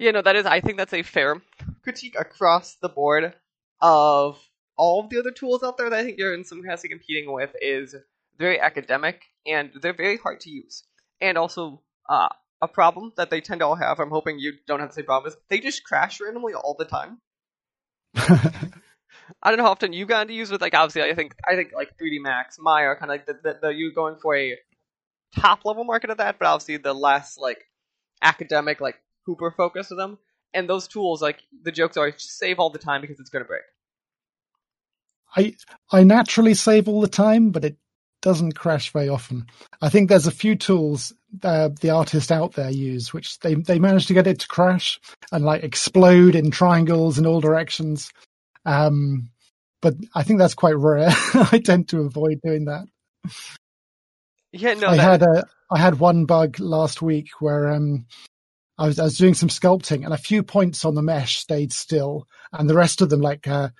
Yeah, 0.00 0.10
no, 0.10 0.22
that 0.22 0.34
is. 0.34 0.46
I 0.46 0.60
think 0.60 0.76
that's 0.76 0.92
a 0.92 1.04
fair 1.04 1.40
critique 1.82 2.16
across 2.18 2.74
the 2.82 2.88
board 2.88 3.34
of 3.80 4.36
all 4.76 5.04
of 5.04 5.10
the 5.10 5.20
other 5.20 5.30
tools 5.30 5.62
out 5.62 5.78
there 5.78 5.88
that 5.88 5.98
I 6.00 6.02
think 6.02 6.18
you're 6.18 6.34
in 6.34 6.44
some 6.44 6.60
capacity 6.60 6.88
competing 6.88 7.32
with 7.32 7.54
is 7.62 7.94
very 8.36 8.58
academic 8.58 9.26
and 9.46 9.70
they're 9.80 9.92
very 9.92 10.16
hard 10.16 10.40
to 10.40 10.50
use. 10.50 10.82
And 11.20 11.38
also, 11.38 11.82
uh, 12.08 12.30
a 12.60 12.68
problem 12.68 13.12
that 13.16 13.30
they 13.30 13.40
tend 13.40 13.60
to 13.60 13.66
all 13.66 13.76
have. 13.76 14.00
I'm 14.00 14.10
hoping 14.10 14.38
you 14.38 14.54
don't 14.66 14.80
have 14.80 14.88
the 14.88 14.94
same 14.96 15.04
problem. 15.04 15.30
Is 15.30 15.38
they 15.48 15.60
just 15.60 15.84
crash 15.84 16.20
randomly 16.20 16.54
all 16.54 16.74
the 16.78 16.84
time. 16.84 17.20
I 19.42 19.50
don't 19.50 19.58
know 19.58 19.64
how 19.64 19.70
often 19.70 19.92
you 19.92 20.06
got 20.06 20.28
to 20.28 20.32
use 20.32 20.50
with 20.50 20.60
like 20.60 20.74
obviously 20.74 21.10
I 21.10 21.14
think 21.14 21.34
I 21.46 21.54
think 21.54 21.72
like 21.74 21.96
3D 21.98 22.20
Max, 22.20 22.58
Maya 22.60 22.94
kind 22.94 23.04
of 23.04 23.08
like 23.08 23.26
the, 23.26 23.34
the, 23.42 23.58
the 23.62 23.68
you 23.70 23.92
going 23.92 24.16
for 24.16 24.36
a 24.36 24.56
top 25.36 25.64
level 25.64 25.84
market 25.84 26.10
of 26.10 26.18
that, 26.18 26.38
but 26.38 26.46
obviously 26.46 26.76
the 26.76 26.92
less 26.92 27.38
like 27.38 27.66
academic 28.22 28.80
like 28.80 28.96
Hooper 29.26 29.50
focus 29.50 29.90
of 29.90 29.96
them. 29.96 30.18
And 30.52 30.68
those 30.68 30.88
tools, 30.88 31.22
like 31.22 31.40
the 31.62 31.70
jokes 31.70 31.96
are, 31.96 32.12
save 32.16 32.58
all 32.58 32.70
the 32.70 32.78
time 32.78 33.00
because 33.00 33.20
it's 33.20 33.30
gonna 33.30 33.44
break. 33.44 33.62
I 35.36 35.54
I 35.92 36.02
naturally 36.02 36.54
save 36.54 36.88
all 36.88 37.00
the 37.00 37.08
time, 37.08 37.50
but 37.50 37.64
it 37.64 37.76
doesn't 38.22 38.52
crash 38.52 38.92
very 38.92 39.08
often. 39.08 39.46
I 39.80 39.88
think 39.88 40.08
there's 40.08 40.26
a 40.26 40.32
few 40.32 40.56
tools 40.56 41.14
uh, 41.42 41.70
the 41.80 41.90
artists 41.90 42.30
out 42.30 42.54
there 42.54 42.70
use, 42.70 43.12
which 43.12 43.38
they 43.40 43.54
they 43.54 43.78
manage 43.78 44.06
to 44.06 44.14
get 44.14 44.26
it 44.26 44.40
to 44.40 44.48
crash 44.48 45.00
and 45.32 45.44
like 45.44 45.62
explode 45.62 46.34
in 46.34 46.50
triangles 46.50 47.18
in 47.18 47.26
all 47.26 47.40
directions. 47.40 48.12
Um, 48.64 49.30
but 49.82 49.94
I 50.14 50.22
think 50.22 50.38
that's 50.38 50.54
quite 50.54 50.76
rare. 50.76 51.08
I 51.34 51.60
tend 51.64 51.88
to 51.90 52.00
avoid 52.00 52.40
doing 52.44 52.66
that. 52.66 52.86
Yeah, 54.52 54.74
no, 54.74 54.88
I 54.88 54.96
that, 54.96 55.02
had 55.02 55.22
a 55.22 55.44
I 55.70 55.78
had 55.78 56.00
one 56.00 56.26
bug 56.26 56.58
last 56.58 57.00
week 57.00 57.28
where 57.40 57.68
um 57.68 58.06
I 58.78 58.86
was 58.86 58.98
I 58.98 59.04
was 59.04 59.16
doing 59.16 59.34
some 59.34 59.48
sculpting 59.48 60.04
and 60.04 60.12
a 60.12 60.18
few 60.18 60.42
points 60.42 60.84
on 60.84 60.94
the 60.94 61.02
mesh 61.02 61.38
stayed 61.38 61.72
still 61.72 62.26
and 62.52 62.68
the 62.68 62.74
rest 62.74 63.00
of 63.00 63.10
them 63.10 63.20
like 63.20 63.46
uh 63.46 63.70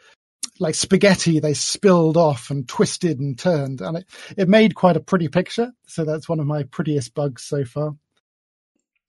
like 0.60 0.74
spaghetti, 0.74 1.40
they 1.40 1.54
spilled 1.54 2.16
off 2.16 2.50
and 2.50 2.68
twisted 2.68 3.18
and 3.18 3.38
turned, 3.38 3.80
and 3.80 3.96
it, 3.98 4.06
it 4.36 4.48
made 4.48 4.74
quite 4.74 4.96
a 4.96 5.00
pretty 5.00 5.28
picture. 5.28 5.72
So 5.86 6.04
that's 6.04 6.28
one 6.28 6.38
of 6.38 6.46
my 6.46 6.64
prettiest 6.64 7.14
bugs 7.14 7.42
so 7.42 7.64
far. 7.64 7.92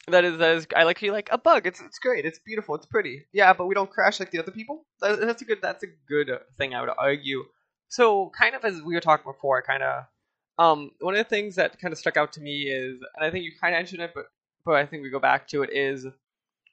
That 0.08 0.24
is 0.26 0.38
that 0.38 0.56
is. 0.56 0.68
I 0.76 0.84
like 0.84 1.02
you 1.02 1.12
like 1.12 1.30
a 1.32 1.38
bug. 1.38 1.68
It's 1.68 1.80
it's 1.80 2.00
great. 2.00 2.26
It's 2.26 2.40
beautiful. 2.40 2.76
It's 2.76 2.86
pretty. 2.86 3.26
Yeah, 3.34 3.54
but 3.54 3.68
we 3.68 3.76
don't 3.76 3.90
crash 3.90 4.20
like 4.20 4.32
the 4.32 4.40
other 4.40 4.52
people. 4.52 4.86
That, 5.00 5.20
that's 5.20 5.42
a 5.42 5.46
good. 5.46 5.60
That's 5.62 5.84
a 5.84 5.88
good 6.08 6.32
thing. 6.58 6.74
I 6.74 6.82
would 6.82 6.90
argue. 6.98 7.44
So 7.88 8.32
kind 8.38 8.56
of 8.56 8.66
as 8.66 8.82
we 8.82 8.96
were 8.96 9.02
talking 9.02 9.32
before, 9.32 9.62
kind 9.62 9.84
of. 9.84 10.06
Um, 10.58 10.92
one 11.00 11.16
of 11.16 11.18
the 11.18 11.30
things 11.30 11.56
that 11.56 11.80
kind 11.80 11.92
of 11.92 11.98
stuck 11.98 12.18
out 12.18 12.34
to 12.34 12.42
me 12.42 12.64
is, 12.64 13.00
and 13.16 13.26
I 13.26 13.32
think 13.32 13.46
you 13.46 13.52
kind 13.60 13.74
of 13.74 13.80
mentioned 13.80 14.02
it, 14.02 14.12
but 14.14 14.26
but 14.66 14.76
I 14.76 14.86
think 14.86 15.04
we 15.04 15.10
go 15.10 15.20
back 15.20 15.48
to 15.50 15.64
it 15.64 15.72
is 15.72 16.06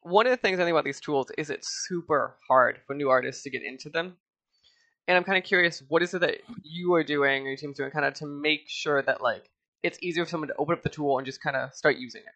one 0.02 0.26
of 0.26 0.30
the 0.30 0.36
things 0.36 0.58
I 0.58 0.64
think 0.64 0.72
about 0.72 0.84
these 0.84 1.00
tools 1.00 1.30
is 1.36 1.50
it's 1.50 1.86
super 1.88 2.36
hard 2.46 2.80
for 2.86 2.94
new 2.94 3.10
artists 3.10 3.42
to 3.42 3.50
get 3.50 3.62
into 3.62 3.88
them. 3.88 4.16
And 5.06 5.16
I'm 5.16 5.24
kind 5.24 5.38
of 5.38 5.44
curious, 5.44 5.82
what 5.88 6.02
is 6.02 6.12
it 6.14 6.20
that 6.20 6.38
you 6.62 6.94
are 6.94 7.02
doing 7.02 7.44
or 7.44 7.48
your 7.48 7.56
team's 7.56 7.78
doing 7.78 7.90
kind 7.90 8.04
of 8.04 8.14
to 8.14 8.26
make 8.26 8.64
sure 8.68 9.02
that 9.02 9.22
like 9.22 9.50
it's 9.82 9.98
easier 10.02 10.24
for 10.24 10.30
someone 10.30 10.48
to 10.48 10.56
open 10.56 10.74
up 10.74 10.82
the 10.82 10.88
tool 10.88 11.18
and 11.18 11.26
just 11.26 11.42
kind 11.42 11.56
of 11.56 11.72
start 11.74 11.96
using 11.96 12.22
it? 12.22 12.34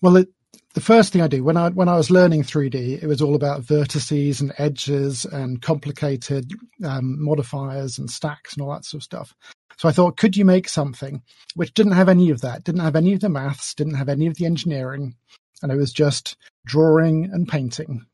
Well, 0.00 0.16
it, 0.16 0.28
the 0.74 0.80
first 0.80 1.12
thing 1.12 1.22
I 1.22 1.28
do 1.28 1.42
when 1.42 1.56
I 1.56 1.70
when 1.70 1.88
I 1.88 1.96
was 1.96 2.10
learning 2.10 2.44
3D, 2.44 3.02
it 3.02 3.06
was 3.06 3.20
all 3.20 3.34
about 3.34 3.62
vertices 3.62 4.40
and 4.40 4.52
edges 4.58 5.24
and 5.24 5.60
complicated 5.60 6.52
um, 6.84 7.22
modifiers 7.22 7.98
and 7.98 8.08
stacks 8.10 8.54
and 8.54 8.62
all 8.62 8.72
that 8.72 8.84
sort 8.84 9.00
of 9.00 9.04
stuff. 9.04 9.34
So 9.76 9.88
I 9.88 9.92
thought, 9.92 10.16
could 10.16 10.36
you 10.36 10.44
make 10.44 10.68
something 10.68 11.22
which 11.54 11.74
didn't 11.74 11.92
have 11.92 12.08
any 12.08 12.30
of 12.30 12.40
that, 12.40 12.64
didn't 12.64 12.80
have 12.80 12.96
any 12.96 13.12
of 13.12 13.20
the 13.20 13.28
maths, 13.28 13.74
didn't 13.74 13.94
have 13.94 14.08
any 14.08 14.26
of 14.26 14.36
the 14.36 14.46
engineering, 14.46 15.14
and 15.62 15.70
it 15.72 15.76
was 15.76 15.92
just 15.92 16.36
drawing 16.66 17.24
and 17.32 17.48
painting. 17.48 18.04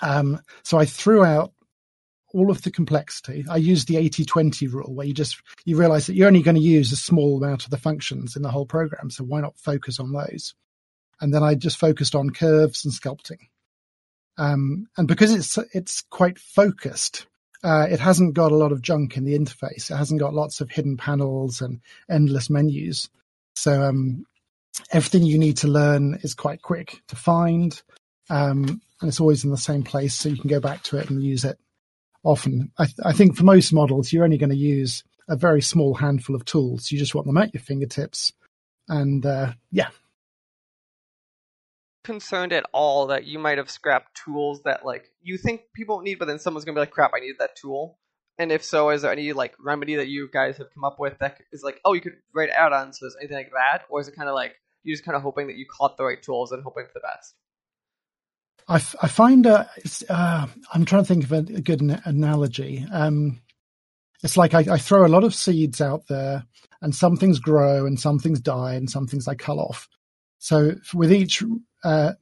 Um, 0.00 0.40
so 0.62 0.78
I 0.78 0.84
threw 0.84 1.24
out 1.24 1.52
all 2.32 2.50
of 2.50 2.62
the 2.62 2.70
complexity. 2.70 3.44
I 3.48 3.56
used 3.56 3.88
the 3.88 3.96
80-20 3.96 4.72
rule 4.72 4.94
where 4.94 5.06
you 5.06 5.14
just, 5.14 5.40
you 5.64 5.76
realize 5.76 6.06
that 6.06 6.14
you're 6.14 6.28
only 6.28 6.42
going 6.42 6.56
to 6.56 6.60
use 6.60 6.92
a 6.92 6.96
small 6.96 7.42
amount 7.42 7.64
of 7.64 7.70
the 7.70 7.78
functions 7.78 8.36
in 8.36 8.42
the 8.42 8.50
whole 8.50 8.66
program. 8.66 9.10
So 9.10 9.24
why 9.24 9.40
not 9.40 9.58
focus 9.58 9.98
on 9.98 10.12
those? 10.12 10.54
And 11.20 11.32
then 11.32 11.42
I 11.42 11.54
just 11.54 11.78
focused 11.78 12.14
on 12.14 12.30
curves 12.30 12.84
and 12.84 12.92
sculpting. 12.92 13.48
Um, 14.38 14.86
and 14.96 15.08
because 15.08 15.32
it's, 15.32 15.58
it's 15.72 16.02
quite 16.10 16.38
focused, 16.38 17.26
uh, 17.64 17.86
it 17.90 18.00
hasn't 18.00 18.34
got 18.34 18.52
a 18.52 18.56
lot 18.56 18.72
of 18.72 18.82
junk 18.82 19.16
in 19.16 19.24
the 19.24 19.38
interface. 19.38 19.90
It 19.90 19.96
hasn't 19.96 20.20
got 20.20 20.34
lots 20.34 20.60
of 20.60 20.70
hidden 20.70 20.96
panels 20.96 21.60
and 21.60 21.80
endless 22.10 22.50
menus. 22.50 23.08
So, 23.54 23.82
um, 23.82 24.26
everything 24.92 25.22
you 25.22 25.38
need 25.38 25.56
to 25.58 25.68
learn 25.68 26.18
is 26.22 26.34
quite 26.34 26.62
quick 26.62 27.02
to 27.08 27.16
find. 27.16 27.80
Um, 28.28 28.80
and 29.00 29.08
it's 29.08 29.20
always 29.20 29.44
in 29.44 29.50
the 29.50 29.56
same 29.56 29.82
place. 29.82 30.14
So 30.14 30.28
you 30.28 30.36
can 30.36 30.50
go 30.50 30.60
back 30.60 30.82
to 30.84 30.98
it 30.98 31.10
and 31.10 31.22
use 31.22 31.44
it 31.44 31.58
often. 32.22 32.72
I, 32.78 32.84
th- 32.86 32.98
I 33.04 33.12
think 33.12 33.36
for 33.36 33.44
most 33.44 33.72
models, 33.72 34.12
you're 34.12 34.24
only 34.24 34.38
going 34.38 34.50
to 34.50 34.56
use 34.56 35.04
a 35.28 35.36
very 35.36 35.62
small 35.62 35.94
handful 35.94 36.36
of 36.36 36.44
tools. 36.44 36.90
You 36.90 36.98
just 36.98 37.14
want 37.14 37.26
them 37.26 37.36
at 37.36 37.54
your 37.54 37.62
fingertips. 37.62 38.32
And 38.88 39.24
uh, 39.24 39.52
yeah. 39.70 39.88
Concerned 42.06 42.52
at 42.52 42.64
all 42.72 43.08
that 43.08 43.24
you 43.24 43.40
might 43.40 43.58
have 43.58 43.68
scrapped 43.68 44.16
tools 44.24 44.62
that 44.62 44.86
like 44.86 45.10
you 45.22 45.36
think 45.36 45.62
people 45.74 46.02
need, 46.02 46.20
but 46.20 46.26
then 46.26 46.38
someone's 46.38 46.64
gonna 46.64 46.76
be 46.76 46.80
like, 46.80 46.92
"Crap, 46.92 47.10
I 47.16 47.18
needed 47.18 47.36
that 47.40 47.56
tool." 47.56 47.98
And 48.38 48.52
if 48.52 48.62
so, 48.62 48.90
is 48.90 49.02
there 49.02 49.10
any 49.10 49.32
like 49.32 49.54
remedy 49.58 49.96
that 49.96 50.06
you 50.06 50.28
guys 50.32 50.56
have 50.58 50.68
come 50.72 50.84
up 50.84 51.00
with 51.00 51.18
that 51.18 51.38
is 51.50 51.64
like, 51.64 51.80
"Oh, 51.84 51.94
you 51.94 52.00
could 52.00 52.14
write 52.32 52.50
add-ons," 52.50 53.00
so 53.00 53.06
there's 53.06 53.16
anything 53.16 53.38
like 53.38 53.50
that, 53.50 53.86
or 53.90 54.00
is 54.00 54.06
it 54.06 54.14
kind 54.14 54.28
of 54.28 54.36
like 54.36 54.54
you're 54.84 54.94
just 54.94 55.04
kind 55.04 55.16
of 55.16 55.22
hoping 55.22 55.48
that 55.48 55.56
you 55.56 55.66
caught 55.66 55.96
the 55.96 56.04
right 56.04 56.22
tools 56.22 56.52
and 56.52 56.62
hoping 56.62 56.86
for 56.86 56.92
the 56.94 57.00
best? 57.00 57.34
I, 58.68 58.76
f- 58.76 58.94
I 59.02 59.08
find 59.08 59.44
uh, 59.44 59.64
uh, 60.08 60.46
I'm 60.72 60.84
trying 60.84 61.02
to 61.02 61.08
think 61.08 61.24
of 61.24 61.32
a, 61.32 61.38
a 61.38 61.60
good 61.60 61.80
an- 61.80 62.02
analogy. 62.04 62.86
Um, 62.92 63.40
it's 64.22 64.36
like 64.36 64.54
I, 64.54 64.60
I, 64.70 64.78
throw 64.78 65.04
a 65.04 65.08
lot 65.08 65.24
of 65.24 65.34
seeds 65.34 65.80
out 65.80 66.06
there, 66.08 66.46
and 66.80 66.94
some 66.94 67.16
things 67.16 67.40
grow, 67.40 67.84
and 67.84 67.98
some 67.98 68.20
things 68.20 68.40
die, 68.40 68.74
and 68.74 68.88
some 68.88 69.08
things 69.08 69.26
I 69.26 69.34
cull 69.34 69.60
off. 69.60 69.88
So 70.38 70.74
with 70.94 71.12
each 71.12 71.42
uh, 71.86 72.12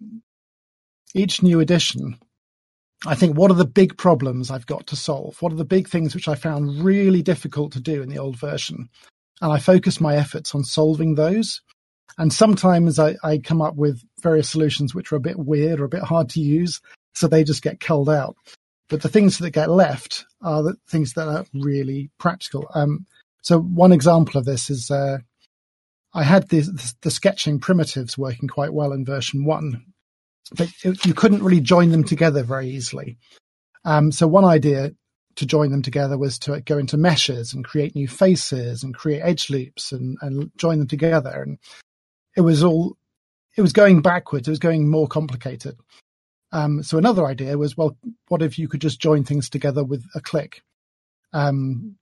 each 1.15 1.43
new 1.43 1.61
edition, 1.61 2.19
I 3.07 3.15
think 3.15 3.37
what 3.37 3.51
are 3.51 3.55
the 3.55 3.65
big 3.65 3.97
problems 3.99 4.51
I've 4.51 4.67
got 4.67 4.87
to 4.89 4.97
solve? 4.97 5.41
What 5.41 5.53
are 5.53 5.57
the 5.57 5.65
big 5.65 5.89
things 5.89 6.15
which 6.15 6.29
I 6.29 6.35
found 6.35 6.85
really 6.85 7.23
difficult 7.23 7.73
to 7.73 7.81
do 7.81 8.03
in 8.03 8.09
the 8.09 8.19
old 8.19 8.37
version? 8.37 8.89
And 9.41 9.53
I 9.53 9.59
focus 9.59 10.01
my 10.01 10.17
efforts 10.17 10.55
on 10.55 10.65
solving 10.65 11.15
those 11.15 11.61
and 12.19 12.33
sometimes 12.33 12.99
I, 12.99 13.17
I 13.23 13.39
come 13.39 13.61
up 13.61 13.77
with 13.77 14.03
various 14.23 14.49
solutions 14.49 14.95
which 14.95 15.13
are 15.13 15.17
a 15.17 15.21
bit 15.21 15.39
weird 15.39 15.81
or 15.81 15.85
a 15.85 15.89
bit 15.89 16.03
hard 16.03 16.29
to 16.31 16.41
use, 16.41 16.81
so 17.15 17.27
they 17.27 17.45
just 17.45 17.63
get 17.63 17.81
culled 17.81 18.09
out. 18.09 18.37
But 18.89 19.03
the 19.03 19.09
things 19.09 19.39
that 19.39 19.51
get 19.51 19.71
left 19.71 20.25
are 20.43 20.63
the 20.63 20.77
things 20.89 21.15
that 21.15 21.29
are 21.29 21.45
really 21.55 22.11
practical. 22.19 22.69
Um, 22.75 23.07
so 23.43 23.59
one 23.59 23.93
example 23.93 24.39
of 24.39 24.45
this 24.45 24.71
is 24.71 24.91
uh, 24.91 25.19
I 26.15 26.23
had 26.23 26.49
the, 26.49 26.95
the 27.03 27.11
sketching 27.11 27.59
primitives 27.59 28.17
working 28.17 28.49
quite 28.49 28.73
well 28.73 28.93
in 28.93 29.05
version 29.05 29.45
one, 29.45 29.85
but 30.57 30.69
it, 30.85 31.05
you 31.05 31.13
couldn't 31.13 31.43
really 31.43 31.61
join 31.61 31.91
them 31.91 32.05
together 32.05 32.45
very 32.45 32.69
easily. 32.69 33.19
Um, 33.85 34.13
so 34.13 34.27
one 34.27 34.45
idea 34.45 34.93
to 35.37 35.47
join 35.47 35.71
them 35.71 35.83
together 35.83 36.17
was 36.17 36.39
to 36.39 36.61
go 36.61 36.79
into 36.79 36.97
meshes 36.97 37.53
and 37.53 37.65
create 37.65 37.97
new 37.97 38.07
faces 38.07 38.85
and 38.85 38.95
create 38.95 39.21
edge 39.21 39.51
loops 39.51 39.91
and, 39.91 40.17
and 40.23 40.53
join 40.57 40.79
them 40.79 40.87
together. 40.87 41.43
And 41.43 41.59
it 42.37 42.43
was 42.43 42.63
all 42.63 42.97
it 43.57 43.63
was 43.63 43.73
going 43.73 44.03
backwards. 44.03 44.49
It 44.49 44.53
was 44.53 44.59
going 44.59 44.89
more 44.89 45.09
complicated. 45.09 45.77
Um, 46.53 46.83
so 46.83 46.99
another 46.99 47.27
idea 47.27 47.59
was, 47.59 47.77
well, 47.77 47.97
what 48.29 48.43
if 48.43 48.59
you 48.59 48.69
could 48.69 48.81
just 48.81 49.01
join 49.01 49.25
things 49.25 49.51
together 49.51 49.83
with 49.83 50.05
a 50.15 50.21
click? 50.21 50.63
Um, 51.33 51.97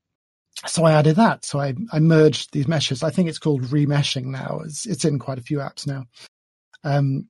so 0.67 0.85
I 0.85 0.93
added 0.93 1.17
that. 1.17 1.45
So 1.45 1.61
I, 1.61 1.75
I 1.93 1.99
merged 1.99 2.53
these 2.53 2.69
meshes. 2.69 3.03
I 3.03 3.11
think 3.11 3.29
it's 3.29 3.39
called 3.39 3.63
remeshing 3.65 4.27
now. 4.27 4.61
It's, 4.65 4.87
it's 4.87 5.05
in 5.05 5.19
quite 5.19 5.39
a 5.39 5.43
few 5.43 5.59
apps 5.59 5.87
now. 5.87 6.05
Um, 6.85 7.29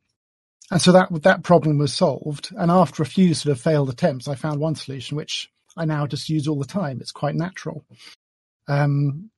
and 0.71 0.81
so 0.81 0.93
that 0.93 1.09
that 1.23 1.43
problem 1.43 1.79
was 1.79 1.93
solved. 1.93 2.51
And 2.57 2.71
after 2.71 3.03
a 3.03 3.07
few 3.07 3.35
sort 3.35 3.53
of 3.53 3.61
failed 3.61 3.91
attempts, 3.91 4.29
I 4.29 4.35
found 4.35 4.61
one 4.61 4.75
solution 4.75 5.17
which 5.17 5.51
I 5.77 5.85
now 5.85 6.07
just 6.07 6.29
use 6.29 6.49
all 6.49 6.59
the 6.59 6.65
time. 6.65 7.01
It's 7.01 7.13
quite 7.13 7.35
natural. 7.35 7.85
Um, 8.69 9.31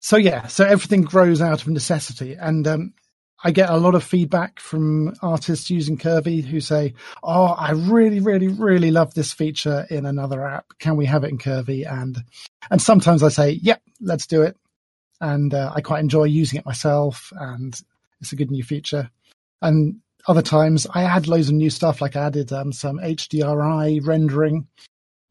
so 0.00 0.16
yeah, 0.16 0.46
so 0.46 0.64
everything 0.64 1.02
grows 1.02 1.42
out 1.42 1.62
of 1.62 1.68
necessity, 1.68 2.34
and 2.34 2.66
um, 2.66 2.94
I 3.42 3.50
get 3.50 3.70
a 3.70 3.76
lot 3.76 3.94
of 3.94 4.04
feedback 4.04 4.60
from 4.60 5.14
artists 5.22 5.70
using 5.70 5.96
Curvy 5.96 6.44
who 6.44 6.60
say, 6.60 6.94
"Oh, 7.22 7.46
I 7.46 7.72
really, 7.72 8.20
really, 8.20 8.48
really 8.48 8.90
love 8.90 9.14
this 9.14 9.32
feature 9.32 9.86
in 9.90 10.06
another 10.06 10.46
app. 10.46 10.66
Can 10.78 10.96
we 10.96 11.06
have 11.06 11.24
it 11.24 11.30
in 11.30 11.38
Curvy?" 11.38 11.90
And 11.90 12.18
and 12.70 12.82
sometimes 12.82 13.22
I 13.22 13.28
say, 13.28 13.50
"Yep, 13.52 13.62
yeah, 13.62 13.92
let's 14.00 14.26
do 14.26 14.42
it." 14.42 14.56
And 15.20 15.54
uh, 15.54 15.72
I 15.74 15.80
quite 15.80 16.00
enjoy 16.00 16.24
using 16.24 16.58
it 16.58 16.66
myself, 16.66 17.32
and 17.36 17.80
it's 18.20 18.32
a 18.32 18.36
good 18.36 18.50
new 18.50 18.62
feature. 18.62 19.10
And 19.62 20.00
other 20.28 20.42
times 20.42 20.86
I 20.94 21.04
add 21.04 21.28
loads 21.28 21.48
of 21.48 21.54
new 21.54 21.70
stuff, 21.70 22.00
like 22.00 22.16
I 22.16 22.26
added 22.26 22.52
um, 22.52 22.72
some 22.72 22.98
HDRI 22.98 24.06
rendering 24.06 24.66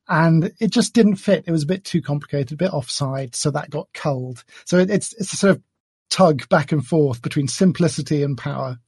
and 0.09 0.51
it 0.59 0.71
just 0.71 0.93
didn't 0.93 1.17
fit. 1.17 1.43
It 1.45 1.51
was 1.51 1.63
a 1.63 1.67
bit 1.67 1.85
too 1.85 2.01
complicated, 2.01 2.53
a 2.53 2.55
bit 2.55 2.73
offside, 2.73 3.35
so 3.35 3.51
that 3.51 3.69
got 3.69 3.87
culled. 3.93 4.43
So 4.65 4.79
it, 4.79 4.89
it's 4.89 5.13
it's 5.13 5.33
a 5.33 5.37
sort 5.37 5.51
of 5.55 5.61
tug 6.09 6.47
back 6.49 6.71
and 6.71 6.85
forth 6.85 7.21
between 7.21 7.47
simplicity 7.47 8.23
and 8.23 8.37
power. 8.37 8.79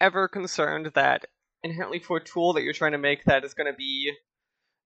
Ever 0.00 0.28
concerned 0.28 0.92
that 0.94 1.26
inherently 1.62 1.98
for 1.98 2.16
a 2.16 2.24
tool 2.24 2.54
that 2.54 2.62
you're 2.62 2.72
trying 2.72 2.92
to 2.92 2.98
make 2.98 3.24
that 3.24 3.44
is 3.44 3.54
going 3.54 3.70
to 3.70 3.76
be 3.76 4.12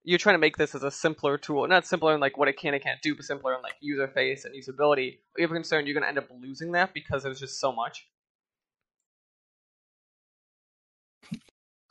you're 0.04 0.18
trying 0.18 0.34
to 0.34 0.40
make 0.40 0.58
this 0.58 0.74
as 0.74 0.82
a 0.82 0.90
simpler 0.90 1.38
tool, 1.38 1.66
not 1.66 1.86
simpler 1.86 2.14
in 2.14 2.20
like 2.20 2.36
what 2.36 2.48
it 2.48 2.58
can 2.58 2.74
and 2.74 2.82
can't 2.82 3.00
do, 3.02 3.14
but 3.14 3.24
simpler 3.24 3.54
in 3.54 3.62
like 3.62 3.74
user 3.80 4.06
face 4.06 4.44
and 4.44 4.54
usability. 4.54 5.14
Are 5.14 5.38
you 5.38 5.44
ever 5.44 5.54
concerned 5.54 5.86
you're 5.86 5.94
going 5.94 6.02
to 6.02 6.08
end 6.08 6.18
up 6.18 6.28
losing 6.42 6.72
that 6.72 6.92
because 6.92 7.22
there's 7.22 7.40
just 7.40 7.58
so 7.58 7.72
much? 7.72 8.06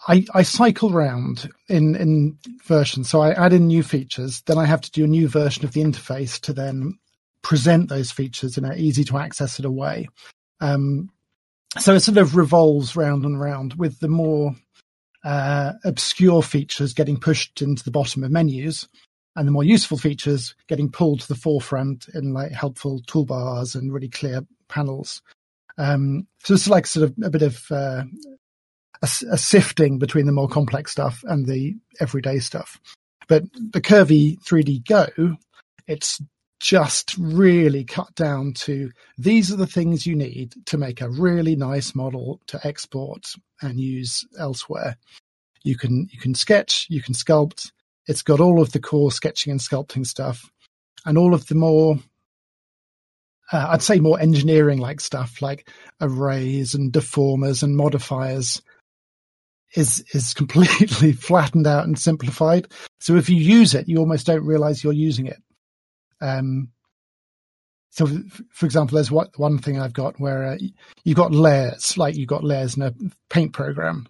I, 0.08 0.26
I 0.34 0.44
cycle 0.44 0.94
around 0.94 1.50
in, 1.70 1.96
in 1.96 2.38
versions. 2.66 3.10
So 3.10 3.22
I 3.22 3.32
add 3.32 3.54
in 3.54 3.68
new 3.68 3.84
features. 3.84 4.42
Then 4.42 4.58
I 4.58 4.66
have 4.66 4.82
to 4.82 4.92
do 4.92 5.06
a 5.06 5.08
new 5.08 5.28
version 5.28 5.64
of 5.66 5.72
the 5.72 5.82
interface 5.82 6.40
to 6.42 6.54
then 6.54 7.00
present 7.44 7.90
those 7.90 8.12
features 8.12 8.58
in 8.58 8.66
an 8.66 8.78
easy 8.78 9.04
to 9.04 9.18
access 9.18 9.60
of 9.60 9.72
way. 9.72 10.08
Um, 10.60 11.10
so 11.78 11.94
it 11.94 12.00
sort 12.02 12.18
of 12.18 12.36
revolves 12.36 12.96
round 12.96 13.26
and 13.26 13.40
round 13.40 13.76
with 13.76 14.00
the 14.00 14.08
more 14.08 14.56
uh, 15.24 15.74
obscure 15.84 16.42
features 16.42 16.94
getting 16.94 17.20
pushed 17.20 17.62
into 17.62 17.84
the 17.84 17.92
bottom 17.92 18.24
of 18.24 18.32
menus 18.32 18.88
and 19.36 19.48
the 19.48 19.52
more 19.52 19.64
useful 19.64 19.98
features 19.98 20.56
getting 20.68 20.92
pulled 20.92 21.22
to 21.22 21.28
the 21.28 21.36
forefront 21.36 22.08
in 22.14 22.34
like 22.34 22.52
helpful 22.52 23.02
toolbars 23.08 23.76
and 23.76 23.94
really 23.94 24.10
clear 24.10 24.42
panels. 24.68 25.22
Um, 25.78 26.28
so 26.44 26.54
it's 26.54 26.68
like 26.68 26.86
sort 26.86 27.10
of 27.10 27.16
a 27.24 27.30
bit 27.30 27.42
of 27.42 27.66
uh, 27.72 28.04
a, 29.02 29.10
a 29.32 29.38
sifting 29.38 29.98
between 29.98 30.28
the 30.28 30.32
more 30.32 30.48
complex 30.48 30.92
stuff 30.92 31.24
and 31.28 31.48
the 31.48 31.76
everyday 32.00 32.40
stuff. 32.40 32.80
But 33.28 33.44
the 33.72 33.82
Curvy 33.82 34.38
3D 34.44 34.86
Go, 34.88 35.38
it's 35.88 36.22
just 36.64 37.18
really 37.18 37.84
cut 37.84 38.16
down 38.16 38.54
to 38.54 38.90
these 39.18 39.52
are 39.52 39.58
the 39.58 39.68
things 39.68 40.08
you 40.08 40.16
need 40.16 40.54
to 40.66 40.78
make 40.78 41.02
a 41.02 41.10
really 41.10 41.58
nice 41.58 41.94
model 41.94 42.40
to 42.48 42.58
export 42.66 43.34
and 43.62 43.82
use 43.82 44.26
elsewhere. 44.40 44.96
You 45.66 45.78
can 45.78 46.08
you 46.10 46.20
can 46.20 46.34
sketch, 46.34 46.88
you 46.90 47.02
can 47.02 47.16
sculpt. 47.16 47.74
It's 48.08 48.22
got 48.22 48.40
all 48.40 48.62
of 48.62 48.72
the 48.72 48.80
core 48.80 49.12
sketching 49.12 49.52
and 49.52 49.60
sculpting 49.60 50.08
stuff, 50.08 50.50
and 51.06 51.18
all 51.18 51.34
of 51.34 51.48
the 51.48 51.56
more 51.56 51.98
uh, 53.52 53.68
I'd 53.72 53.82
say 53.82 54.00
more 54.00 54.22
engineering 54.22 54.80
like 54.80 55.02
stuff 55.02 55.42
like 55.42 55.70
arrays 56.00 56.76
and 56.76 56.94
deformers 56.94 57.62
and 57.62 57.76
modifiers 57.76 58.62
is 59.76 60.02
is 60.14 60.34
completely 60.42 61.12
flattened 61.12 61.68
out 61.68 61.84
and 61.84 62.00
simplified. 62.00 62.72
So 63.02 63.18
if 63.18 63.30
you 63.30 63.36
use 63.36 63.74
it, 63.76 63.90
you 63.90 63.98
almost 63.98 64.28
don't 64.28 64.46
realize 64.46 64.82
you're 64.82 64.94
using 64.94 65.26
it. 65.26 65.43
Um, 66.24 66.70
so, 67.92 68.08
for 68.50 68.66
example, 68.66 68.96
there's 68.96 69.12
what, 69.12 69.38
one 69.38 69.60
thing 69.60 69.80
I've 69.80 69.94
got 69.94 70.20
where 70.20 70.46
uh, 70.46 70.58
you've 71.04 71.18
got 71.18 71.32
layers, 71.32 71.96
like 71.96 72.16
you've 72.16 72.28
got 72.28 72.44
layers 72.44 72.76
in 72.76 72.82
a 72.82 72.94
paint 73.30 73.54
program. 73.54 74.08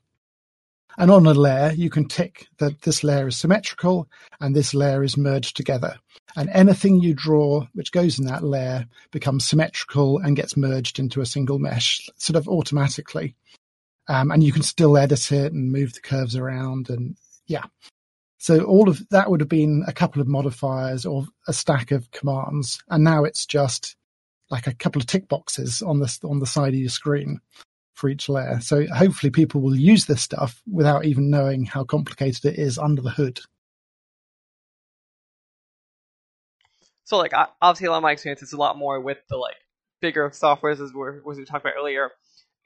And 0.97 1.09
on 1.09 1.25
a 1.25 1.33
layer, 1.33 1.73
you 1.73 1.89
can 1.89 2.07
tick 2.07 2.47
that 2.59 2.83
this 2.83 3.03
layer 3.03 3.27
is 3.27 3.35
symmetrical 3.35 4.07
and 4.39 4.55
this 4.55 4.75
layer 4.75 5.03
is 5.03 5.17
merged 5.17 5.57
together. 5.57 5.97
And 6.35 6.49
anything 6.51 7.01
you 7.01 7.15
draw 7.15 7.65
which 7.73 7.91
goes 7.91 8.19
in 8.19 8.25
that 8.27 8.43
layer 8.43 8.85
becomes 9.11 9.45
symmetrical 9.45 10.19
and 10.19 10.35
gets 10.35 10.55
merged 10.55 10.99
into 10.99 11.21
a 11.21 11.25
single 11.25 11.57
mesh 11.57 12.09
sort 12.17 12.37
of 12.37 12.47
automatically. 12.47 13.35
Um, 14.07 14.31
and 14.31 14.43
you 14.43 14.51
can 14.51 14.61
still 14.61 14.97
edit 14.97 15.31
it 15.31 15.51
and 15.51 15.71
move 15.71 15.93
the 15.93 16.01
curves 16.01 16.35
around. 16.35 16.89
And 16.89 17.15
yeah. 17.47 17.63
So 18.43 18.65
all 18.65 18.89
of 18.89 19.07
that 19.07 19.31
would 19.31 19.39
have 19.39 19.47
been 19.47 19.85
a 19.87 19.93
couple 19.93 20.21
of 20.21 20.27
modifiers 20.27 21.05
or 21.05 21.23
a 21.47 21.53
stack 21.53 21.91
of 21.91 22.11
commands. 22.11 22.83
And 22.89 23.01
now 23.01 23.23
it's 23.23 23.45
just 23.45 23.95
like 24.49 24.67
a 24.67 24.73
couple 24.73 25.01
of 25.01 25.07
tick 25.07 25.29
boxes 25.29 25.81
on 25.81 25.99
the, 25.99 26.19
on 26.25 26.39
the 26.39 26.45
side 26.45 26.73
of 26.73 26.79
your 26.81 26.89
screen 26.89 27.39
for 27.93 28.09
each 28.09 28.27
layer. 28.27 28.59
So 28.59 28.85
hopefully 28.93 29.31
people 29.31 29.61
will 29.61 29.77
use 29.77 30.07
this 30.07 30.21
stuff 30.21 30.61
without 30.69 31.05
even 31.05 31.29
knowing 31.29 31.63
how 31.63 31.85
complicated 31.85 32.43
it 32.43 32.59
is 32.59 32.77
under 32.77 33.01
the 33.01 33.11
hood. 33.11 33.39
So 37.05 37.15
like 37.19 37.31
obviously 37.61 37.87
a 37.87 37.91
lot 37.91 37.97
of 37.99 38.03
my 38.03 38.11
experience 38.11 38.41
is 38.41 38.51
a 38.51 38.57
lot 38.57 38.77
more 38.77 38.99
with 38.99 39.19
the 39.29 39.37
like 39.37 39.55
bigger 40.01 40.29
softwares 40.31 40.83
as 40.83 40.93
we 40.93 41.31
as 41.31 41.37
we 41.37 41.45
talked 41.45 41.63
about 41.63 41.75
earlier, 41.77 42.11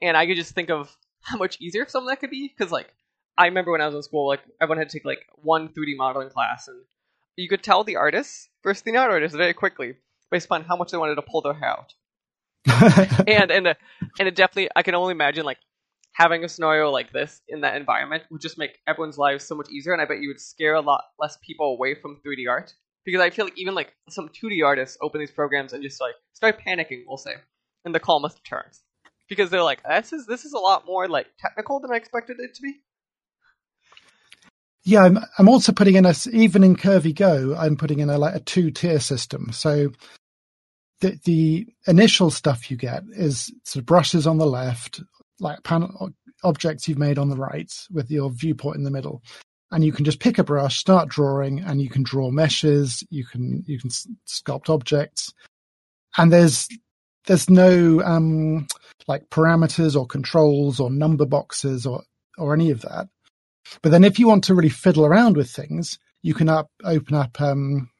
and 0.02 0.16
I 0.16 0.26
could 0.26 0.34
just 0.34 0.56
think 0.56 0.70
of 0.70 0.96
how 1.20 1.36
much 1.36 1.56
easier 1.60 1.86
some 1.86 2.02
of 2.02 2.08
that 2.08 2.18
could 2.18 2.30
be 2.30 2.48
because 2.48 2.72
like 2.72 2.92
I 3.38 3.46
remember 3.46 3.70
when 3.70 3.80
I 3.80 3.86
was 3.86 3.94
in 3.94 4.02
school, 4.02 4.26
like 4.26 4.40
everyone 4.60 4.78
had 4.78 4.88
to 4.88 4.98
take 4.98 5.04
like 5.04 5.24
one 5.36 5.68
3D 5.68 5.96
modeling 5.96 6.28
class, 6.28 6.66
and 6.66 6.82
you 7.36 7.48
could 7.48 7.62
tell 7.62 7.84
the 7.84 7.96
artists 7.96 8.48
versus 8.64 8.82
the 8.82 8.92
non-artists 8.92 9.36
very 9.36 9.54
quickly 9.54 9.94
based 10.30 10.46
upon 10.46 10.64
how 10.64 10.76
much 10.76 10.90
they 10.90 10.98
wanted 10.98 11.14
to 11.14 11.22
pull 11.22 11.40
their 11.40 11.54
hair 11.54 11.70
out. 11.70 11.94
and 13.28 13.52
and 13.52 13.68
uh, 13.68 13.74
and 14.18 14.26
it 14.26 14.34
definitely 14.34 14.68
I 14.74 14.82
can 14.82 14.96
only 14.96 15.12
imagine 15.12 15.44
like 15.44 15.58
having 16.12 16.42
a 16.42 16.48
scenario 16.48 16.90
like 16.90 17.12
this 17.12 17.40
in 17.48 17.60
that 17.60 17.76
environment 17.76 18.24
would 18.30 18.40
just 18.40 18.58
make 18.58 18.78
everyone's 18.88 19.16
lives 19.16 19.44
so 19.44 19.54
much 19.54 19.70
easier, 19.70 19.92
and 19.92 20.02
I 20.02 20.04
bet 20.04 20.20
you 20.20 20.28
would 20.28 20.40
scare 20.40 20.74
a 20.74 20.80
lot 20.80 21.04
less 21.20 21.38
people 21.40 21.66
away 21.66 21.94
from 21.94 22.20
3D 22.26 22.50
art 22.50 22.74
because 23.04 23.20
I 23.20 23.30
feel 23.30 23.44
like 23.44 23.56
even 23.56 23.76
like 23.76 23.94
some 24.10 24.28
2D 24.28 24.64
artists 24.64 24.98
open 25.00 25.20
these 25.20 25.30
programs 25.30 25.72
and 25.72 25.82
just 25.82 26.00
like 26.00 26.14
start 26.32 26.60
panicking, 26.66 27.04
we'll 27.06 27.18
say, 27.18 27.34
in 27.84 27.92
the 27.92 28.00
calmest 28.00 28.38
of 28.38 28.42
terms, 28.42 28.82
because 29.28 29.48
they're 29.48 29.62
like, 29.62 29.80
this 29.88 30.12
is 30.12 30.26
this 30.26 30.44
is 30.44 30.54
a 30.54 30.58
lot 30.58 30.84
more 30.84 31.06
like 31.06 31.28
technical 31.38 31.78
than 31.78 31.92
I 31.92 31.96
expected 31.96 32.38
it 32.40 32.54
to 32.56 32.62
be. 32.62 32.80
Yeah, 34.88 35.02
I'm 35.02 35.18
I'm 35.38 35.50
also 35.50 35.72
putting 35.72 35.96
in 35.96 36.06
a 36.06 36.14
even 36.32 36.64
in 36.64 36.74
Curvy 36.74 37.14
Go, 37.14 37.54
I'm 37.54 37.76
putting 37.76 37.98
in 38.00 38.08
a 38.08 38.16
like 38.16 38.34
a 38.34 38.40
two 38.40 38.70
tier 38.70 39.00
system. 39.00 39.52
So 39.52 39.90
the 41.00 41.20
the 41.24 41.66
initial 41.86 42.30
stuff 42.30 42.70
you 42.70 42.78
get 42.78 43.02
is 43.10 43.52
sort 43.64 43.82
of 43.82 43.86
brushes 43.86 44.26
on 44.26 44.38
the 44.38 44.46
left, 44.46 45.02
like 45.40 45.62
panel 45.62 46.10
objects 46.42 46.88
you've 46.88 46.98
made 46.98 47.18
on 47.18 47.28
the 47.28 47.36
right 47.36 47.70
with 47.90 48.10
your 48.10 48.30
viewport 48.30 48.78
in 48.78 48.84
the 48.84 48.90
middle 48.90 49.22
and 49.70 49.84
you 49.84 49.92
can 49.92 50.06
just 50.06 50.20
pick 50.20 50.38
a 50.38 50.44
brush, 50.44 50.78
start 50.78 51.08
drawing, 51.10 51.60
and 51.60 51.82
you 51.82 51.90
can 51.90 52.02
draw 52.02 52.30
meshes. 52.30 53.04
You 53.10 53.26
can 53.26 53.64
you 53.66 53.78
can 53.78 53.90
sculpt 53.90 54.70
objects, 54.70 55.32
and 56.16 56.32
there's 56.32 56.66
there's 57.26 57.50
no 57.50 58.00
um, 58.02 58.66
like 59.06 59.28
parameters 59.28 59.94
or 59.94 60.06
controls 60.06 60.80
or 60.80 60.90
number 60.90 61.26
boxes 61.26 61.84
or 61.84 62.02
or 62.38 62.54
any 62.54 62.70
of 62.70 62.80
that. 62.82 63.08
But 63.82 63.90
then 63.90 64.04
if 64.04 64.18
you 64.18 64.26
want 64.26 64.44
to 64.44 64.54
really 64.54 64.68
fiddle 64.68 65.06
around 65.06 65.36
with 65.36 65.50
things, 65.50 65.98
you 66.22 66.34
can 66.34 66.48
up, 66.48 66.70
open 66.84 67.14
up 67.14 67.40
um, 67.40 67.90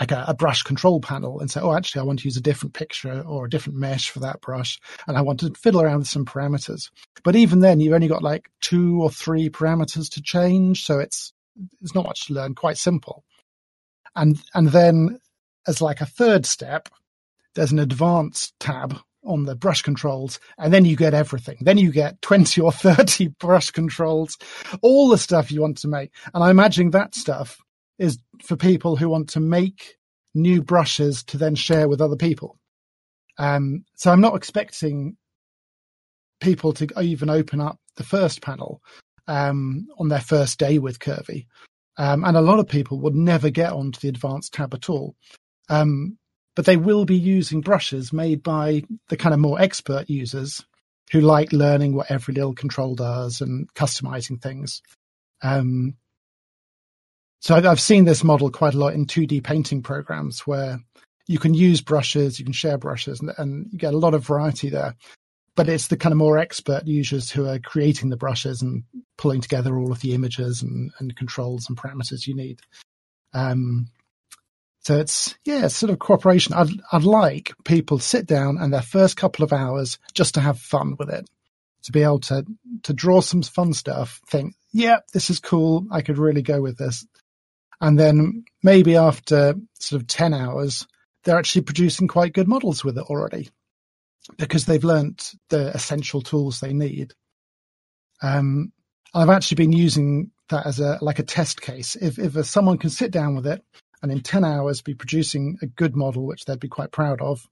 like 0.00 0.12
a, 0.12 0.24
a, 0.28 0.34
brush 0.34 0.62
control 0.62 1.00
panel 1.00 1.40
and 1.40 1.50
say, 1.50 1.60
oh, 1.60 1.74
actually, 1.74 2.00
I 2.00 2.04
want 2.04 2.20
to 2.20 2.24
use 2.24 2.36
a 2.36 2.42
different 2.42 2.74
picture 2.74 3.22
or 3.22 3.46
a 3.46 3.50
different 3.50 3.78
mesh 3.78 4.10
for 4.10 4.20
that 4.20 4.40
brush. 4.40 4.78
And 5.06 5.16
I 5.16 5.22
want 5.22 5.40
to 5.40 5.52
fiddle 5.54 5.80
around 5.80 5.98
with 5.98 6.08
some 6.08 6.24
parameters. 6.24 6.90
But 7.24 7.36
even 7.36 7.60
then, 7.60 7.80
you've 7.80 7.94
only 7.94 8.08
got 8.08 8.22
like 8.22 8.50
two 8.60 9.02
or 9.02 9.10
three 9.10 9.48
parameters 9.48 10.10
to 10.12 10.22
change. 10.22 10.84
So 10.84 10.98
it's, 10.98 11.32
it's 11.80 11.94
not 11.94 12.06
much 12.06 12.26
to 12.26 12.34
learn, 12.34 12.54
quite 12.54 12.78
simple. 12.78 13.24
And, 14.14 14.40
and 14.54 14.68
then 14.68 15.18
as 15.66 15.80
like 15.80 16.00
a 16.00 16.06
third 16.06 16.46
step, 16.46 16.88
there's 17.54 17.72
an 17.72 17.78
advanced 17.78 18.54
tab 18.60 18.98
on 19.24 19.44
the 19.44 19.54
brush 19.54 19.82
controls 19.82 20.38
and 20.58 20.72
then 20.72 20.84
you 20.84 20.96
get 20.96 21.14
everything. 21.14 21.58
Then 21.60 21.78
you 21.78 21.92
get 21.92 22.20
20 22.22 22.60
or 22.60 22.72
30 22.72 23.28
brush 23.40 23.70
controls, 23.70 24.38
all 24.82 25.08
the 25.08 25.18
stuff 25.18 25.50
you 25.50 25.60
want 25.60 25.78
to 25.78 25.88
make. 25.88 26.12
And 26.34 26.42
I 26.42 26.50
imagine 26.50 26.90
that 26.90 27.14
stuff 27.14 27.58
is 27.98 28.18
for 28.42 28.56
people 28.56 28.96
who 28.96 29.08
want 29.08 29.30
to 29.30 29.40
make 29.40 29.96
new 30.34 30.62
brushes 30.62 31.24
to 31.24 31.36
then 31.36 31.54
share 31.54 31.88
with 31.88 32.00
other 32.00 32.16
people. 32.16 32.58
Um, 33.38 33.84
so 33.96 34.10
I'm 34.10 34.20
not 34.20 34.36
expecting 34.36 35.16
people 36.40 36.72
to 36.74 36.88
even 37.00 37.30
open 37.30 37.60
up 37.60 37.78
the 37.96 38.04
first 38.04 38.40
panel 38.42 38.80
um, 39.26 39.86
on 39.98 40.08
their 40.08 40.20
first 40.20 40.58
day 40.58 40.78
with 40.78 40.98
Curvy. 40.98 41.46
Um, 41.96 42.24
and 42.24 42.36
a 42.36 42.42
lot 42.42 42.60
of 42.60 42.68
people 42.68 43.00
would 43.00 43.14
never 43.14 43.50
get 43.50 43.72
onto 43.72 43.98
the 43.98 44.08
advanced 44.08 44.54
tab 44.54 44.72
at 44.72 44.88
all. 44.88 45.16
Um, 45.68 46.16
but 46.58 46.64
they 46.64 46.76
will 46.76 47.04
be 47.04 47.14
using 47.14 47.60
brushes 47.60 48.12
made 48.12 48.42
by 48.42 48.82
the 49.10 49.16
kind 49.16 49.32
of 49.32 49.38
more 49.38 49.60
expert 49.60 50.10
users 50.10 50.66
who 51.12 51.20
like 51.20 51.52
learning 51.52 51.94
what 51.94 52.10
every 52.10 52.34
little 52.34 52.52
control 52.52 52.96
does 52.96 53.40
and 53.40 53.72
customizing 53.74 54.42
things. 54.42 54.82
Um, 55.40 55.94
so 57.38 57.54
I've 57.54 57.78
seen 57.78 58.06
this 58.06 58.24
model 58.24 58.50
quite 58.50 58.74
a 58.74 58.76
lot 58.76 58.94
in 58.94 59.06
2D 59.06 59.44
painting 59.44 59.82
programs 59.82 60.48
where 60.48 60.80
you 61.28 61.38
can 61.38 61.54
use 61.54 61.80
brushes, 61.80 62.40
you 62.40 62.44
can 62.44 62.52
share 62.52 62.76
brushes, 62.76 63.20
and, 63.20 63.30
and, 63.38 63.68
you 63.70 63.78
get 63.78 63.94
a 63.94 63.98
lot 63.98 64.14
of 64.14 64.26
variety 64.26 64.68
there. 64.68 64.96
But 65.54 65.68
it's 65.68 65.86
the 65.86 65.96
kind 65.96 66.12
of 66.12 66.18
more 66.18 66.38
expert 66.38 66.88
users 66.88 67.30
who 67.30 67.46
are 67.46 67.60
creating 67.60 68.08
the 68.08 68.16
brushes 68.16 68.62
and 68.62 68.82
pulling 69.16 69.42
together 69.42 69.78
all 69.78 69.92
of 69.92 70.00
the 70.00 70.12
images 70.12 70.60
and, 70.60 70.90
and 70.98 71.14
controls 71.14 71.68
and 71.68 71.78
parameters 71.78 72.26
you 72.26 72.34
need. 72.34 72.58
Um, 73.32 73.92
so 74.88 74.98
it's 74.98 75.34
yeah, 75.44 75.66
it's 75.66 75.76
sort 75.76 75.90
of 75.90 75.98
cooperation. 75.98 76.54
I'd 76.54 76.70
I'd 76.92 77.04
like 77.04 77.52
people 77.64 77.98
to 77.98 78.04
sit 78.04 78.26
down 78.26 78.56
and 78.58 78.72
their 78.72 78.80
first 78.80 79.18
couple 79.18 79.44
of 79.44 79.52
hours 79.52 79.98
just 80.14 80.32
to 80.34 80.40
have 80.40 80.58
fun 80.58 80.96
with 80.98 81.10
it, 81.10 81.28
to 81.82 81.92
be 81.92 82.02
able 82.02 82.20
to 82.20 82.46
to 82.84 82.94
draw 82.94 83.20
some 83.20 83.42
fun 83.42 83.74
stuff. 83.74 84.22
Think, 84.30 84.54
yeah, 84.72 85.00
this 85.12 85.28
is 85.28 85.40
cool. 85.40 85.86
I 85.92 86.00
could 86.00 86.16
really 86.16 86.40
go 86.40 86.62
with 86.62 86.78
this 86.78 87.06
and 87.82 87.98
then 87.98 88.44
maybe 88.62 88.96
after 88.96 89.56
sort 89.78 90.00
of 90.00 90.08
10 90.08 90.32
hours, 90.32 90.86
they're 91.24 91.38
actually 91.38 91.62
producing 91.62 92.08
quite 92.08 92.32
good 92.32 92.48
models 92.48 92.82
with 92.82 92.96
it 92.96 93.04
already 93.04 93.50
because 94.38 94.64
they've 94.64 94.84
learnt 94.84 95.32
the 95.50 95.68
essential 95.74 96.22
tools 96.22 96.60
they 96.60 96.72
need. 96.72 97.12
Um, 98.22 98.72
I've 99.12 99.28
actually 99.28 99.56
been 99.56 99.72
using 99.72 100.30
that 100.48 100.64
as 100.64 100.80
a 100.80 100.98
like 101.02 101.18
a 101.18 101.24
test 101.24 101.60
case. 101.60 101.94
If 101.94 102.18
if 102.18 102.46
someone 102.46 102.78
can 102.78 102.88
sit 102.88 103.10
down 103.10 103.36
with 103.36 103.46
it 103.46 103.62
and 104.02 104.12
in 104.12 104.20
10 104.20 104.44
hours 104.44 104.82
be 104.82 104.94
producing 104.94 105.58
a 105.62 105.66
good 105.66 105.96
model, 105.96 106.26
which 106.26 106.44
they'd 106.44 106.60
be 106.60 106.68
quite 106.68 106.92
proud 106.92 107.20
of, 107.20 107.48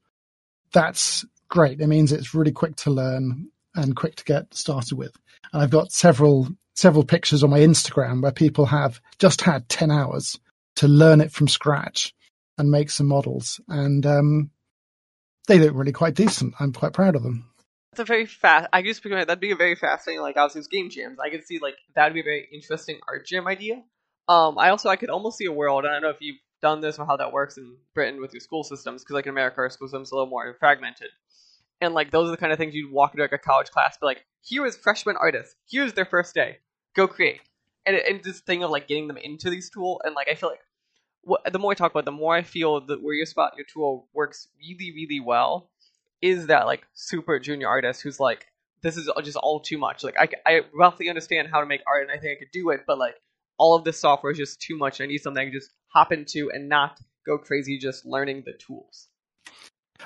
that's 0.72 1.24
great. 1.48 1.80
It 1.80 1.86
means 1.86 2.12
it's 2.12 2.34
really 2.34 2.52
quick 2.52 2.76
to 2.76 2.90
learn 2.90 3.48
and 3.74 3.96
quick 3.96 4.16
to 4.16 4.24
get 4.24 4.54
started 4.54 4.96
with. 4.96 5.12
And 5.52 5.62
I've 5.62 5.70
got 5.70 5.92
several 5.92 6.48
several 6.74 7.04
pictures 7.04 7.42
on 7.42 7.50
my 7.50 7.60
Instagram 7.60 8.22
where 8.22 8.32
people 8.32 8.66
have 8.66 9.00
just 9.18 9.40
had 9.40 9.66
10 9.68 9.90
hours 9.90 10.38
to 10.76 10.86
learn 10.86 11.22
it 11.22 11.32
from 11.32 11.48
scratch 11.48 12.14
and 12.58 12.70
make 12.70 12.90
some 12.90 13.06
models. 13.06 13.60
And 13.66 14.04
um, 14.04 14.50
they 15.48 15.58
look 15.58 15.74
really 15.74 15.92
quite 15.92 16.14
decent. 16.14 16.54
I'm 16.60 16.72
quite 16.72 16.92
proud 16.92 17.16
of 17.16 17.22
them. 17.22 17.50
That's 17.92 18.10
a 18.10 18.12
very 18.12 18.26
fast. 18.26 18.68
I 18.74 18.82
guess 18.82 19.00
that'd 19.00 19.40
be 19.40 19.52
a 19.52 19.56
very 19.56 19.74
fascinating, 19.74 20.20
like 20.20 20.36
obviously 20.36 20.68
game 20.70 20.90
jams. 20.90 21.18
I 21.18 21.30
could 21.30 21.46
see 21.46 21.58
like 21.60 21.76
that'd 21.94 22.12
be 22.12 22.20
a 22.20 22.24
very 22.24 22.46
interesting 22.52 23.00
art 23.08 23.26
jam 23.26 23.46
idea. 23.46 23.82
Um, 24.28 24.58
I 24.58 24.70
also 24.70 24.88
I 24.88 24.96
could 24.96 25.10
almost 25.10 25.38
see 25.38 25.44
a 25.46 25.52
world. 25.52 25.84
I 25.86 25.92
don't 25.92 26.02
know 26.02 26.10
if 26.10 26.20
you've 26.20 26.36
done 26.62 26.80
this 26.80 26.98
or 26.98 27.06
how 27.06 27.16
that 27.16 27.32
works 27.32 27.58
in 27.58 27.76
Britain 27.94 28.20
with 28.20 28.32
your 28.32 28.40
school 28.40 28.64
systems, 28.64 29.02
because 29.02 29.14
like 29.14 29.26
in 29.26 29.30
America, 29.30 29.58
our 29.58 29.70
school 29.70 29.88
system's 29.88 30.10
a 30.10 30.14
little 30.14 30.30
more 30.30 30.54
fragmented. 30.58 31.08
And 31.80 31.94
like 31.94 32.10
those 32.10 32.28
are 32.28 32.30
the 32.30 32.36
kind 32.36 32.52
of 32.52 32.58
things 32.58 32.74
you'd 32.74 32.90
walk 32.90 33.12
into 33.12 33.22
like 33.22 33.32
a 33.32 33.38
college 33.38 33.70
class, 33.70 33.98
but 34.00 34.06
like 34.06 34.24
here 34.42 34.66
is 34.66 34.76
freshman 34.76 35.16
artists. 35.16 35.54
Here's 35.70 35.92
their 35.92 36.06
first 36.06 36.34
day 36.34 36.58
go 36.94 37.06
create. 37.06 37.40
And, 37.84 37.94
and 37.96 38.24
this 38.24 38.40
thing 38.40 38.64
of 38.64 38.70
like 38.70 38.88
getting 38.88 39.06
them 39.06 39.18
into 39.18 39.50
these 39.50 39.70
tools, 39.70 40.00
and 40.04 40.14
like 40.14 40.28
I 40.28 40.34
feel 40.34 40.48
like 40.48 40.62
what, 41.22 41.52
the 41.52 41.58
more 41.58 41.72
I 41.72 41.74
talk 41.74 41.92
about, 41.92 42.00
it, 42.00 42.06
the 42.06 42.12
more 42.12 42.34
I 42.34 42.42
feel 42.42 42.80
that 42.86 43.02
where 43.02 43.14
your 43.14 43.26
spot, 43.26 43.54
your 43.56 43.66
tool 43.66 44.08
works 44.12 44.48
really, 44.58 44.92
really 44.92 45.20
well, 45.20 45.70
is 46.22 46.46
that 46.46 46.66
like 46.66 46.86
super 46.94 47.38
junior 47.38 47.68
artist 47.68 48.02
who's 48.02 48.18
like, 48.18 48.46
this 48.82 48.96
is 48.96 49.10
just 49.22 49.36
all 49.36 49.60
too 49.60 49.78
much. 49.78 50.02
Like 50.02 50.16
I, 50.18 50.28
I 50.46 50.60
roughly 50.74 51.08
understand 51.08 51.48
how 51.48 51.60
to 51.60 51.66
make 51.66 51.82
art, 51.86 52.02
and 52.02 52.10
I 52.10 52.20
think 52.20 52.36
I 52.36 52.38
could 52.38 52.52
do 52.52 52.70
it, 52.70 52.84
but 52.86 52.98
like 52.98 53.14
all 53.58 53.76
of 53.76 53.84
this 53.84 54.00
software 54.00 54.32
is 54.32 54.38
just 54.38 54.60
too 54.60 54.76
much. 54.76 55.00
I 55.00 55.06
need 55.06 55.18
something 55.18 55.40
I 55.40 55.44
can 55.44 55.52
just 55.52 55.72
hop 55.88 56.12
into 56.12 56.50
and 56.52 56.68
not 56.68 56.98
go 57.26 57.38
crazy 57.38 57.78
just 57.78 58.06
learning 58.06 58.42
the 58.44 58.52
tools. 58.52 59.08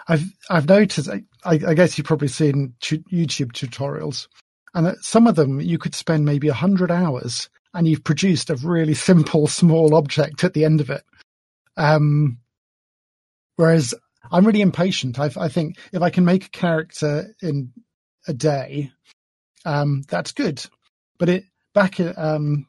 I've 0.08 0.24
I've 0.48 0.68
noticed. 0.68 1.08
I, 1.08 1.22
I 1.44 1.74
guess 1.74 1.98
you've 1.98 2.06
probably 2.06 2.28
seen 2.28 2.74
tu- 2.80 3.04
YouTube 3.12 3.52
tutorials, 3.52 4.28
and 4.74 4.96
some 5.00 5.26
of 5.26 5.36
them 5.36 5.60
you 5.60 5.78
could 5.78 5.94
spend 5.94 6.24
maybe 6.24 6.48
hundred 6.48 6.90
hours, 6.90 7.50
and 7.74 7.86
you've 7.86 8.04
produced 8.04 8.50
a 8.50 8.56
really 8.56 8.94
simple 8.94 9.46
small 9.46 9.94
object 9.94 10.44
at 10.44 10.54
the 10.54 10.64
end 10.64 10.80
of 10.80 10.90
it. 10.90 11.02
Um, 11.76 12.38
whereas 13.56 13.94
I'm 14.30 14.46
really 14.46 14.60
impatient. 14.60 15.18
I, 15.18 15.30
I 15.36 15.48
think 15.48 15.78
if 15.92 16.02
I 16.02 16.10
can 16.10 16.24
make 16.24 16.46
a 16.46 16.50
character 16.50 17.34
in 17.42 17.72
a 18.28 18.32
day, 18.32 18.92
um, 19.64 20.02
that's 20.08 20.32
good. 20.32 20.64
But 21.18 21.28
it 21.28 21.44
back 21.74 22.00
um, 22.16 22.66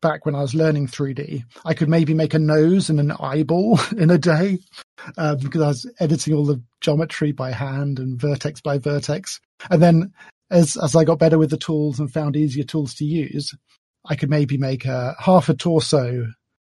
back 0.00 0.24
when 0.24 0.34
I 0.34 0.40
was 0.40 0.54
learning 0.54 0.88
3D, 0.88 1.44
I 1.64 1.74
could 1.74 1.88
maybe 1.88 2.14
make 2.14 2.34
a 2.34 2.38
nose 2.38 2.90
and 2.90 3.00
an 3.00 3.12
eyeball 3.12 3.80
in 3.96 4.10
a 4.10 4.18
day 4.18 4.58
uh, 5.16 5.36
because 5.36 5.62
I 5.62 5.68
was 5.68 5.92
editing 6.00 6.34
all 6.34 6.46
the 6.46 6.62
geometry 6.80 7.32
by 7.32 7.52
hand 7.52 7.98
and 7.98 8.20
vertex 8.20 8.60
by 8.60 8.78
vertex. 8.78 9.40
And 9.70 9.82
then 9.82 10.12
as 10.50 10.76
as 10.76 10.96
I 10.96 11.04
got 11.04 11.18
better 11.18 11.38
with 11.38 11.50
the 11.50 11.56
tools 11.56 12.00
and 12.00 12.12
found 12.12 12.36
easier 12.36 12.64
tools 12.64 12.94
to 12.94 13.04
use, 13.04 13.54
I 14.06 14.16
could 14.16 14.30
maybe 14.30 14.56
make 14.56 14.84
a 14.84 15.14
half 15.18 15.48
a 15.48 15.54
torso 15.54 16.26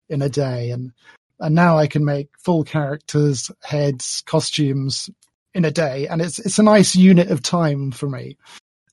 in 0.09 0.23
a 0.23 0.29
day, 0.29 0.71
and 0.71 0.93
and 1.39 1.55
now 1.55 1.79
I 1.79 1.87
can 1.87 2.05
make 2.05 2.29
full 2.39 2.65
characters, 2.65 3.51
heads, 3.63 4.23
costumes 4.27 5.09
in 5.55 5.65
a 5.65 5.71
day, 5.71 6.07
and 6.09 6.21
it's 6.21 6.39
it's 6.39 6.59
a 6.59 6.65
nice 6.65 6.95
unit 6.95 7.31
of 7.31 7.43
time 7.43 7.91
for 7.91 8.09
me. 8.09 8.37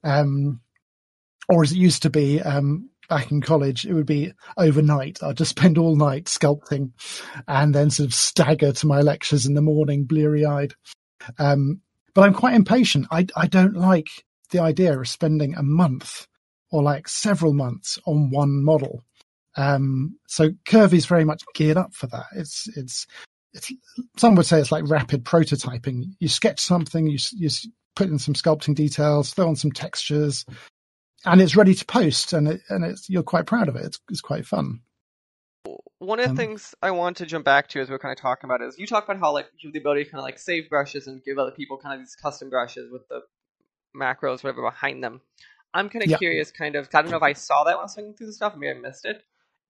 Um, 0.03 0.61
or 1.49 1.63
as 1.63 1.71
it 1.71 1.77
used 1.77 2.03
to 2.03 2.09
be, 2.09 2.41
um, 2.41 2.89
back 3.07 3.31
in 3.31 3.41
college, 3.41 3.85
it 3.85 3.93
would 3.93 4.05
be 4.05 4.33
overnight. 4.57 5.21
I'd 5.23 5.37
just 5.37 5.51
spend 5.51 5.77
all 5.77 5.95
night 5.95 6.25
sculpting 6.25 6.91
and 7.47 7.73
then 7.73 7.89
sort 7.89 8.07
of 8.07 8.13
stagger 8.13 8.71
to 8.71 8.87
my 8.87 9.01
lectures 9.01 9.45
in 9.45 9.53
the 9.53 9.61
morning, 9.61 10.05
bleary 10.05 10.45
eyed. 10.45 10.73
Um, 11.39 11.81
but 12.13 12.23
I'm 12.23 12.33
quite 12.33 12.55
impatient. 12.55 13.07
I, 13.11 13.27
I 13.35 13.47
don't 13.47 13.75
like 13.75 14.07
the 14.51 14.59
idea 14.59 14.97
of 14.97 15.07
spending 15.07 15.55
a 15.55 15.63
month 15.63 16.27
or 16.71 16.83
like 16.83 17.07
several 17.07 17.53
months 17.53 17.99
on 18.05 18.29
one 18.29 18.63
model. 18.63 19.03
Um, 19.55 20.17
so 20.27 20.49
Curvy 20.67 20.93
is 20.93 21.05
very 21.05 21.25
much 21.25 21.43
geared 21.55 21.77
up 21.77 21.93
for 21.93 22.07
that. 22.07 22.25
It's, 22.35 22.67
it's, 22.77 23.07
it's, 23.53 23.71
some 24.17 24.35
would 24.35 24.45
say 24.45 24.59
it's 24.59 24.71
like 24.71 24.87
rapid 24.87 25.23
prototyping. 25.23 26.03
You 26.19 26.27
sketch 26.27 26.59
something, 26.59 27.07
you, 27.07 27.17
you 27.33 27.49
put 27.95 28.09
in 28.09 28.19
some 28.19 28.35
sculpting 28.35 28.75
details, 28.75 29.33
throw 29.33 29.47
on 29.47 29.55
some 29.55 29.71
textures, 29.71 30.45
and 31.27 31.41
it's 31.41 31.55
ready 31.55 31.73
to 31.73 31.85
post, 31.85 32.33
and 32.33 32.47
it, 32.47 32.61
and 32.69 32.83
it's 32.83 33.09
you're 33.09 33.23
quite 33.23 33.45
proud 33.45 33.67
of 33.67 33.75
it. 33.75 33.85
It's, 33.85 33.99
it's 34.09 34.21
quite 34.21 34.45
fun. 34.45 34.81
One 35.99 36.19
of 36.19 36.25
the 36.25 36.31
um, 36.31 36.37
things 36.37 36.73
I 36.81 36.91
want 36.91 37.17
to 37.17 37.25
jump 37.25 37.43
back 37.43 37.67
to 37.69 37.81
as 37.81 37.89
we're 37.89 37.99
kind 37.99 38.11
of 38.11 38.21
talking 38.21 38.49
about 38.49 38.61
is 38.61 38.77
you 38.77 38.87
talk 38.87 39.03
about 39.03 39.19
how 39.19 39.33
like 39.33 39.47
you 39.59 39.67
have 39.69 39.73
the 39.73 39.79
ability 39.79 40.05
to 40.05 40.09
kind 40.11 40.19
of 40.19 40.23
like 40.23 40.39
save 40.39 40.69
brushes 40.69 41.07
and 41.07 41.23
give 41.23 41.37
other 41.37 41.51
people 41.51 41.77
kind 41.77 41.95
of 41.95 42.01
these 42.01 42.15
custom 42.15 42.49
brushes 42.49 42.91
with 42.91 43.07
the 43.09 43.21
macros 43.95 44.43
whatever 44.43 44.61
behind 44.61 45.03
them. 45.03 45.21
I'm 45.73 45.89
kind 45.89 46.03
of 46.03 46.09
yeah. 46.09 46.17
curious, 46.17 46.51
kind 46.51 46.75
of. 46.75 46.87
I 46.93 47.01
don't 47.01 47.11
know 47.11 47.17
if 47.17 47.23
I 47.23 47.33
saw 47.33 47.63
that 47.65 47.73
when 47.73 47.79
I 47.79 47.83
was 47.83 47.97
looking 47.97 48.13
through 48.13 48.27
the 48.27 48.33
stuff. 48.33 48.55
Maybe 48.55 48.77
I 48.77 48.79
missed 48.79 49.05
it. 49.05 49.21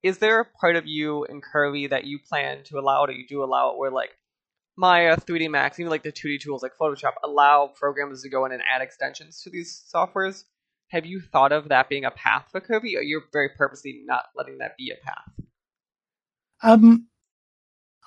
Is 0.03 0.19
there 0.19 0.39
a 0.39 0.45
part 0.45 0.75
of 0.75 0.85
you 0.85 1.25
in 1.25 1.41
Curvy 1.41 1.89
that 1.89 2.05
you 2.05 2.19
plan 2.19 2.63
to 2.65 2.77
allow 2.77 3.03
it, 3.03 3.09
or 3.09 3.13
you 3.13 3.27
do 3.27 3.43
allow 3.43 3.71
it, 3.71 3.77
where 3.77 3.91
like 3.91 4.11
Maya, 4.77 5.17
3D 5.17 5.49
Max, 5.49 5.79
even 5.79 5.89
like 5.89 6.03
the 6.03 6.11
2D 6.11 6.39
tools 6.39 6.61
like 6.61 6.73
Photoshop 6.79 7.13
allow 7.23 7.67
programmers 7.75 8.21
to 8.21 8.29
go 8.29 8.45
in 8.45 8.51
and 8.51 8.61
add 8.61 8.81
extensions 8.81 9.41
to 9.41 9.49
these 9.49 9.83
softwares? 9.93 10.43
Have 10.89 11.05
you 11.05 11.19
thought 11.19 11.51
of 11.51 11.69
that 11.69 11.89
being 11.89 12.05
a 12.05 12.11
path 12.11 12.45
for 12.51 12.61
Curvy, 12.61 12.95
or 12.95 13.01
you're 13.01 13.23
very 13.33 13.49
purposely 13.49 14.01
not 14.05 14.25
letting 14.35 14.59
that 14.59 14.77
be 14.77 14.91
a 14.91 15.05
path? 15.05 15.31
Um, 16.63 17.07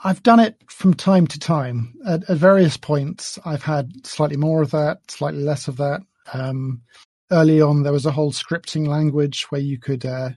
I've 0.03 0.23
done 0.23 0.41
it 0.41 0.57
from 0.71 0.95
time 0.95 1.27
to 1.29 1.39
time. 1.39 1.95
At, 2.07 2.29
at, 2.29 2.39
various 2.39 2.77
points, 2.77 3.39
I've 3.45 3.63
had 3.63 4.07
slightly 4.07 4.39
more 4.39 4.63
of 4.63 4.71
that, 4.71 5.11
slightly 5.11 5.43
less 5.43 5.69
of 5.69 5.77
that. 5.77 6.01
Um, 6.33 6.83
early 7.31 7.61
on, 7.61 7.83
there 7.83 7.93
was 7.93 8.07
a 8.07 8.13
whole 8.13 8.33
scripting 8.33 8.87
language 8.87 9.47
where 9.51 9.61
you 9.61 9.79
could 9.79 10.07
uh, 10.07 10.31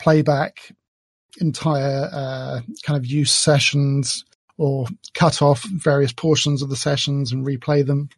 play 0.00 0.22
back 0.22 0.72
entire 1.40 2.08
uh, 2.12 2.60
kind 2.84 2.96
of 2.96 3.06
use 3.06 3.32
sessions 3.32 4.24
or 4.56 4.86
cut 5.14 5.42
off 5.42 5.64
various 5.64 6.12
portions 6.12 6.62
of 6.62 6.70
the 6.70 6.76
sessions 6.76 7.32
and 7.32 7.46
replay 7.46 7.84
them. 7.84 8.08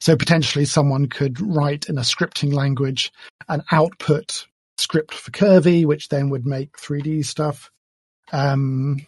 So 0.00 0.16
potentially 0.16 0.64
someone 0.64 1.06
could 1.06 1.40
write 1.40 1.88
in 1.88 1.98
a 1.98 2.02
scripting 2.02 2.52
language 2.52 3.10
an 3.48 3.62
output 3.72 4.46
script 4.76 5.14
for 5.14 5.30
Curvy, 5.30 5.86
which 5.86 6.08
then 6.08 6.30
would 6.30 6.46
make 6.46 6.76
3D 6.76 7.24
stuff. 7.24 7.70
Um, 8.32 9.06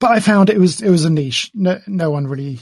but 0.00 0.12
I 0.12 0.20
found 0.20 0.50
it 0.50 0.58
was 0.58 0.82
it 0.82 0.90
was 0.90 1.04
a 1.04 1.10
niche. 1.10 1.50
No, 1.54 1.80
no 1.86 2.10
one 2.10 2.26
really 2.26 2.60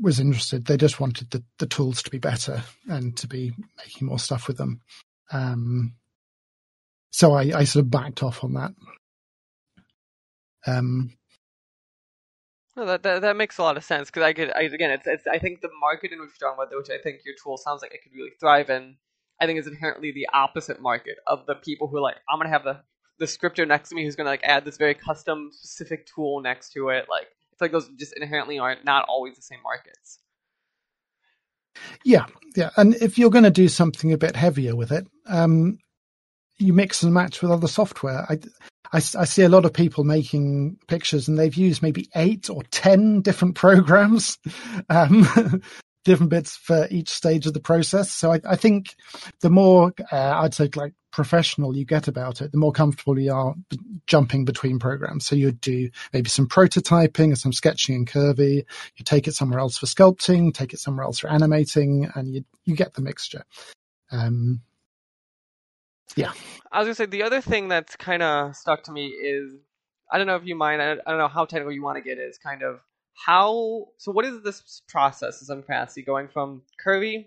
was 0.00 0.20
interested. 0.20 0.66
They 0.66 0.76
just 0.76 1.00
wanted 1.00 1.30
the, 1.30 1.42
the 1.58 1.66
tools 1.66 2.02
to 2.02 2.10
be 2.10 2.18
better 2.18 2.62
and 2.88 3.16
to 3.18 3.26
be 3.26 3.52
making 3.78 4.08
more 4.08 4.18
stuff 4.18 4.48
with 4.48 4.56
them. 4.56 4.80
Um, 5.32 5.94
so 7.10 7.32
I, 7.32 7.50
I 7.54 7.64
sort 7.64 7.84
of 7.84 7.90
backed 7.90 8.22
off 8.22 8.44
on 8.44 8.54
that. 8.54 8.72
Um, 10.66 11.15
no, 12.76 12.86
that, 12.86 13.02
that 13.02 13.22
that 13.22 13.36
makes 13.36 13.58
a 13.58 13.62
lot 13.62 13.76
of 13.76 13.84
sense 13.84 14.08
because 14.08 14.22
I 14.22 14.32
could 14.32 14.52
I, 14.54 14.62
again 14.62 14.90
it's, 14.90 15.06
it's 15.06 15.26
I 15.26 15.38
think 15.38 15.60
the 15.60 15.70
market 15.80 16.12
in 16.12 16.20
which 16.20 16.30
you're 16.40 16.50
talking 16.50 16.62
about 16.62 16.76
which 16.76 16.90
I 16.90 17.02
think 17.02 17.20
your 17.24 17.34
tool 17.42 17.56
sounds 17.56 17.82
like 17.82 17.94
it 17.94 18.02
could 18.02 18.12
really 18.14 18.32
thrive 18.38 18.70
in 18.70 18.96
I 19.40 19.46
think 19.46 19.58
is 19.58 19.66
inherently 19.66 20.12
the 20.12 20.28
opposite 20.32 20.80
market 20.80 21.16
of 21.26 21.46
the 21.46 21.54
people 21.54 21.88
who 21.88 21.96
are 21.98 22.02
like 22.02 22.16
I'm 22.28 22.38
gonna 22.38 22.50
have 22.50 22.64
the 22.64 22.80
the 23.18 23.26
scripter 23.26 23.64
next 23.64 23.88
to 23.88 23.94
me 23.94 24.04
who's 24.04 24.16
gonna 24.16 24.30
like 24.30 24.44
add 24.44 24.64
this 24.64 24.76
very 24.76 24.94
custom 24.94 25.50
specific 25.52 26.06
tool 26.06 26.40
next 26.42 26.72
to 26.74 26.90
it 26.90 27.06
like 27.08 27.28
it's 27.56 27.62
like 27.62 27.72
those 27.72 27.88
just 27.98 28.12
inherently 28.14 28.58
are 28.58 28.74
not 28.74 28.84
not 28.84 29.06
always 29.08 29.34
the 29.34 29.40
same 29.40 29.62
markets. 29.62 30.18
Yeah, 32.04 32.26
yeah, 32.54 32.68
and 32.76 32.94
if 32.96 33.16
you're 33.16 33.30
going 33.30 33.44
to 33.44 33.50
do 33.50 33.68
something 33.68 34.12
a 34.12 34.18
bit 34.18 34.36
heavier 34.36 34.76
with 34.76 34.92
it, 34.92 35.06
um, 35.26 35.78
you 36.58 36.74
mix 36.74 37.02
and 37.02 37.14
match 37.14 37.40
with 37.40 37.50
other 37.50 37.66
software. 37.66 38.26
I, 38.28 38.38
I, 38.92 38.98
I, 38.98 39.24
see 39.24 39.42
a 39.42 39.48
lot 39.48 39.64
of 39.64 39.72
people 39.72 40.04
making 40.04 40.78
pictures 40.86 41.28
and 41.28 41.38
they've 41.38 41.54
used 41.54 41.82
maybe 41.82 42.08
eight 42.14 42.50
or 42.50 42.62
ten 42.70 43.20
different 43.20 43.54
programs, 43.56 44.38
um, 44.88 45.62
different 46.04 46.30
bits 46.30 46.56
for 46.56 46.86
each 46.90 47.08
stage 47.08 47.46
of 47.46 47.54
the 47.54 47.60
process. 47.60 48.10
So 48.10 48.32
I, 48.32 48.40
I 48.48 48.56
think 48.56 48.94
the 49.40 49.50
more 49.50 49.92
uh, 50.12 50.40
I'd 50.40 50.54
say 50.54 50.70
like 50.74 50.94
professional 51.16 51.74
you 51.74 51.86
get 51.86 52.08
about 52.08 52.42
it, 52.42 52.52
the 52.52 52.58
more 52.58 52.72
comfortable 52.72 53.18
you 53.18 53.32
are 53.32 53.54
b- 53.70 53.78
jumping 54.06 54.44
between 54.44 54.78
programs. 54.78 55.24
So 55.24 55.34
you'd 55.34 55.62
do 55.62 55.88
maybe 56.12 56.28
some 56.28 56.46
prototyping 56.46 57.24
and 57.24 57.38
some 57.38 57.54
sketching 57.54 57.94
in 57.94 58.04
Curvy. 58.04 58.64
You 58.96 59.04
take 59.04 59.26
it 59.26 59.32
somewhere 59.32 59.60
else 59.60 59.78
for 59.78 59.86
sculpting, 59.86 60.52
take 60.52 60.74
it 60.74 60.78
somewhere 60.78 61.04
else 61.04 61.18
for 61.18 61.30
animating, 61.30 62.10
and 62.14 62.34
you 62.34 62.44
you 62.66 62.76
get 62.76 62.94
the 62.94 63.00
mixture. 63.00 63.44
Um, 64.12 64.60
yeah. 66.14 66.32
I 66.70 66.78
was 66.78 66.86
gonna 66.86 66.94
say 66.94 67.06
the 67.06 67.22
other 67.22 67.40
thing 67.40 67.68
that's 67.68 67.96
kind 67.96 68.22
of 68.22 68.54
stuck 68.54 68.84
to 68.84 68.92
me 68.92 69.06
is 69.08 69.52
I 70.10 70.18
don't 70.18 70.26
know 70.26 70.36
if 70.36 70.44
you 70.44 70.54
mind. 70.54 70.80
I, 70.80 70.94
don't 70.94 71.18
know 71.18 71.28
how 71.28 71.44
technical 71.44 71.72
you 71.72 71.82
want 71.82 71.96
to 71.96 72.02
get. 72.02 72.18
Is 72.18 72.38
kind 72.38 72.62
of 72.62 72.80
how. 73.14 73.88
So 73.98 74.12
what 74.12 74.24
is 74.24 74.42
this 74.42 74.82
process 74.88 75.40
in 75.40 75.46
some 75.46 75.62
capacity 75.62 76.02
going 76.02 76.28
from 76.28 76.62
curvy 76.84 77.26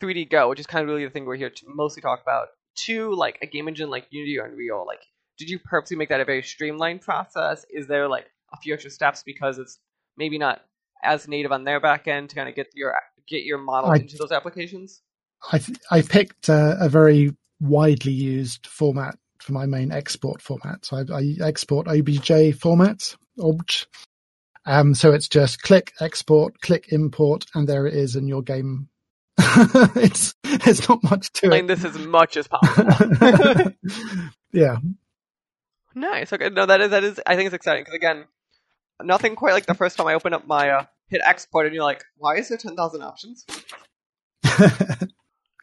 3D 0.00 0.30
Go, 0.30 0.48
which 0.48 0.60
is 0.60 0.66
kind 0.66 0.82
of 0.82 0.88
really 0.88 1.04
the 1.04 1.10
thing 1.10 1.24
we're 1.24 1.36
here 1.36 1.50
to 1.50 1.64
mostly 1.68 2.02
talk 2.02 2.20
about, 2.22 2.48
to 2.86 3.14
like 3.14 3.38
a 3.42 3.46
game 3.46 3.68
engine 3.68 3.88
like 3.88 4.06
Unity 4.10 4.38
or 4.38 4.44
Unreal? 4.44 4.84
Like, 4.86 5.02
did 5.38 5.48
you 5.48 5.58
purposely 5.58 5.96
make 5.96 6.10
that 6.10 6.20
a 6.20 6.24
very 6.24 6.42
streamlined 6.42 7.00
process? 7.00 7.64
Is 7.70 7.86
there 7.86 8.08
like 8.08 8.26
a 8.52 8.58
few 8.58 8.74
extra 8.74 8.90
steps 8.90 9.22
because 9.24 9.58
it's 9.58 9.78
maybe 10.18 10.38
not 10.38 10.62
as 11.02 11.28
native 11.28 11.52
on 11.52 11.64
their 11.64 11.80
back 11.80 12.08
end 12.08 12.30
to 12.30 12.36
kind 12.36 12.48
of 12.48 12.54
get 12.54 12.68
your 12.74 12.94
get 13.26 13.44
your 13.44 13.58
model 13.58 13.90
I, 13.90 13.96
into 13.96 14.16
those 14.18 14.32
applications? 14.32 15.00
I 15.50 15.60
I 15.90 16.02
picked 16.02 16.50
a, 16.50 16.76
a 16.80 16.88
very 16.90 17.34
widely 17.60 18.12
used 18.12 18.66
format 18.66 19.16
for 19.40 19.52
my 19.52 19.66
main 19.66 19.92
export 19.92 20.42
format. 20.42 20.84
So 20.84 20.96
I, 20.96 21.20
I 21.42 21.48
export 21.48 21.88
OBJ 21.88 22.58
formats, 22.58 23.16
obj. 23.38 23.86
Um, 24.64 24.94
so 24.94 25.12
it's 25.12 25.28
just 25.28 25.62
click 25.62 25.92
export, 26.00 26.60
click 26.60 26.86
import, 26.90 27.44
and 27.54 27.68
there 27.68 27.86
it 27.86 27.94
is 27.94 28.16
in 28.16 28.26
your 28.26 28.42
game. 28.42 28.88
it's 29.38 30.34
it's 30.44 30.88
not 30.88 31.02
much 31.04 31.32
to 31.34 31.52
it. 31.52 31.66
this 31.68 31.84
as 31.84 31.96
much 31.98 32.36
as 32.36 32.48
possible. 32.48 33.72
yeah. 34.52 34.76
Nice. 35.94 36.32
Okay. 36.32 36.50
No, 36.50 36.66
that 36.66 36.80
is 36.80 36.90
that 36.90 37.04
is. 37.04 37.20
I 37.24 37.36
think 37.36 37.46
it's 37.46 37.54
exciting 37.54 37.82
because 37.82 37.94
again, 37.94 38.24
nothing 39.02 39.36
quite 39.36 39.52
like 39.52 39.66
the 39.66 39.74
first 39.74 39.96
time 39.96 40.08
I 40.08 40.14
open 40.14 40.34
up 40.34 40.46
my 40.46 40.70
uh, 40.70 40.84
hit 41.08 41.20
export 41.24 41.66
and 41.66 41.74
you're 41.74 41.84
like, 41.84 42.02
why 42.16 42.36
is 42.36 42.48
there 42.48 42.58
ten 42.58 42.74
thousand 42.74 43.02
options? 43.02 43.46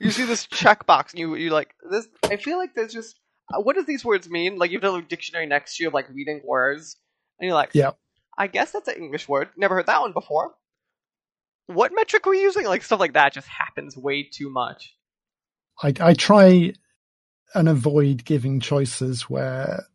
you 0.03 0.11
see 0.11 0.25
this 0.25 0.47
checkbox 0.47 1.11
and 1.11 1.19
you 1.19 1.35
you 1.35 1.49
like 1.51 1.73
this. 1.89 2.07
I 2.25 2.37
feel 2.37 2.57
like 2.57 2.75
there's 2.75 2.93
just 2.93 3.19
uh, 3.53 3.61
what 3.61 3.75
does 3.75 3.85
these 3.85 4.05
words 4.05 4.29
mean? 4.29 4.57
Like 4.57 4.71
you 4.71 4.77
have 4.77 4.83
a 4.83 4.91
little 4.91 5.07
dictionary 5.07 5.45
next 5.47 5.77
to 5.77 5.83
you 5.83 5.87
of 5.89 5.93
like 5.93 6.09
reading 6.13 6.41
words, 6.45 6.97
and 7.39 7.47
you're 7.47 7.55
like, 7.55 7.71
Yeah. 7.73 7.91
I 8.37 8.47
guess 8.47 8.71
that's 8.71 8.87
an 8.87 8.95
English 8.95 9.27
word. 9.27 9.49
Never 9.57 9.75
heard 9.75 9.85
that 9.87 10.01
one 10.01 10.13
before. 10.13 10.53
What 11.67 11.91
metric 11.93 12.27
are 12.27 12.31
we 12.31 12.41
using? 12.41 12.65
Like 12.65 12.83
stuff 12.83 12.99
like 12.99 13.13
that 13.13 13.33
just 13.33 13.47
happens 13.47 13.95
way 13.95 14.23
too 14.23 14.49
much. 14.49 14.95
I, 15.81 15.93
I 15.99 16.13
try 16.13 16.73
and 17.55 17.69
avoid 17.69 18.25
giving 18.25 18.59
choices 18.59 19.23
where 19.29 19.85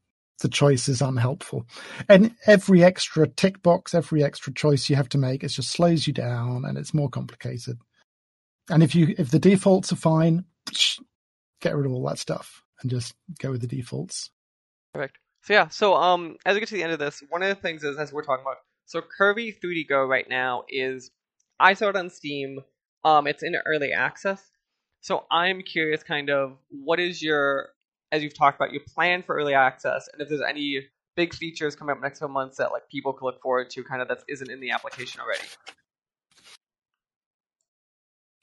the 0.41 0.49
choice 0.49 0.89
is 0.89 1.03
unhelpful. 1.03 1.67
And 2.09 2.35
every 2.47 2.85
extra 2.85 3.27
tick 3.27 3.63
box, 3.63 3.95
every 3.95 4.23
extra 4.23 4.53
choice 4.53 4.89
you 4.89 4.97
have 4.97 5.09
to 5.11 5.19
make, 5.19 5.43
it 5.43 5.49
just 5.49 5.71
slows 5.71 6.07
you 6.07 6.13
down 6.13 6.65
and 6.65 6.79
it's 6.79 6.95
more 6.95 7.09
complicated. 7.11 7.79
And 8.71 8.83
if 8.83 8.95
you 8.95 9.15
if 9.19 9.31
the 9.31 9.39
defaults 9.39 9.93
are 9.93 9.97
fine, 9.97 10.45
get 11.61 11.77
rid 11.77 11.87
of 11.87 11.93
all 11.93 12.07
that 12.09 12.19
stuff 12.19 12.63
and 12.81 12.91
just 12.91 13.15
go 13.39 13.51
with 13.51 13.61
the 13.61 13.67
defaults. 13.67 14.31
Perfect. 14.93 15.19
So 15.43 15.53
yeah, 15.55 15.69
so 15.69 15.95
um, 15.95 16.37
as 16.45 16.55
we 16.55 16.61
get 16.61 16.69
to 16.69 16.75
the 16.75 16.83
end 16.83 16.93
of 16.93 16.99
this, 16.99 17.23
one 17.29 17.43
of 17.43 17.49
the 17.49 17.55
things 17.55 17.85
is 17.85 17.97
as 17.97 18.13
we're 18.13 18.25
talking 18.25 18.45
about, 18.45 18.59
so 18.87 19.01
Curvy 19.01 19.55
3D 19.59 19.89
Go 19.89 20.05
right 20.05 20.29
now 20.29 20.65
is 20.69 21.11
I 21.61 21.75
saw 21.75 21.89
it 21.89 21.97
on 21.97 22.11
Steam. 22.11 22.61
Um, 23.05 23.27
it's 23.27 23.43
in 23.43 23.57
early 23.67 23.93
access. 23.93 24.43
So 25.01 25.25
I'm 25.31 25.63
curious, 25.63 26.03
kind 26.03 26.29
of, 26.29 26.59
what 26.71 26.99
is 26.99 27.23
your, 27.23 27.69
as 28.11 28.23
you've 28.23 28.37
talked 28.37 28.57
about, 28.57 28.73
your 28.73 28.83
plan 28.95 29.23
for 29.23 29.37
early 29.37 29.55
access, 29.55 30.09
and 30.13 30.21
if 30.21 30.29
there's 30.29 30.43
any 30.43 30.87
big 31.15 31.35
features 31.35 31.77
coming 31.77 31.93
up 31.93 32.03
next 32.03 32.19
couple 32.19 32.33
months 32.33 32.59
that 32.59 32.73
like 32.73 32.89
people 32.91 33.13
can 33.13 33.25
look 33.25 33.41
forward 33.41 33.71
to, 33.71 33.83
kind 33.85 34.03
of 34.03 34.09
that 34.09 34.19
isn't 34.29 34.51
in 34.51 34.61
the 34.61 34.71
application 34.71 35.21
already. 35.21 35.45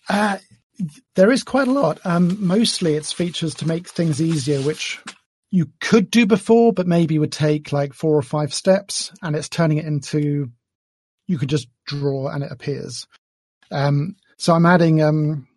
Uh, 0.09 0.37
there 1.15 1.31
is 1.31 1.43
quite 1.43 1.67
a 1.67 1.71
lot. 1.71 1.99
Um, 2.05 2.37
mostly 2.45 2.95
it's 2.95 3.13
features 3.13 3.55
to 3.55 3.67
make 3.67 3.87
things 3.87 4.21
easier, 4.21 4.61
which 4.61 4.99
you 5.51 5.67
could 5.79 6.11
do 6.11 6.25
before, 6.25 6.73
but 6.73 6.87
maybe 6.87 7.17
would 7.17 7.31
take 7.31 7.71
like 7.71 7.93
four 7.93 8.17
or 8.17 8.21
five 8.21 8.53
steps, 8.53 9.11
and 9.21 9.35
it's 9.35 9.49
turning 9.49 9.77
it 9.77 9.85
into 9.85 10.51
you 11.27 11.37
could 11.37 11.49
just 11.49 11.69
draw 11.85 12.27
and 12.27 12.43
it 12.43 12.51
appears. 12.51 13.07
Um, 13.71 14.15
so 14.37 14.53
I'm 14.53 14.65
adding 14.65 15.01
um, 15.01 15.47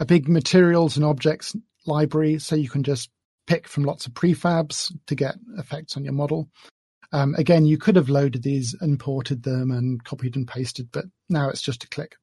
a 0.00 0.04
big 0.04 0.28
materials 0.28 0.96
and 0.96 1.04
objects 1.04 1.54
library, 1.86 2.38
so 2.38 2.56
you 2.56 2.68
can 2.68 2.82
just 2.82 3.10
pick 3.46 3.68
from 3.68 3.84
lots 3.84 4.06
of 4.06 4.14
prefabs 4.14 4.92
to 5.06 5.14
get 5.14 5.36
effects 5.56 5.96
on 5.96 6.04
your 6.04 6.12
model. 6.12 6.48
Um, 7.12 7.34
again, 7.36 7.64
you 7.64 7.78
could 7.78 7.96
have 7.96 8.10
loaded 8.10 8.42
these, 8.42 8.74
imported 8.82 9.42
them, 9.42 9.70
and 9.70 10.02
copied 10.04 10.36
and 10.36 10.46
pasted, 10.46 10.88
but 10.92 11.06
now 11.28 11.48
it's 11.48 11.62
just 11.62 11.84
a 11.84 11.88
click. 11.88 12.16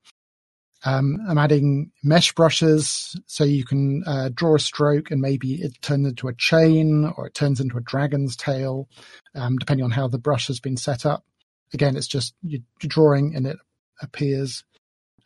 Um, 0.86 1.18
I'm 1.28 1.40
adding 1.40 1.92
mesh 2.04 2.32
brushes 2.34 3.20
so 3.26 3.44
you 3.44 3.66
can 3.66 4.04
uh, 4.06 4.30
draw 4.34 4.56
a 4.56 4.60
stroke 4.60 5.10
and 5.10 5.20
maybe 5.20 5.56
it 5.56 5.82
turns 5.82 6.08
into 6.08 6.28
a 6.28 6.36
chain 6.36 7.12
or 7.18 7.26
it 7.26 7.34
turns 7.34 7.60
into 7.60 7.78
a 7.78 7.82
dragon's 7.82 8.36
tail, 8.36 8.88
um, 9.34 9.58
depending 9.58 9.84
on 9.84 9.90
how 9.90 10.08
the 10.08 10.20
brush 10.20 10.46
has 10.48 10.60
been 10.60 10.78
set 10.78 11.04
up. 11.04 11.26
Again, 11.74 11.98
it's 11.98 12.08
just 12.08 12.36
you're 12.44 12.62
drawing 12.80 13.36
and 13.36 13.48
it 13.48 13.58
appears. 14.00 14.64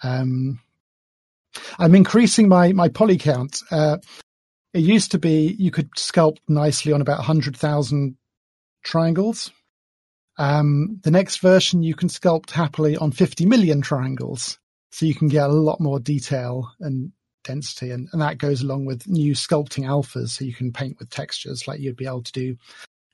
Um, 0.02 0.62
I'm 1.78 1.94
increasing 1.94 2.48
my 2.48 2.72
my 2.72 2.88
poly 2.88 3.18
count. 3.18 3.62
Uh, 3.70 3.98
it 4.74 4.80
used 4.80 5.12
to 5.12 5.20
be 5.20 5.56
you 5.60 5.72
could 5.72 5.92
sculpt 5.98 6.38
nicely 6.48 6.94
on 6.94 7.02
about 7.02 7.18
100,000 7.18 8.16
triangles. 8.84 9.52
Um, 10.38 11.02
the 11.04 11.12
next 11.12 11.42
version 11.42 11.84
you 11.84 11.96
can 11.96 12.08
sculpt 12.08 12.52
happily 12.52 12.96
on 12.96 13.12
50 13.12 13.46
million 13.46 13.82
triangles 13.82 14.58
so 14.92 15.06
you 15.06 15.16
can 15.16 15.28
get 15.28 15.50
a 15.50 15.54
lot 15.54 15.80
more 15.80 16.00
detail 16.00 16.72
and 16.80 17.12
density 17.44 17.92
and, 17.92 18.10
and 18.12 18.22
that 18.22 18.38
goes 18.38 18.62
along 18.62 18.86
with 18.86 19.08
new 19.08 19.34
sculpting 19.34 19.86
alphas 19.86 20.30
so 20.30 20.46
you 20.46 20.54
can 20.54 20.72
paint 20.72 20.98
with 21.00 21.10
textures 21.10 21.68
like 21.68 21.80
you'd 21.80 21.96
be 21.96 22.06
able 22.06 22.24
to 22.24 22.32
do 22.32 22.56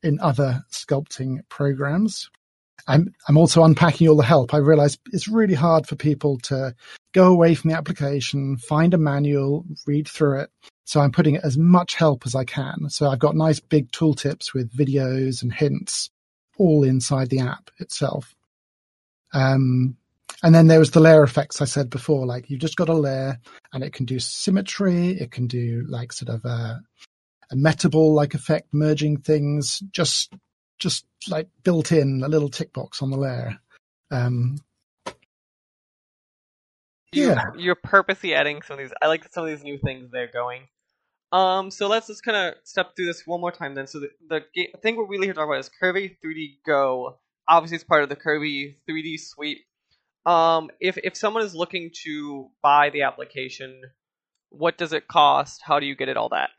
in 0.03 0.19
other 0.19 0.63
sculpting 0.71 1.39
programs. 1.49 2.29
I'm 2.87 3.13
i'm 3.27 3.37
also 3.37 3.63
unpacking 3.63 4.07
all 4.07 4.17
the 4.17 4.23
help. 4.23 4.53
I 4.53 4.57
realize 4.57 4.97
it's 5.11 5.27
really 5.27 5.53
hard 5.53 5.87
for 5.87 5.95
people 5.95 6.37
to 6.43 6.75
go 7.13 7.27
away 7.27 7.55
from 7.55 7.71
the 7.71 7.77
application 7.77 8.57
find 8.57 8.93
a 8.93 8.97
manual 8.97 9.65
read 9.87 10.07
through 10.07 10.41
it. 10.41 10.49
So 10.85 10.99
i'm 10.99 11.11
putting 11.11 11.37
as 11.37 11.57
much 11.57 11.95
help 11.95 12.25
as 12.25 12.35
i 12.35 12.43
can. 12.43 12.89
So 12.89 13.09
i've 13.09 13.19
got 13.19 13.35
nice 13.35 13.59
big 13.59 13.91
tooltips 13.91 14.53
with 14.53 14.75
videos 14.75 15.41
and 15.41 15.53
hints 15.53 16.09
all 16.57 16.83
inside 16.83 17.29
the 17.29 17.39
app 17.39 17.69
itself. 17.79 18.35
Um, 19.33 19.97
and 20.43 20.53
then 20.53 20.67
there 20.67 20.79
was 20.79 20.91
the 20.91 20.99
layer 20.99 21.23
effects 21.23 21.61
I 21.61 21.65
said 21.65 21.89
before, 21.89 22.25
like 22.25 22.49
you've 22.49 22.61
just 22.61 22.75
got 22.75 22.89
a 22.89 22.93
layer 22.93 23.39
and 23.73 23.83
it 23.83 23.93
can 23.93 24.05
do 24.05 24.19
symmetry, 24.19 25.09
it 25.09 25.31
can 25.31 25.47
do 25.47 25.85
like 25.87 26.13
sort 26.13 26.29
of 26.29 26.45
a, 26.45 26.81
a 27.51 27.55
metaball 27.55 28.13
like 28.13 28.33
effect, 28.33 28.67
merging 28.73 29.17
things, 29.17 29.79
just 29.91 30.33
just 30.77 31.05
like 31.29 31.47
built 31.63 31.91
in 31.91 32.21
a 32.23 32.27
little 32.27 32.49
tick 32.49 32.73
box 32.73 33.01
on 33.01 33.09
the 33.09 33.17
layer. 33.17 33.57
Um, 34.11 34.57
You're, 37.13 37.31
yeah, 37.31 37.43
you're 37.57 37.75
purposely 37.75 38.33
adding 38.35 38.61
some 38.61 38.75
of 38.75 38.79
these. 38.79 38.93
I 39.01 39.07
like 39.07 39.25
some 39.31 39.45
of 39.45 39.49
these 39.49 39.63
new 39.63 39.77
things 39.77 40.11
they're 40.11 40.31
going. 40.31 40.63
Um, 41.31 41.71
so 41.71 41.87
let's 41.87 42.07
just 42.07 42.23
kind 42.23 42.37
of 42.37 42.55
step 42.63 42.95
through 42.95 43.07
this 43.07 43.23
one 43.25 43.41
more 43.41 43.51
time 43.51 43.75
then. 43.75 43.87
So 43.87 43.99
the, 43.99 44.09
the 44.27 44.41
ga- 44.55 44.73
thing 44.81 44.95
we're 44.95 45.07
really 45.07 45.27
here 45.27 45.33
to 45.33 45.39
talk 45.39 45.47
about 45.47 45.59
is 45.59 45.69
Curvy 45.81 46.17
3D 46.23 46.57
Go. 46.65 47.17
Obviously, 47.47 47.75
it's 47.75 47.83
part 47.83 48.03
of 48.03 48.09
the 48.09 48.15
Curvy 48.15 48.75
3D 48.89 49.19
suite. 49.19 49.59
Um, 50.25 50.71
if 50.79 50.97
if 50.97 51.15
someone 51.15 51.43
is 51.43 51.55
looking 51.55 51.91
to 52.03 52.49
buy 52.61 52.89
the 52.89 53.03
application, 53.03 53.81
what 54.49 54.77
does 54.77 54.93
it 54.93 55.07
cost? 55.07 55.61
How 55.63 55.79
do 55.79 55.85
you 55.85 55.95
get 55.95 56.09
it? 56.09 56.17
All 56.17 56.29
that. 56.29 56.49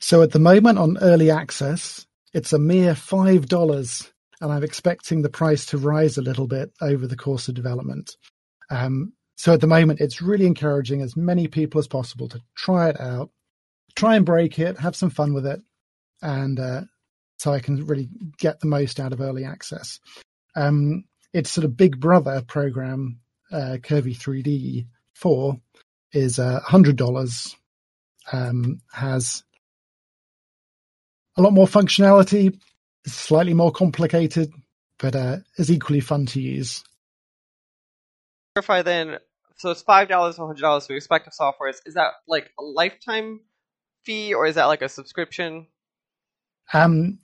So 0.00 0.22
at 0.22 0.32
the 0.32 0.40
moment 0.40 0.78
on 0.78 0.98
early 1.00 1.30
access, 1.30 2.06
it's 2.32 2.52
a 2.52 2.58
mere 2.58 2.94
five 2.94 3.46
dollars, 3.46 4.12
and 4.40 4.52
I'm 4.52 4.64
expecting 4.64 5.22
the 5.22 5.28
price 5.28 5.66
to 5.66 5.78
rise 5.78 6.18
a 6.18 6.22
little 6.22 6.46
bit 6.48 6.72
over 6.80 7.06
the 7.06 7.16
course 7.16 7.48
of 7.48 7.54
development. 7.54 8.16
Um, 8.70 9.12
so 9.36 9.52
at 9.52 9.60
the 9.60 9.66
moment, 9.66 10.00
it's 10.00 10.22
really 10.22 10.46
encouraging 10.46 11.02
as 11.02 11.16
many 11.16 11.46
people 11.46 11.78
as 11.78 11.88
possible 11.88 12.28
to 12.28 12.40
try 12.56 12.88
it 12.88 13.00
out, 13.00 13.30
try 13.94 14.16
and 14.16 14.26
break 14.26 14.58
it, 14.58 14.78
have 14.78 14.96
some 14.96 15.10
fun 15.10 15.34
with 15.34 15.46
it, 15.46 15.60
and 16.20 16.58
uh, 16.58 16.82
so 17.38 17.52
I 17.52 17.60
can 17.60 17.86
really 17.86 18.08
get 18.38 18.60
the 18.60 18.66
most 18.66 18.98
out 18.98 19.12
of 19.12 19.20
early 19.20 19.44
access. 19.44 20.00
Um, 20.56 21.04
its 21.32 21.50
sort 21.50 21.64
of 21.64 21.76
big 21.76 21.98
brother 22.00 22.42
program, 22.46 23.20
uh, 23.50 23.78
Curvy 23.80 24.16
3D 24.16 24.86
4, 25.14 25.58
is 26.12 26.38
uh, 26.38 26.60
$100, 26.66 27.56
um, 28.32 28.80
has 28.92 29.42
a 31.36 31.42
lot 31.42 31.52
more 31.52 31.66
functionality, 31.66 32.58
slightly 33.06 33.54
more 33.54 33.72
complicated, 33.72 34.52
but 34.98 35.16
uh, 35.16 35.38
is 35.56 35.70
equally 35.70 36.00
fun 36.00 36.26
to 36.26 36.40
use. 36.40 36.84
Clarify 38.54 38.82
then. 38.82 39.18
So 39.56 39.70
it's 39.70 39.82
five 39.82 40.08
dollars, 40.08 40.38
one 40.38 40.48
hundred 40.48 40.62
dollars 40.62 40.86
for 40.86 40.94
respective 40.94 41.32
softwares. 41.38 41.76
Is 41.86 41.94
that 41.94 42.12
like 42.26 42.50
a 42.58 42.62
lifetime 42.62 43.40
fee, 44.04 44.34
or 44.34 44.46
is 44.46 44.56
that 44.56 44.66
like 44.66 44.82
a 44.82 44.88
subscription? 44.88 45.66
Um, 46.72 47.20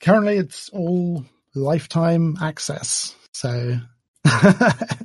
currently, 0.00 0.36
it's 0.36 0.68
all 0.70 1.24
lifetime 1.54 2.36
access. 2.40 3.14
So, 3.40 3.78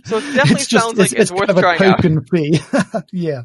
So 0.03 0.17
it 0.17 0.21
definitely 0.35 0.51
it's 0.51 0.67
just, 0.67 0.85
sounds 0.85 0.99
like 0.99 1.13
it's, 1.13 1.31
worth 1.31 1.47
kind 1.47 1.51
of 1.51 1.57
a 1.57 1.61
trying 1.61 2.17
out. 2.17 2.29
fee. 2.29 2.59
yeah. 3.13 3.43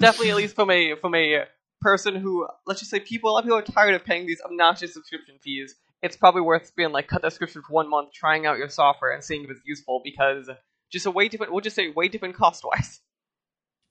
Definitely, 0.00 0.30
at 0.30 0.36
least 0.36 0.56
from 0.56 0.68
a 0.70 0.96
from 0.96 1.14
a 1.14 1.44
person 1.80 2.16
who, 2.16 2.48
let's 2.66 2.80
just 2.80 2.90
say, 2.90 2.98
people. 2.98 3.30
A 3.30 3.32
lot 3.32 3.38
of 3.38 3.44
people 3.44 3.58
are 3.58 3.62
tired 3.62 3.94
of 3.94 4.04
paying 4.04 4.26
these 4.26 4.40
obnoxious 4.44 4.94
subscription 4.94 5.36
fees. 5.40 5.76
It's 6.02 6.16
probably 6.16 6.40
worth 6.40 6.74
being 6.74 6.90
like 6.90 7.06
cut 7.06 7.22
that 7.22 7.30
subscription 7.30 7.62
for 7.62 7.72
one 7.72 7.88
month, 7.88 8.12
trying 8.12 8.44
out 8.44 8.58
your 8.58 8.68
software 8.68 9.12
and 9.12 9.22
seeing 9.22 9.44
if 9.44 9.50
it's 9.50 9.60
useful 9.64 10.00
because 10.02 10.50
just 10.90 11.06
a 11.06 11.12
way 11.12 11.28
different. 11.28 11.52
We'll 11.52 11.60
just 11.60 11.76
say 11.76 11.88
way 11.90 12.08
different 12.08 12.34
cost 12.34 12.64
wise. 12.64 13.00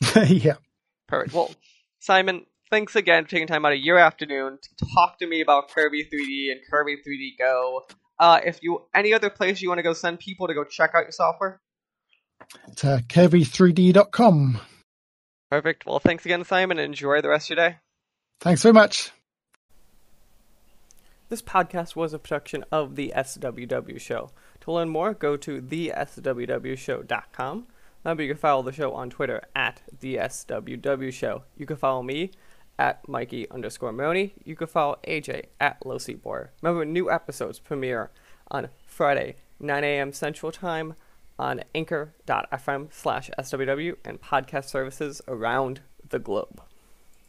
yeah. 0.29 0.55
Perfect. 1.07 1.33
Well, 1.33 1.49
Simon, 1.99 2.45
thanks 2.69 2.97
again 2.97 3.23
for 3.23 3.29
taking 3.29 3.47
time 3.47 3.65
out 3.65 3.71
of 3.71 3.79
your 3.79 3.97
afternoon 3.97 4.59
to 4.61 4.85
talk 4.93 5.17
to 5.19 5.27
me 5.27 5.39
about 5.39 5.69
Curvy 5.71 6.09
3D 6.11 6.51
and 6.51 6.59
Curvy 6.71 6.95
3D 6.97 7.37
Go. 7.39 7.83
Uh, 8.21 8.39
if 8.45 8.61
you 8.61 8.83
any 8.93 9.13
other 9.13 9.31
place 9.31 9.63
you 9.63 9.67
want 9.67 9.79
to 9.79 9.83
go 9.83 9.93
send 9.93 10.19
people 10.19 10.47
to 10.47 10.53
go 10.53 10.63
check 10.63 10.91
out 10.93 11.05
your 11.05 11.11
software. 11.11 11.59
To 12.77 13.03
curvy3d.com. 13.07 14.59
Perfect. 15.49 15.87
Well, 15.87 15.99
thanks 15.99 16.23
again, 16.23 16.45
Simon, 16.45 16.77
and 16.77 16.85
enjoy 16.85 17.21
the 17.21 17.29
rest 17.29 17.49
of 17.49 17.57
your 17.57 17.69
day. 17.69 17.77
Thanks 18.39 18.61
very 18.61 18.73
much. 18.73 19.09
This 21.29 21.41
podcast 21.41 21.95
was 21.95 22.13
a 22.13 22.19
production 22.19 22.63
of 22.71 22.95
the 22.95 23.11
SWW 23.15 23.99
Show. 23.99 24.29
To 24.61 24.71
learn 24.71 24.89
more, 24.89 25.15
go 25.15 25.35
to 25.37 25.59
theswwshow.com. 25.59 27.67
Remember, 28.03 28.23
you 28.23 28.29
can 28.29 28.37
follow 28.37 28.61
the 28.61 28.71
show 28.71 28.93
on 28.93 29.09
Twitter 29.09 29.41
at 29.55 29.81
the 29.99 30.17
SWW 30.17 31.11
Show. 31.11 31.45
You 31.57 31.65
can 31.65 31.77
follow 31.77 32.03
me 32.03 32.29
at 32.81 33.07
Mikey 33.07 33.47
underscore 33.51 33.93
Morrone. 33.93 34.31
You 34.43 34.55
can 34.55 34.65
follow 34.65 34.97
AJ 35.07 35.45
at 35.59 35.85
Low 35.85 35.99
Boar. 36.23 36.51
Remember, 36.63 36.83
new 36.83 37.11
episodes 37.11 37.59
premiere 37.59 38.09
on 38.49 38.69
Friday, 38.87 39.35
9 39.59 39.83
a.m. 39.83 40.11
Central 40.11 40.51
Time 40.51 40.95
on 41.37 41.61
anchor.fm 41.75 42.91
slash 42.91 43.29
SWW 43.37 43.97
and 44.03 44.19
podcast 44.19 44.65
services 44.65 45.21
around 45.27 45.81
the 46.09 46.17
globe. 46.17 46.59